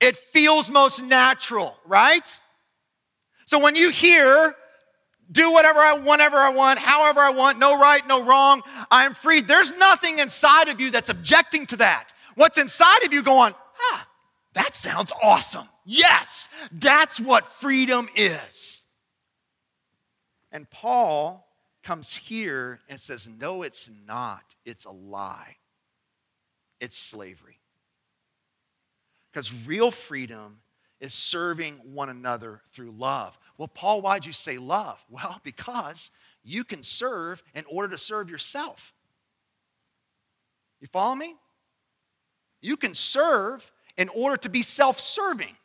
It 0.02 0.18
feels 0.34 0.70
most 0.70 1.02
natural, 1.02 1.78
right? 1.86 2.28
So 3.46 3.58
when 3.58 3.78
you 3.78 3.90
hear, 3.90 4.54
do 5.32 5.54
whatever 5.54 5.80
I 5.80 5.98
whenever 5.98 6.36
I 6.36 6.50
want, 6.50 6.80
however 6.80 7.22
I 7.22 7.30
want, 7.30 7.58
no 7.58 7.80
right, 7.80 8.06
no 8.06 8.26
wrong, 8.26 8.64
I'm 8.92 9.14
free, 9.14 9.40
there's 9.40 9.72
nothing 9.78 10.20
inside 10.20 10.68
of 10.68 10.82
you 10.82 10.92
that's 10.92 11.10
objecting 11.10 11.66
to 11.68 11.78
that. 11.78 12.10
What's 12.36 12.58
inside 12.58 13.04
of 13.06 13.14
you 13.14 13.24
going, 13.24 13.54
ah, 13.82 14.08
that 14.56 14.76
sounds 14.76 15.14
awesome. 15.24 15.70
Yes, 15.86 16.50
that's 16.70 17.18
what 17.18 17.54
freedom 17.54 18.10
is. 18.14 18.84
And 20.52 20.70
Paul 20.70 21.45
comes 21.86 22.16
here 22.16 22.80
and 22.90 23.00
says, 23.00 23.30
No, 23.40 23.62
it's 23.62 23.90
not. 24.06 24.44
It's 24.66 24.86
a 24.86 24.92
lie. 24.92 25.56
It's 26.82 26.98
slavery. 26.98 27.60
Because 29.32 29.54
real 29.66 29.92
freedom 29.92 30.58
is 31.00 31.14
serving 31.14 31.76
one 31.94 32.10
another 32.10 32.62
through 32.74 32.92
love. 32.92 33.38
Well, 33.58 33.68
Paul, 33.68 34.02
why'd 34.02 34.26
you 34.26 34.34
say 34.34 34.58
love? 34.58 35.04
Well, 35.10 35.40
because 35.44 36.10
you 36.44 36.64
can 36.64 36.84
serve 36.84 37.44
in 37.54 37.64
order 37.70 37.90
to 37.90 37.98
serve 37.98 38.30
yourself. 38.30 38.94
You 40.82 40.88
follow 40.92 41.16
me? 41.16 41.36
You 42.62 42.78
can 42.78 42.96
serve 42.96 43.72
in 43.98 44.10
order 44.10 44.38
to 44.38 44.50
be 44.50 44.64
self 44.64 45.00
serving 45.00 45.56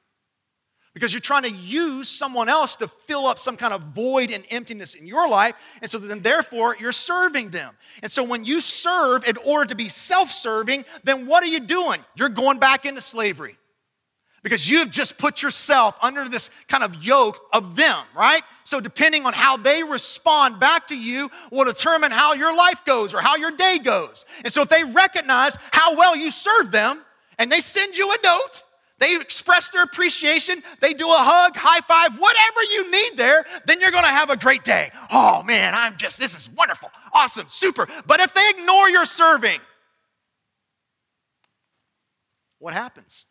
because 0.95 1.13
you're 1.13 1.21
trying 1.21 1.45
to 1.45 1.51
use 1.51 2.09
someone 2.09 2.49
else 2.49 2.77
to 2.77 2.89
fill 3.07 3.27
up 3.27 3.39
some 3.39 3.57
kind 3.57 3.73
of 3.73 3.83
void 3.95 4.33
and 4.33 4.45
emptiness 4.51 4.95
in 4.95 5.07
your 5.07 5.29
life. 5.29 5.55
And 5.83 5.91
so 5.91 5.99
then, 5.99 6.21
therefore, 6.21 6.77
you're 6.81 6.93
serving 6.93 7.51
them. 7.51 7.75
And 8.03 8.11
so, 8.11 8.25
when 8.25 8.45
you 8.45 8.61
serve 8.61 9.25
in 9.25 9.37
order 9.39 9.67
to 9.67 9.75
be 9.77 9.89
self 9.89 10.33
serving, 10.33 10.85
then 11.05 11.27
what 11.27 11.45
are 11.45 11.49
you 11.49 11.61
doing? 11.61 12.05
You're 12.17 12.29
going 12.29 12.59
back 12.59 12.87
into 12.87 13.01
slavery 13.01 13.57
because 14.43 14.69
you've 14.69 14.91
just 14.91 15.19
put 15.19 15.43
yourself 15.43 15.97
under 16.03 16.29
this 16.29 16.51
kind 16.67 16.83
of 16.83 16.95
yoke 17.03 17.39
of 17.53 17.77
them, 17.77 18.05
right? 18.17 18.43
So, 18.65 18.81
depending 18.81 19.27
on 19.27 19.33
how 19.33 19.57
they 19.57 19.85
respond 19.85 20.59
back 20.59 20.89
to 20.89 20.97
you, 20.97 21.31
will 21.53 21.67
determine 21.67 22.11
how 22.11 22.35
your 22.35 22.55
life 22.55 22.81
goes 22.85 23.15
or 23.15 23.21
how 23.21 23.37
your 23.37 23.53
day 23.53 23.79
goes. 23.83 24.25
And 24.45 24.53
so, 24.53 24.63
if 24.63 24.69
they 24.69 24.83
recognize 24.83 25.57
how 25.71 25.97
well 25.97 26.17
you 26.17 26.33
serve 26.33 26.73
them 26.73 27.03
and 27.39 27.51
they 27.51 27.61
send 27.61 27.97
you 27.97 28.11
a 28.11 28.17
note, 28.25 28.65
they 29.01 29.17
express 29.17 29.71
their 29.71 29.83
appreciation, 29.83 30.63
they 30.81 30.93
do 30.93 31.07
a 31.09 31.17
hug, 31.17 31.57
high 31.57 31.81
five, 31.81 32.19
whatever 32.19 32.63
you 32.71 32.91
need 32.91 33.17
there, 33.17 33.45
then 33.67 33.81
you're 33.81 33.91
gonna 33.91 34.09
have 34.09 34.31
a 34.31 34.37
great 34.37 34.63
day. 34.63 34.91
Oh 35.11 35.43
man, 35.43 35.75
I'm 35.75 35.97
just, 35.97 36.19
this 36.19 36.37
is 36.37 36.49
wonderful, 36.51 36.91
awesome, 37.13 37.47
super. 37.49 37.89
But 38.07 38.21
if 38.21 38.33
they 38.35 38.49
ignore 38.51 38.89
your 38.91 39.07
serving, 39.07 39.59
what 42.59 42.75
happens? 42.75 43.25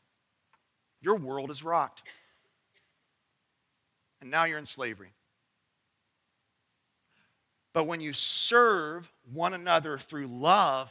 Your 1.02 1.16
world 1.16 1.52
is 1.52 1.64
rocked. 1.64 2.04
And 4.22 4.30
now 4.30 4.44
you're 4.44 4.58
in 4.58 4.66
slavery. 4.66 5.14
But 7.74 7.86
when 7.86 8.02
you 8.02 8.12
serve 8.12 9.10
one 9.32 9.54
another 9.54 10.00
through 10.00 10.28
love, 10.28 10.90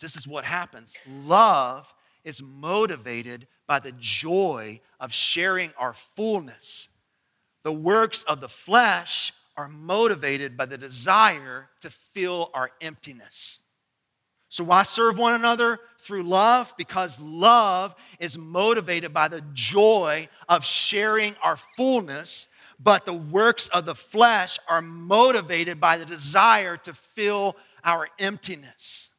this 0.00 0.16
is 0.16 0.28
what 0.28 0.44
happens. 0.44 0.94
Love 1.24 1.92
is 2.28 2.42
motivated 2.42 3.48
by 3.66 3.78
the 3.78 3.92
joy 3.92 4.78
of 5.00 5.14
sharing 5.14 5.72
our 5.78 5.94
fullness. 6.14 6.90
The 7.62 7.72
works 7.72 8.22
of 8.24 8.42
the 8.42 8.50
flesh 8.50 9.32
are 9.56 9.66
motivated 9.66 10.54
by 10.54 10.66
the 10.66 10.76
desire 10.76 11.70
to 11.80 11.88
fill 12.12 12.50
our 12.52 12.70
emptiness. 12.82 13.60
So, 14.50 14.62
why 14.62 14.82
serve 14.82 15.16
one 15.16 15.32
another? 15.32 15.80
Through 16.00 16.24
love, 16.24 16.72
because 16.76 17.18
love 17.18 17.94
is 18.20 18.36
motivated 18.36 19.14
by 19.14 19.28
the 19.28 19.42
joy 19.54 20.28
of 20.50 20.66
sharing 20.66 21.34
our 21.42 21.56
fullness, 21.78 22.46
but 22.78 23.06
the 23.06 23.14
works 23.14 23.68
of 23.68 23.86
the 23.86 23.94
flesh 23.94 24.58
are 24.68 24.82
motivated 24.82 25.80
by 25.80 25.96
the 25.96 26.06
desire 26.06 26.76
to 26.76 26.92
fill 26.92 27.56
our 27.84 28.08
emptiness. 28.18 29.10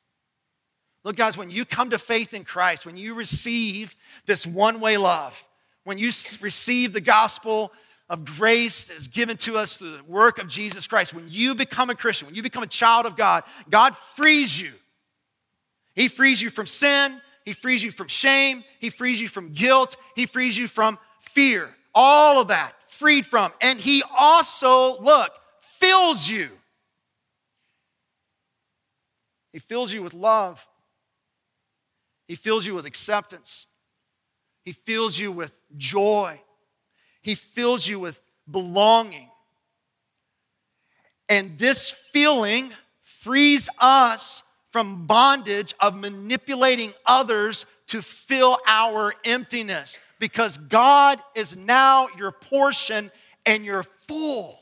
Look, 1.04 1.16
guys, 1.16 1.38
when 1.38 1.50
you 1.50 1.66
come 1.66 1.92
to 1.92 2.00
faith 2.00 2.34
in 2.34 2.44
Christ, 2.44 2.86
when 2.86 2.98
you 2.98 3.14
receive 3.14 3.96
this 4.26 4.46
one 4.46 4.80
way 4.80 4.98
love, 4.98 5.34
when 5.84 5.98
you 5.98 6.12
receive 6.42 6.94
the 6.94 7.02
gospel 7.02 7.72
of 8.10 8.26
grace 8.26 8.86
that 8.86 8.98
is 8.98 9.08
given 9.08 9.38
to 9.38 9.58
us 9.58 9.78
through 9.78 9.92
the 9.98 10.04
work 10.04 10.40
of 10.40 10.48
Jesus 10.48 10.88
Christ, 10.88 11.14
when 11.14 11.26
you 11.30 11.56
become 11.56 11.90
a 11.90 11.96
Christian, 11.96 12.26
when 12.28 12.36
you 12.36 12.44
become 12.44 12.64
a 12.64 12.68
child 12.68 13.06
of 13.06 13.16
God, 13.16 13.44
God 13.70 13.96
frees 14.16 14.60
you. 14.60 14.74
He 15.96 16.08
frees 16.08 16.42
you 16.42 16.50
from 16.50 16.68
sin, 16.68 17.22
He 17.46 17.54
frees 17.54 17.84
you 17.84 17.92
from 17.92 18.08
shame, 18.08 18.64
He 18.80 18.90
frees 18.90 19.22
you 19.22 19.30
from 19.30 19.54
guilt, 19.54 19.96
He 20.16 20.26
frees 20.26 20.58
you 20.58 20.68
from 20.68 20.98
fear, 21.34 21.70
all 21.96 22.42
of 22.42 22.50
that, 22.50 22.74
freed 22.90 23.26
from. 23.26 23.54
And 23.62 23.80
He 23.80 24.04
also, 24.18 25.02
look, 25.02 25.32
fills 25.80 26.28
you. 26.28 26.50
He 29.54 29.60
fills 29.60 29.92
you 29.92 30.04
with 30.04 30.14
love. 30.14 30.64
He 32.30 32.36
fills 32.36 32.64
you 32.64 32.76
with 32.76 32.86
acceptance. 32.86 33.66
He 34.64 34.72
fills 34.72 35.18
you 35.18 35.32
with 35.32 35.52
joy. 35.78 36.40
He 37.24 37.34
fills 37.34 37.88
you 37.88 38.00
with 38.00 38.22
belonging. 38.50 39.32
And 41.28 41.58
this 41.58 41.90
feeling 42.14 42.72
frees 43.24 43.68
us 43.80 44.44
from 44.72 45.08
bondage 45.08 45.74
of 45.80 45.96
manipulating 45.96 46.94
others 47.04 47.66
to 47.88 48.04
fill 48.04 48.60
our 48.68 49.16
emptiness 49.26 49.98
because 50.20 50.58
God 50.58 51.20
is 51.34 51.56
now 51.56 52.10
your 52.16 52.32
portion 52.32 53.10
and 53.48 53.66
you're 53.66 53.86
full. 54.08 54.60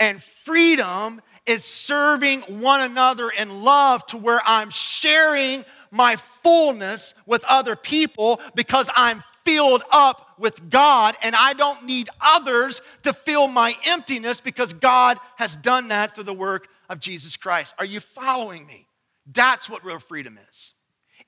And 0.00 0.20
freedom 0.44 1.20
is 1.46 1.64
serving 1.64 2.42
one 2.60 2.82
another 2.82 3.30
in 3.30 3.62
love 3.62 4.04
to 4.06 4.16
where 4.16 4.42
I'm 4.44 4.70
sharing 4.70 5.64
my 5.90 6.16
fullness 6.16 7.14
with 7.26 7.44
other 7.44 7.76
people 7.76 8.40
because 8.54 8.90
I'm 8.94 9.22
filled 9.44 9.82
up 9.90 10.34
with 10.38 10.68
God 10.70 11.16
and 11.22 11.34
I 11.34 11.54
don't 11.54 11.84
need 11.84 12.10
others 12.20 12.80
to 13.04 13.12
fill 13.12 13.48
my 13.48 13.74
emptiness 13.86 14.40
because 14.40 14.72
God 14.72 15.18
has 15.36 15.56
done 15.56 15.88
that 15.88 16.14
through 16.14 16.24
the 16.24 16.34
work 16.34 16.68
of 16.88 17.00
Jesus 17.00 17.36
Christ. 17.36 17.74
Are 17.78 17.84
you 17.84 18.00
following 18.00 18.66
me? 18.66 18.86
That's 19.32 19.68
what 19.68 19.84
real 19.84 19.98
freedom 19.98 20.38
is. 20.50 20.72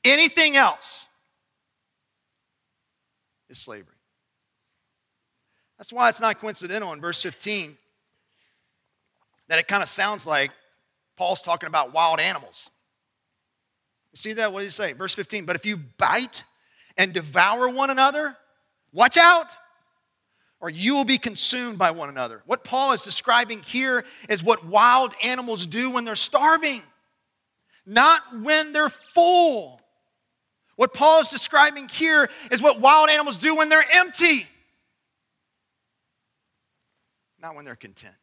Anything 0.04 0.56
else 0.56 1.06
is 3.48 3.58
slavery. 3.58 3.94
That's 5.78 5.92
why 5.92 6.08
it's 6.08 6.20
not 6.20 6.40
coincidental 6.40 6.92
in 6.92 7.00
verse 7.00 7.22
15 7.22 7.76
that 9.48 9.58
it 9.58 9.66
kind 9.66 9.82
of 9.82 9.88
sounds 9.88 10.26
like 10.26 10.52
Paul's 11.16 11.42
talking 11.42 11.66
about 11.66 11.92
wild 11.92 12.20
animals. 12.20 12.70
See 14.14 14.32
that? 14.34 14.52
What 14.52 14.60
does 14.60 14.66
he 14.66 14.72
say? 14.72 14.92
Verse 14.92 15.14
15, 15.14 15.44
but 15.44 15.56
if 15.56 15.64
you 15.64 15.76
bite 15.76 16.42
and 16.96 17.12
devour 17.12 17.68
one 17.68 17.90
another, 17.90 18.36
watch 18.92 19.16
out, 19.16 19.46
or 20.60 20.68
you 20.68 20.94
will 20.94 21.04
be 21.04 21.18
consumed 21.18 21.78
by 21.78 21.92
one 21.92 22.08
another. 22.08 22.42
What 22.44 22.64
Paul 22.64 22.92
is 22.92 23.02
describing 23.02 23.62
here 23.62 24.04
is 24.28 24.42
what 24.42 24.66
wild 24.66 25.14
animals 25.22 25.66
do 25.66 25.90
when 25.90 26.04
they're 26.04 26.16
starving, 26.16 26.82
not 27.86 28.20
when 28.42 28.72
they're 28.72 28.90
full. 28.90 29.80
What 30.76 30.92
Paul 30.92 31.20
is 31.20 31.28
describing 31.28 31.88
here 31.88 32.30
is 32.50 32.60
what 32.60 32.80
wild 32.80 33.10
animals 33.10 33.36
do 33.36 33.54
when 33.54 33.68
they're 33.68 33.84
empty, 33.94 34.46
not 37.40 37.54
when 37.54 37.64
they're 37.64 37.76
content. 37.76 38.14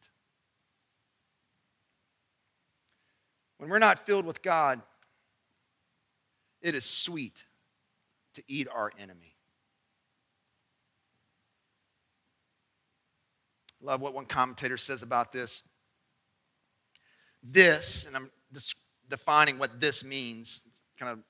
When 3.58 3.70
we're 3.70 3.78
not 3.80 4.06
filled 4.06 4.24
with 4.24 4.42
God, 4.42 4.80
it 6.62 6.74
is 6.74 6.84
sweet 6.84 7.44
to 8.34 8.42
eat 8.48 8.68
our 8.72 8.92
enemy. 8.98 9.34
Love 13.80 14.00
what 14.00 14.14
one 14.14 14.26
commentator 14.26 14.76
says 14.76 15.02
about 15.02 15.32
this. 15.32 15.62
This, 17.42 18.06
and 18.06 18.16
I'm 18.16 18.30
just 18.52 18.74
defining 19.08 19.58
what 19.58 19.80
this 19.80 20.04
means, 20.04 20.62
kind 20.98 21.12
of 21.12 21.20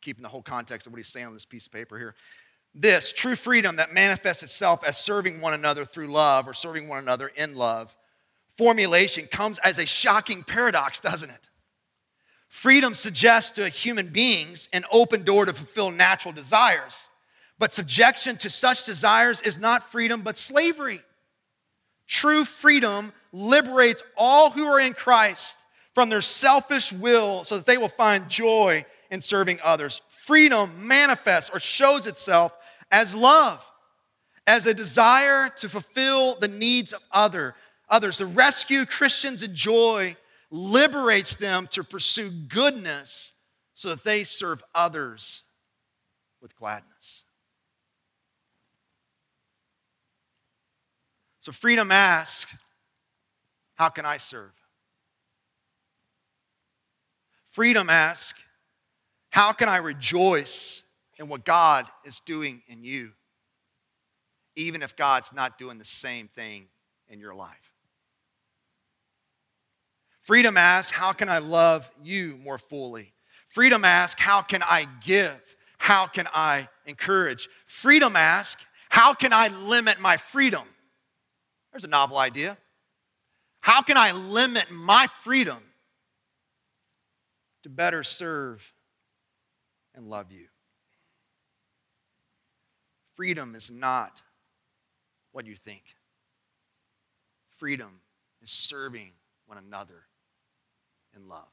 keeping 0.00 0.22
the 0.22 0.28
whole 0.28 0.42
context 0.42 0.86
of 0.86 0.92
what 0.92 0.98
he's 0.98 1.08
saying 1.08 1.26
on 1.26 1.34
this 1.34 1.44
piece 1.44 1.66
of 1.66 1.72
paper 1.72 1.98
here. 1.98 2.14
This 2.74 3.12
true 3.12 3.36
freedom 3.36 3.76
that 3.76 3.92
manifests 3.92 4.42
itself 4.42 4.82
as 4.84 4.96
serving 4.96 5.40
one 5.40 5.52
another 5.52 5.84
through 5.84 6.08
love 6.08 6.48
or 6.48 6.54
serving 6.54 6.88
one 6.88 6.98
another 6.98 7.28
in 7.28 7.54
love 7.54 7.94
formulation 8.60 9.26
comes 9.26 9.58
as 9.60 9.78
a 9.78 9.86
shocking 9.86 10.42
paradox, 10.42 11.00
doesn't 11.00 11.30
it? 11.30 11.48
Freedom 12.50 12.94
suggests 12.94 13.52
to 13.52 13.68
human 13.68 14.08
beings 14.08 14.68
an 14.72 14.84
open 14.90 15.22
door 15.22 15.46
to 15.46 15.54
fulfill 15.54 15.90
natural 15.90 16.34
desires. 16.34 17.06
But 17.58 17.72
subjection 17.72 18.36
to 18.38 18.50
such 18.50 18.84
desires 18.84 19.40
is 19.40 19.56
not 19.56 19.90
freedom, 19.92 20.22
but 20.22 20.36
slavery. 20.36 21.00
True 22.08 22.44
freedom 22.44 23.12
liberates 23.32 24.02
all 24.16 24.50
who 24.50 24.64
are 24.64 24.80
in 24.80 24.94
Christ 24.94 25.56
from 25.94 26.10
their 26.10 26.20
selfish 26.20 26.92
will 26.92 27.44
so 27.44 27.56
that 27.56 27.66
they 27.66 27.78
will 27.78 27.88
find 27.88 28.28
joy 28.28 28.84
in 29.10 29.22
serving 29.22 29.60
others. 29.62 30.00
Freedom 30.26 30.86
manifests 30.86 31.50
or 31.50 31.60
shows 31.60 32.04
itself 32.06 32.52
as 32.90 33.14
love, 33.14 33.64
as 34.48 34.66
a 34.66 34.74
desire 34.74 35.48
to 35.48 35.68
fulfill 35.68 36.36
the 36.40 36.48
needs 36.48 36.92
of 36.92 37.00
other, 37.12 37.54
others. 37.88 38.18
The 38.18 38.26
rescue 38.26 38.86
Christians 38.86 39.44
enjoy 39.44 40.16
liberates 40.50 41.36
them 41.36 41.68
to 41.72 41.84
pursue 41.84 42.30
goodness 42.30 43.32
so 43.74 43.90
that 43.90 44.04
they 44.04 44.24
serve 44.24 44.62
others 44.74 45.42
with 46.42 46.56
gladness. 46.56 47.24
So, 51.40 51.52
freedom 51.52 51.90
asks, 51.90 52.52
How 53.76 53.88
can 53.88 54.04
I 54.04 54.18
serve? 54.18 54.52
Freedom 57.50 57.88
asks, 57.88 58.38
How 59.30 59.52
can 59.52 59.68
I 59.68 59.78
rejoice 59.78 60.82
in 61.18 61.28
what 61.28 61.44
God 61.44 61.86
is 62.04 62.20
doing 62.26 62.62
in 62.68 62.84
you, 62.84 63.12
even 64.56 64.82
if 64.82 64.96
God's 64.96 65.32
not 65.32 65.58
doing 65.58 65.78
the 65.78 65.84
same 65.84 66.28
thing 66.28 66.66
in 67.08 67.20
your 67.20 67.34
life? 67.34 67.69
Freedom 70.30 70.56
asks, 70.56 70.92
How 70.92 71.12
can 71.12 71.28
I 71.28 71.38
love 71.38 71.90
you 72.04 72.38
more 72.44 72.56
fully? 72.56 73.12
Freedom 73.48 73.84
asks, 73.84 74.22
How 74.22 74.42
can 74.42 74.62
I 74.62 74.86
give? 75.04 75.34
How 75.76 76.06
can 76.06 76.28
I 76.32 76.68
encourage? 76.86 77.48
Freedom 77.66 78.14
asks, 78.14 78.62
How 78.90 79.12
can 79.12 79.32
I 79.32 79.48
limit 79.48 79.98
my 79.98 80.16
freedom? 80.16 80.62
There's 81.72 81.82
a 81.82 81.88
novel 81.88 82.16
idea. 82.16 82.56
How 83.60 83.82
can 83.82 83.96
I 83.96 84.12
limit 84.12 84.70
my 84.70 85.08
freedom 85.24 85.58
to 87.64 87.68
better 87.68 88.04
serve 88.04 88.62
and 89.96 90.06
love 90.06 90.30
you? 90.30 90.46
Freedom 93.16 93.56
is 93.56 93.68
not 93.68 94.20
what 95.32 95.44
you 95.44 95.56
think. 95.56 95.82
Freedom 97.58 97.98
is 98.40 98.52
serving 98.52 99.10
one 99.48 99.58
another 99.58 100.04
in 101.14 101.28
love. 101.28 101.48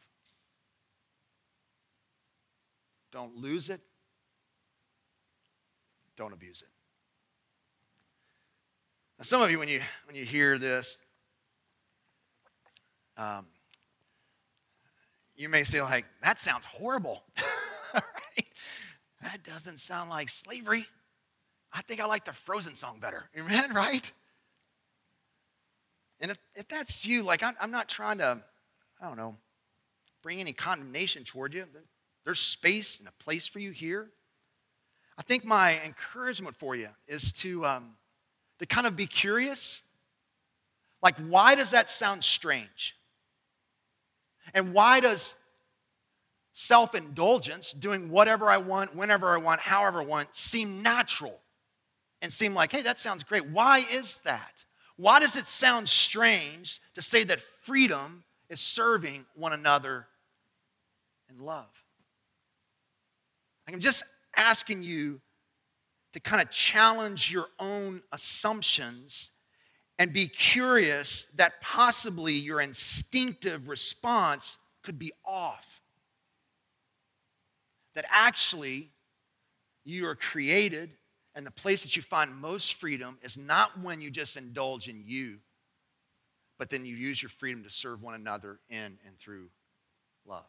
Don't 3.12 3.36
lose 3.36 3.70
it. 3.70 3.82
Don't 6.16 6.34
abuse 6.34 6.62
it. 6.62 6.70
Now, 9.18 9.24
some 9.24 9.42
of 9.42 9.50
you, 9.50 9.60
when 9.60 9.70
you 9.70 9.82
when 10.06 10.16
you 10.16 10.26
hear 10.26 10.58
this, 10.58 10.98
um, 13.18 13.46
you 15.36 15.50
may 15.50 15.64
say 15.64 15.82
like, 15.82 16.06
"That 16.22 16.40
sounds 16.40 16.66
horrible." 16.66 17.24
right? 17.94 18.48
That 19.22 19.44
doesn't 19.44 19.80
sound 19.80 20.10
like 20.10 20.30
slavery. 20.30 20.86
I 21.74 21.82
think 21.82 22.00
I 22.00 22.06
like 22.06 22.26
the 22.26 22.34
Frozen 22.34 22.76
song 22.76 23.00
better. 23.00 23.30
Amen. 23.38 23.74
Right? 23.74 24.12
And 26.20 26.32
if, 26.32 26.38
if 26.56 26.68
that's 26.68 27.06
you, 27.06 27.24
like 27.24 27.44
I'm, 27.44 27.56
I'm 27.60 27.72
not 27.72 27.88
trying 27.88 28.18
to, 28.20 28.40
I 29.02 29.08
don't 29.08 29.18
know, 29.18 29.36
bring 30.28 30.42
any 30.42 30.52
condemnation 30.52 31.24
toward 31.24 31.54
you. 31.54 31.64
There's 32.26 32.42
space 32.42 33.00
and 33.00 33.08
a 33.08 33.24
place 33.24 33.48
for 33.48 33.60
you 33.60 33.72
here. 33.72 34.10
I 35.18 35.22
think 35.22 35.46
my 35.46 35.80
encouragement 35.86 36.58
for 36.58 36.76
you 36.76 36.90
is 37.08 37.32
to, 37.32 37.66
um, 37.66 37.92
to 38.60 38.66
kind 38.66 38.86
of 38.86 38.98
be 38.98 39.08
curious. 39.08 39.84
Like, 41.02 41.16
why 41.30 41.56
does 41.56 41.72
that 41.72 41.90
sound 41.90 42.26
strange? 42.26 42.98
And 44.54 44.74
why 44.74 45.00
does 45.00 45.34
self 46.52 46.94
indulgence, 46.94 47.72
doing 47.72 48.10
whatever 48.10 48.50
I 48.50 48.58
want, 48.58 48.94
whenever 48.94 49.30
I 49.30 49.38
want, 49.38 49.62
however 49.62 50.02
I 50.02 50.06
want, 50.06 50.36
seem 50.36 50.82
natural 50.82 51.40
and 52.22 52.34
seem 52.34 52.54
like, 52.54 52.74
hey, 52.74 52.82
that 52.82 53.00
sounds 53.00 53.24
great? 53.24 53.48
Why 53.48 53.86
is 53.94 54.20
that? 54.26 54.66
Why 54.98 55.22
does 55.22 55.38
it 55.38 55.48
sound 55.48 55.88
strange 55.88 56.82
to 56.96 57.02
say 57.02 57.24
that 57.24 57.40
freedom 57.64 58.26
is 58.50 58.60
serving 58.60 59.24
one 59.34 59.54
another 59.54 60.06
in 61.30 61.44
love. 61.44 61.70
I'm 63.68 63.80
just 63.80 64.04
asking 64.36 64.84
you 64.84 65.20
to 66.14 66.20
kind 66.20 66.42
of 66.42 66.50
challenge 66.50 67.32
your 67.32 67.48
own 67.60 68.02
assumptions 68.12 69.32
and 70.00 70.14
be 70.14 70.28
curious 70.28 71.26
that 71.36 71.60
possibly 71.62 72.34
your 72.34 72.62
instinctive 72.62 73.68
response 73.68 74.58
could 74.84 74.98
be 74.98 75.12
off. 75.26 75.66
That 77.96 78.06
actually 78.10 78.92
you 79.84 80.08
are 80.08 80.16
created 80.16 80.92
And 81.38 81.46
the 81.46 81.52
place 81.52 81.84
that 81.84 81.96
you 81.96 82.02
find 82.02 82.36
most 82.36 82.74
freedom 82.74 83.20
is 83.22 83.38
not 83.38 83.80
when 83.80 84.02
you 84.02 84.10
just 84.10 84.38
indulge 84.38 84.88
in 84.88 85.04
you, 85.06 85.38
but 86.58 86.72
then 86.72 86.84
you 86.84 86.96
use 86.96 87.22
your 87.22 87.30
freedom 87.30 87.62
to 87.62 87.70
serve 87.70 88.02
one 88.02 88.16
another 88.16 88.60
in 88.72 88.98
and 89.06 89.20
through 89.20 89.50
love. 90.26 90.46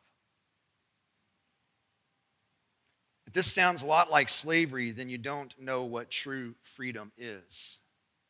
If 3.28 3.34
this 3.34 3.52
sounds 3.52 3.82
a 3.82 3.86
lot 3.86 4.10
like 4.10 4.30
slavery, 4.30 4.90
then 4.90 5.10
you 5.10 5.18
don't 5.18 5.52
know 5.60 5.84
what 5.84 6.10
true 6.10 6.54
freedom 6.62 7.12
is. 7.18 7.78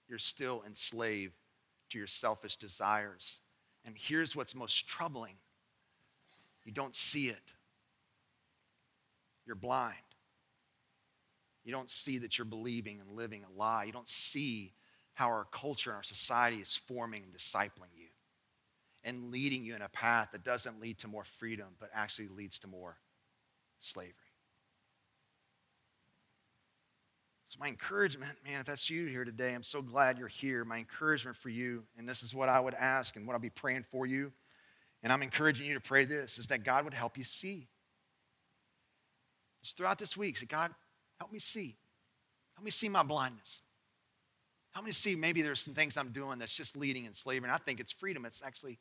You're 0.09 0.18
still 0.18 0.64
enslaved 0.66 1.34
to 1.90 1.99
your 1.99 2.09
selfish 2.09 2.57
desires. 2.57 3.38
And 3.84 3.94
here's 3.96 4.34
what's 4.34 4.57
most 4.57 4.88
troubling 4.88 5.36
you 6.64 6.72
don't 6.72 6.96
see 6.96 7.28
it, 7.28 7.53
you're 9.46 9.55
blind. 9.55 9.94
You 11.64 11.70
don't 11.70 11.90
see 11.90 12.18
that 12.18 12.36
you're 12.36 12.44
believing 12.44 12.99
and 12.99 13.12
living 13.12 13.44
a 13.44 13.57
lie. 13.57 13.84
You 13.84 13.92
don't 13.92 14.09
see 14.09 14.72
how 15.14 15.28
our 15.28 15.46
culture 15.53 15.90
and 15.90 15.96
our 15.99 16.03
society 16.03 16.57
is 16.57 16.80
forming 16.88 17.22
and 17.22 17.32
discipling 17.32 17.94
you 17.96 18.09
and 19.05 19.30
leading 19.30 19.62
you 19.62 19.76
in 19.76 19.82
a 19.82 19.88
path 19.90 20.30
that 20.32 20.42
doesn't 20.42 20.80
lead 20.80 20.99
to 20.99 21.07
more 21.07 21.24
freedom, 21.38 21.68
but 21.78 21.88
actually 21.94 22.26
leads 22.26 22.59
to 22.59 22.66
more 22.66 22.96
slavery. 23.78 24.28
So, 27.49 27.57
my 27.59 27.68
encouragement, 27.68 28.36
man, 28.44 28.61
if 28.61 28.66
that's 28.66 28.90
you 28.90 29.07
here 29.07 29.24
today, 29.24 29.55
I'm 29.55 29.62
so 29.62 29.80
glad 29.80 30.18
you're 30.18 30.28
here. 30.28 30.66
My 30.66 30.76
encouragement 30.76 31.34
for 31.34 31.49
you, 31.49 31.82
and 31.96 32.07
this 32.07 32.22
is 32.22 32.34
what 32.34 32.51
I 32.51 32.61
would 32.61 32.74
ask 32.74 33.16
and 33.16 33.26
what 33.26 33.32
I'll 33.32 33.40
be 33.40 33.49
praying 33.49 33.86
for 33.90 34.07
you, 34.07 34.30
and 35.03 35.11
I'm 35.11 35.22
encouraging 35.22 35.66
you 35.66 35.72
to 35.74 35.80
pray 35.80 36.05
this, 36.05 36.36
is 36.36 36.46
that 36.49 36.62
God 36.62 36.84
would 36.84 36.92
help 36.92 37.16
you 37.16 37.24
see. 37.24 37.66
It's 39.62 39.72
throughout 39.72 39.99
this 39.99 40.14
week, 40.14 40.36
say, 40.36 40.44
God, 40.44 40.72
help 41.18 41.32
me 41.32 41.38
see. 41.38 41.78
Help 42.55 42.64
me 42.66 42.70
see 42.70 42.88
my 42.88 43.03
blindness. 43.03 43.62
Help 44.72 44.84
me 44.84 44.92
see 44.92 45.16
maybe 45.16 45.40
there's 45.40 45.61
some 45.61 45.74
things 45.74 45.96
I'm 45.96 46.12
doing 46.12 46.38
that's 46.38 46.53
just 46.53 46.76
leading 46.76 47.07
in 47.07 47.14
slavery. 47.14 47.49
And 47.49 47.55
I 47.55 47.59
think 47.59 47.80
it's 47.80 47.92
freedom. 47.92 48.26
It's 48.26 48.42
actually 48.44 48.78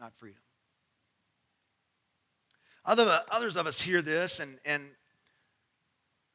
not 0.00 0.12
freedom. 0.18 0.40
Other, 2.84 3.22
others 3.30 3.56
of 3.56 3.66
us 3.66 3.80
hear 3.80 4.02
this, 4.02 4.40
and, 4.40 4.58
and 4.64 4.84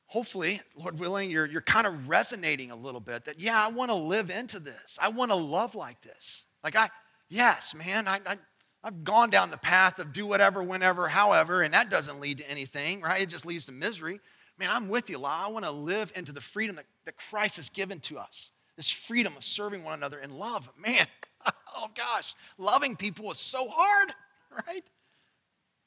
hopefully, 0.08 0.62
Lord 0.76 1.00
willing, 1.00 1.30
you're, 1.30 1.46
you're 1.46 1.62
kind 1.62 1.88
of 1.88 2.08
resonating 2.08 2.72
a 2.72 2.76
little 2.76 3.00
bit 3.00 3.26
that, 3.26 3.40
yeah, 3.40 3.64
I 3.64 3.68
want 3.70 3.92
to 3.92 3.96
live 3.96 4.30
into 4.30 4.60
this. 4.60 4.98
I 5.02 5.10
want 5.10 5.32
to 5.32 5.36
love 5.36 5.76
like 5.76 6.02
this. 6.02 6.46
Like, 6.64 6.76
I, 6.76 6.90
yes, 7.30 7.74
man, 7.76 8.08
I, 8.08 8.20
I, 8.26 8.38
I've 8.84 9.04
gone 9.04 9.30
down 9.30 9.50
the 9.50 9.58
path 9.58 10.00
of 10.00 10.14
do 10.14 10.28
whatever, 10.28 10.62
whenever, 10.64 11.08
however, 11.08 11.64
and 11.64 11.74
that 11.74 11.90
doesn't 11.90 12.20
lead 12.20 12.38
to 12.40 12.50
anything, 12.50 13.02
right? 13.02 13.22
It 13.22 13.30
just 13.30 13.46
leads 13.46 13.66
to 13.66 13.72
misery. 13.72 14.20
Man, 14.58 14.70
I'm 14.72 14.88
with 14.88 15.10
you, 15.10 15.24
I 15.24 15.48
want 15.48 15.66
to 15.66 15.72
live 15.72 16.12
into 16.16 16.32
the 16.32 16.42
freedom 16.42 16.78
that, 16.78 16.86
that 17.06 17.18
Christ 17.18 17.58
has 17.58 17.70
given 17.70 18.00
to 18.02 18.18
us. 18.18 18.52
This 18.78 18.92
freedom 18.92 19.36
of 19.38 19.44
serving 19.44 19.84
one 19.84 19.94
another 19.94 20.20
in 20.20 20.32
love. 20.32 20.70
Man, 20.78 21.08
oh 21.76 21.90
gosh, 21.96 22.36
loving 22.58 22.96
people 22.96 23.32
is 23.32 23.40
so 23.40 23.68
hard, 23.70 24.14
right? 24.68 24.84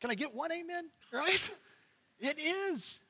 Can 0.00 0.10
I 0.10 0.14
get 0.14 0.34
one 0.34 0.52
amen? 0.52 0.90
Right? 1.12 1.40
It 2.20 2.38
is. 2.38 3.00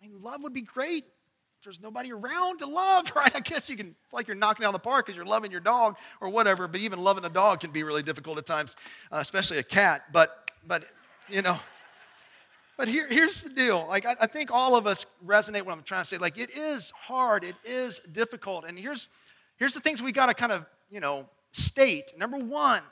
I 0.00 0.06
mean, 0.06 0.22
love 0.22 0.42
would 0.42 0.52
be 0.52 0.62
great 0.62 1.04
if 1.04 1.64
there's 1.64 1.80
nobody 1.80 2.12
around 2.12 2.58
to 2.58 2.66
love, 2.66 3.10
right? 3.16 3.34
I 3.34 3.40
guess 3.40 3.68
you 3.68 3.76
can 3.76 3.94
like 4.12 4.26
you're 4.26 4.36
knocking 4.36 4.64
down 4.64 4.72
the 4.72 4.78
park 4.78 5.06
because 5.06 5.16
you're 5.16 5.24
loving 5.24 5.50
your 5.50 5.60
dog 5.60 5.96
or 6.20 6.28
whatever, 6.28 6.68
but 6.68 6.80
even 6.80 7.00
loving 7.00 7.24
a 7.24 7.30
dog 7.30 7.60
can 7.60 7.70
be 7.70 7.82
really 7.82 8.02
difficult 8.02 8.38
at 8.38 8.46
times, 8.46 8.76
uh, 9.12 9.18
especially 9.18 9.58
a 9.58 9.62
cat. 9.62 10.04
But, 10.12 10.50
but 10.66 10.84
you 11.28 11.42
know, 11.42 11.58
but 12.76 12.88
here, 12.88 13.08
here's 13.08 13.42
the 13.42 13.48
deal. 13.48 13.86
Like, 13.88 14.04
I, 14.04 14.14
I 14.20 14.26
think 14.26 14.50
all 14.50 14.76
of 14.76 14.86
us 14.86 15.06
resonate 15.24 15.62
what 15.62 15.72
I'm 15.72 15.82
trying 15.82 16.02
to 16.02 16.08
say. 16.08 16.18
Like, 16.18 16.38
it 16.38 16.50
is 16.50 16.92
hard, 16.94 17.42
it 17.42 17.56
is 17.64 18.00
difficult. 18.12 18.64
And 18.66 18.78
here's, 18.78 19.08
here's 19.56 19.72
the 19.72 19.80
things 19.80 20.02
we 20.02 20.12
got 20.12 20.26
to 20.26 20.34
kind 20.34 20.52
of, 20.52 20.66
you 20.90 21.00
know, 21.00 21.26
state. 21.52 22.12
Number 22.18 22.36
one, 22.36 22.82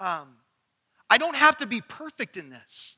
um, 0.00 0.28
I 1.08 1.18
don't 1.18 1.36
have 1.36 1.56
to 1.58 1.66
be 1.66 1.80
perfect 1.80 2.36
in 2.36 2.50
this. 2.50 2.96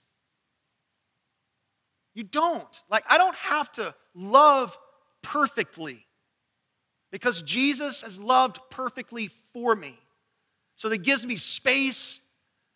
You 2.20 2.24
don't. 2.24 2.82
Like, 2.90 3.04
I 3.08 3.16
don't 3.16 3.34
have 3.36 3.72
to 3.72 3.94
love 4.14 4.76
perfectly 5.22 6.04
because 7.10 7.40
Jesus 7.40 8.02
has 8.02 8.18
loved 8.18 8.58
perfectly 8.68 9.30
for 9.54 9.74
me. 9.74 9.98
So 10.76 10.90
that 10.90 10.98
gives 10.98 11.24
me 11.24 11.38
space, 11.38 12.20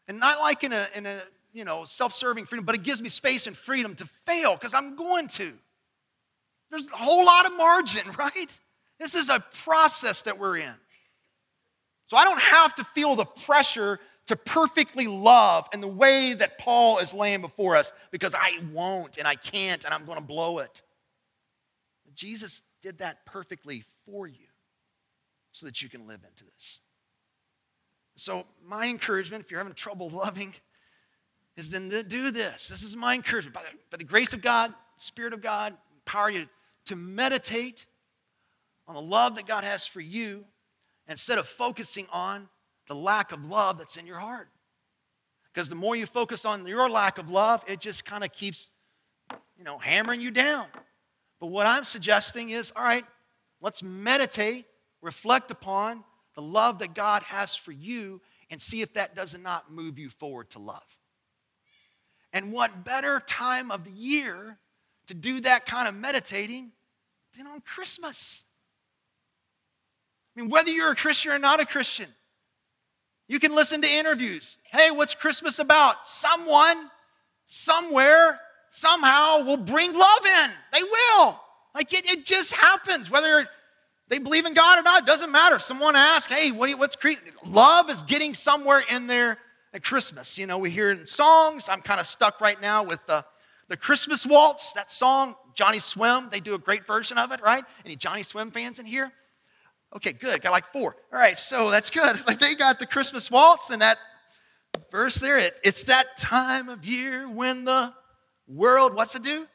and 0.09 0.19
not 0.19 0.41
like 0.41 0.65
in 0.65 0.73
a, 0.73 0.89
in 0.95 1.05
a 1.05 1.23
you 1.53 1.67
know, 1.67 1.85
self-serving 1.85 2.47
freedom, 2.47 2.65
but 2.65 2.75
it 2.75 2.85
gives 2.85 3.03
me 3.03 3.11
space 3.11 3.47
and 3.47 3.55
freedom 3.55 3.95
to 3.97 4.09
fail 4.25 4.55
because 4.55 4.73
I'm 4.73 4.97
going 4.97 5.29
to. 5.29 5.53
There's 6.71 6.87
a 6.87 6.97
whole 6.97 7.27
lot 7.27 7.45
of 7.45 7.55
margin, 7.55 8.13
right? 8.19 8.51
This 8.99 9.15
is 9.15 9.29
a 9.29 9.45
process 9.65 10.23
that 10.23 10.39
we're 10.39 10.57
in. 10.57 10.75
So 12.07 12.17
I 12.17 12.25
don't 12.25 12.41
have 12.41 12.75
to 12.77 12.85
feel 12.95 13.15
the 13.15 13.27
pressure 13.27 14.01
to 14.27 14.37
perfectly 14.37 15.07
love 15.07 15.69
in 15.73 15.81
the 15.81 15.89
way 15.89 16.35
that 16.35 16.59
Paul 16.59 16.99
is 16.99 17.13
laying 17.13 17.41
before 17.41 17.77
us 17.77 17.93
because 18.11 18.35
I 18.35 18.59
won't 18.73 19.19
and 19.19 19.27
I 19.27 19.35
can't 19.35 19.85
and 19.85 19.93
I'm 19.93 20.05
going 20.07 20.19
to 20.19 20.25
blow 20.25 20.59
it. 20.59 20.83
Jesus 22.15 22.63
did 22.83 22.99
that 22.99 23.27
perfectly 23.27 23.85
for 24.07 24.27
you 24.27 24.47
so 25.53 25.67
that 25.67 25.83
you 25.83 25.89
can 25.89 26.07
live 26.07 26.21
into 26.29 26.45
this. 26.45 26.81
So, 28.17 28.45
my 28.65 28.87
encouragement, 28.87 29.45
if 29.45 29.51
you're 29.51 29.59
having 29.59 29.75
trouble 29.75 30.09
loving, 30.11 30.55
is 31.57 31.71
then 31.71 31.91
to 31.91 32.03
do 32.03 32.31
this. 32.31 32.69
This 32.69 32.83
is 32.83 32.97
my 32.97 33.15
encouragement. 33.15 33.55
By 33.55 33.63
the, 33.63 33.79
by 33.91 33.97
the 33.97 34.05
grace 34.05 34.33
of 34.33 34.41
God, 34.41 34.73
Spirit 34.99 35.33
of 35.33 35.43
God, 35.43 35.75
empower 35.95 36.31
you 36.31 36.47
to 36.87 36.97
meditate 36.97 37.87
on 38.87 38.95
the 38.95 39.01
love 39.01 39.35
that 39.37 39.47
God 39.47 39.65
has 39.65 39.87
for 39.87 40.01
you 40.01 40.45
instead 41.09 41.39
of 41.39 41.49
focusing 41.49 42.07
on 42.13 42.49
the 42.87 42.95
lack 42.95 43.33
of 43.33 43.45
love 43.45 43.79
that's 43.79 43.97
in 43.97 44.07
your 44.07 44.19
heart. 44.19 44.49
Because 45.53 45.69
the 45.69 45.75
more 45.75 45.95
you 45.95 46.07
focus 46.07 46.45
on 46.45 46.67
your 46.67 46.91
lack 46.91 47.19
of 47.19 47.31
love, 47.31 47.63
it 47.67 47.81
just 47.81 48.05
kind 48.05 48.25
of 48.25 48.33
keeps, 48.33 48.71
you 49.57 49.65
know, 49.65 49.79
hammering 49.79 50.21
you 50.21 50.31
down. 50.31 50.67
But 51.41 51.47
what 51.47 51.67
I'm 51.67 51.85
suggesting 51.85 52.51
is 52.51 52.73
all 52.75 52.83
right, 52.83 53.05
let's 53.61 53.83
meditate, 53.83 54.67
reflect 55.01 55.51
upon 55.51 56.03
the 56.35 56.43
love 56.43 56.81
that 56.81 56.95
God 56.95 57.23
has 57.23 57.55
for 57.55 57.71
you, 57.71 58.21
and 58.51 58.61
see 58.61 58.83
if 58.83 58.93
that 58.95 59.15
does 59.15 59.37
not 59.39 59.73
move 59.73 59.99
you 59.99 60.11
forward 60.11 60.51
to 60.51 60.59
love. 60.59 60.83
And 62.33 62.53
what 62.53 62.85
better 62.85 63.23
time 63.25 63.71
of 63.71 63.85
the 63.85 63.93
year 63.93 64.59
to 65.07 65.15
do 65.15 65.41
that 65.41 65.67
kind 65.67 65.87
of 65.87 65.95
meditating 65.95 66.73
than 67.37 67.47
on 67.47 67.61
Christmas? 67.61 68.45
I 70.37 70.41
mean, 70.41 70.51
whether 70.51 70.71
you're 70.71 70.91
a 70.91 70.97
Christian 70.97 71.31
or 71.31 71.39
not 71.39 71.61
a 71.61 71.67
Christian, 71.67 72.09
you 73.29 73.41
can 73.41 73.55
listen 73.55 73.81
to 73.83 73.91
interviews. 73.91 74.59
Hey, 74.65 74.91
what's 74.91 75.15
Christmas 75.15 75.59
about? 75.59 76.07
Someone, 76.07 76.91
somewhere, 77.47 78.41
somehow 78.71 79.45
will 79.45 79.57
bring 79.57 79.93
love 79.93 80.27
in. 80.27 80.51
They 80.73 80.83
will. 80.83 81.41
Like 81.75 81.93
it, 81.93 82.05
it 82.07 82.27
just 82.27 82.53
happens. 82.53 83.11
Whether 83.11 83.49
they 84.09 84.19
believe 84.19 84.45
in 84.45 84.55
God 84.55 84.79
or 84.79 84.83
not, 84.83 85.07
doesn't 85.07 85.31
matter. 85.31 85.59
Someone 85.59 85.97
asks, 85.97 86.33
hey, 86.33 86.51
what 86.51 86.73
what's? 86.79 86.97
Love 87.47 87.89
is 87.91 88.03
getting 88.03 88.35
somewhere 88.35 88.83
in 88.89 89.07
there 89.07 89.39
at 89.73 89.83
Christmas. 89.83 90.37
You 90.37 90.47
know, 90.47 90.59
we 90.59 90.71
hear 90.71 90.91
in 90.91 91.07
songs. 91.07 91.69
I'm 91.69 91.81
kind 91.81 92.01
of 92.01 92.07
stuck 92.07 92.41
right 92.41 92.61
now 92.61 92.83
with 92.83 93.01
the, 93.07 93.25
the 93.69 93.77
Christmas 93.77 94.27
Waltz, 94.27 94.73
that 94.75 94.91
song, 94.91 95.35
Johnnyswim. 95.59 96.31
They 96.31 96.41
do 96.41 96.55
a 96.55 96.59
great 96.59 96.87
version 96.87 97.17
of 97.17 97.33
it, 97.33 97.41
right? 97.41 97.65
Any 97.85 97.97
Johnnyswim 97.97 98.53
fans 98.53 98.79
in 98.79 98.87
here? 98.87 99.11
Okay, 99.97 100.13
good. 100.13 100.43
Got 100.43 100.53
like 100.53 100.73
four. 100.73 100.97
All 101.13 101.19
right, 101.19 101.39
so 101.39 101.71
that's 101.71 101.91
good. 101.91 102.23
Like 102.27 102.41
they 102.41 102.55
got 102.55 102.79
the 102.79 102.87
Christmas 102.87 103.31
Waltz 103.31 103.71
and 103.71 103.83
that 103.83 103.99
verse 104.91 105.17
there. 105.17 105.39
It, 105.39 105.55
it's 105.63 105.85
that 105.85 106.19
time 106.19 106.69
of 106.69 106.85
year 106.85 107.29
when 107.29 107.65
the 107.65 107.93
world, 108.47 108.95
what's 108.95 109.15
it 109.15 109.23
do? 109.23 109.47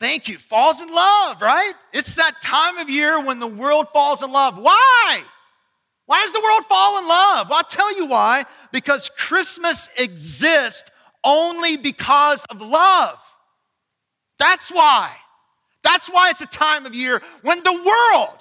Thank 0.00 0.28
you. 0.28 0.38
Falls 0.38 0.80
in 0.80 0.88
love, 0.88 1.40
right? 1.40 1.72
It's 1.92 2.16
that 2.16 2.40
time 2.42 2.78
of 2.78 2.90
year 2.90 3.22
when 3.24 3.38
the 3.38 3.46
world 3.46 3.86
falls 3.92 4.22
in 4.22 4.32
love. 4.32 4.58
Why? 4.58 5.22
Why 6.06 6.20
does 6.22 6.32
the 6.32 6.40
world 6.40 6.66
fall 6.66 6.98
in 6.98 7.08
love? 7.08 7.48
Well, 7.48 7.58
I'll 7.58 7.64
tell 7.64 7.96
you 7.96 8.06
why. 8.06 8.44
Because 8.72 9.10
Christmas 9.16 9.88
exists 9.96 10.84
only 11.22 11.76
because 11.76 12.44
of 12.50 12.60
love. 12.60 13.18
That's 14.38 14.70
why. 14.70 15.12
That's 15.82 16.08
why 16.08 16.30
it's 16.30 16.40
a 16.40 16.46
time 16.46 16.86
of 16.86 16.94
year 16.94 17.22
when 17.42 17.62
the 17.62 17.72
world, 17.72 18.38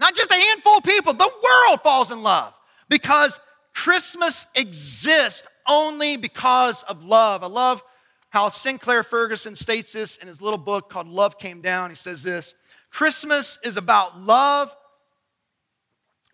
not 0.00 0.14
just 0.14 0.30
a 0.30 0.34
handful 0.34 0.78
of 0.78 0.84
people, 0.84 1.12
the 1.12 1.30
world 1.44 1.80
falls 1.82 2.10
in 2.10 2.22
love. 2.22 2.54
Because 2.88 3.38
Christmas 3.74 4.46
exists 4.54 5.42
only 5.68 6.16
because 6.16 6.82
of 6.84 7.04
love. 7.04 7.44
I 7.44 7.46
love 7.46 7.82
how 8.30 8.48
Sinclair 8.48 9.02
Ferguson 9.02 9.54
states 9.54 9.92
this 9.92 10.16
in 10.16 10.26
his 10.26 10.40
little 10.40 10.58
book 10.58 10.88
called 10.88 11.06
Love 11.06 11.38
Came 11.38 11.60
Down. 11.60 11.90
He 11.90 11.96
says 11.96 12.22
this 12.22 12.54
Christmas 12.90 13.58
is 13.64 13.76
about 13.76 14.20
love 14.20 14.74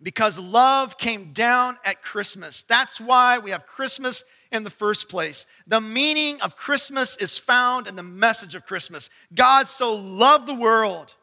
because 0.03 0.39
love 0.39 0.99
came 0.99 1.33
down 1.33 1.77
at 1.85 2.03
Christmas. 2.03 2.65
That's 2.69 3.01
why 3.01 3.39
we 3.39 3.51
have 3.51 3.67
Christmas 3.67 4.25
in 4.53 4.63
the 4.63 4.71
first 4.71 5.09
place. 5.09 5.47
The 5.67 5.81
meaning 5.81 6.41
of 6.41 6.57
Christmas 6.57 7.17
is 7.17 7.39
found 7.39 7.87
in 7.87 7.97
the 7.97 8.03
message 8.03 8.55
of 8.55 8.67
Christmas. 8.67 9.11
God 9.35 9.69
so 9.69 9.95
loved 9.95 10.47
the 10.47 10.55
world 10.55 11.15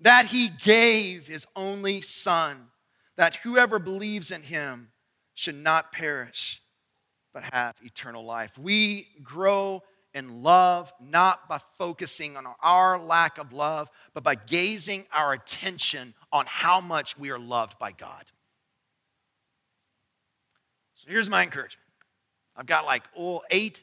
that 0.00 0.26
he 0.26 0.48
gave 0.48 1.26
his 1.26 1.46
only 1.54 2.00
Son, 2.02 2.66
that 3.16 3.36
whoever 3.36 3.78
believes 3.78 4.30
in 4.30 4.42
him 4.42 4.88
should 5.34 5.54
not 5.54 5.92
perish, 5.92 6.62
but 7.32 7.42
have 7.52 7.74
eternal 7.82 8.24
life. 8.24 8.50
We 8.58 9.08
grow 9.22 9.82
in 10.14 10.42
love 10.42 10.92
not 11.00 11.48
by 11.48 11.60
focusing 11.78 12.36
on 12.36 12.44
our 12.62 12.98
lack 12.98 13.38
of 13.38 13.52
love, 13.52 13.88
but 14.14 14.24
by 14.24 14.34
gazing 14.34 15.04
our 15.12 15.32
attention 15.32 16.14
on 16.32 16.46
how 16.48 16.80
much 16.80 17.18
we 17.18 17.30
are 17.30 17.38
loved 17.38 17.78
by 17.78 17.92
God. 17.92 18.24
So 20.96 21.08
here's 21.08 21.30
my 21.30 21.42
encouragement. 21.42 21.86
I've 22.56 22.66
got 22.66 22.84
like 22.84 23.04
oh, 23.16 23.42
eight 23.50 23.80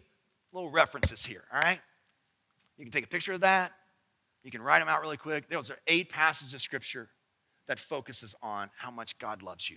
little 0.52 0.70
references 0.70 1.26
here, 1.26 1.44
all 1.54 1.62
right? 1.62 1.80
You 2.78 2.86
can 2.86 2.92
take 2.92 3.06
a 3.06 3.08
picture 3.08 3.34
of 3.34 3.42
that. 3.42 3.72
You 4.48 4.52
can 4.52 4.62
write 4.62 4.80
them 4.80 4.88
out 4.88 5.02
really 5.02 5.18
quick. 5.18 5.50
Those 5.50 5.70
are 5.70 5.78
eight 5.88 6.10
passages 6.10 6.54
of 6.54 6.62
scripture 6.62 7.10
that 7.68 7.82
focuses 7.82 8.34
on 8.42 8.70
how 8.78 8.90
much 8.90 9.20
God 9.20 9.44
loves 9.44 9.70
you. 9.70 9.76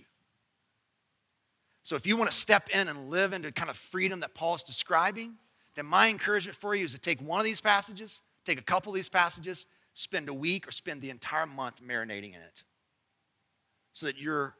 So 1.83 1.97
if 1.97 2.07
you 2.07 2.15
want 2.15 2.31
to 2.31 2.37
step 2.37 2.69
in 2.69 2.87
and 2.87 3.09
live 3.09 3.33
into 3.33 3.51
kind 3.51 3.69
of 3.69 3.75
freedom 3.75 4.21
that 4.21 4.33
Paul 4.33 4.55
is 4.55 4.63
describing, 4.63 5.33
then 5.75 5.85
my 5.85 6.07
encouragement 6.07 6.57
for 6.57 6.73
you 6.73 6.85
is 6.85 6.93
to 6.93 6.99
take 6.99 7.19
one 7.19 7.37
of 7.37 7.43
these 7.43 7.59
passages, 7.59 8.21
take 8.45 8.59
a 8.59 8.63
couple 8.63 8.93
of 8.93 8.95
these 8.95 9.09
passages, 9.09 9.65
spend 9.93 10.29
a 10.29 10.33
week 10.33 10.65
or 10.69 10.71
spend 10.71 11.01
the 11.01 11.09
entire 11.09 11.45
month 11.45 11.81
marinating 11.85 12.29
in 12.29 12.41
it. 12.41 12.63
So 13.91 14.05
that 14.05 14.17
your, 14.17 14.55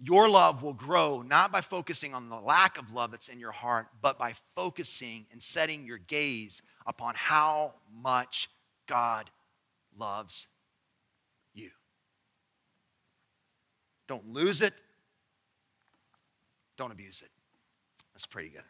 your 0.00 0.28
love 0.28 0.64
will 0.64 0.72
grow 0.72 1.22
not 1.22 1.52
by 1.52 1.60
focusing 1.60 2.14
on 2.14 2.28
the 2.28 2.40
lack 2.40 2.78
of 2.78 2.90
love 2.90 3.12
that's 3.12 3.28
in 3.28 3.38
your 3.38 3.52
heart, 3.52 3.86
but 4.02 4.18
by 4.18 4.34
focusing 4.56 5.24
and 5.30 5.40
setting 5.40 5.86
your 5.86 5.98
gaze 5.98 6.62
upon 6.84 7.14
how 7.14 7.74
much 8.02 8.50
God 8.88 9.30
loves 9.98 10.46
you. 11.54 11.70
Don't 14.08 14.32
lose 14.32 14.62
it. 14.62 14.74
Don't 16.76 16.92
abuse 16.92 17.22
it. 17.22 17.30
Let's 18.14 18.26
pray 18.26 18.44
together. 18.44 18.64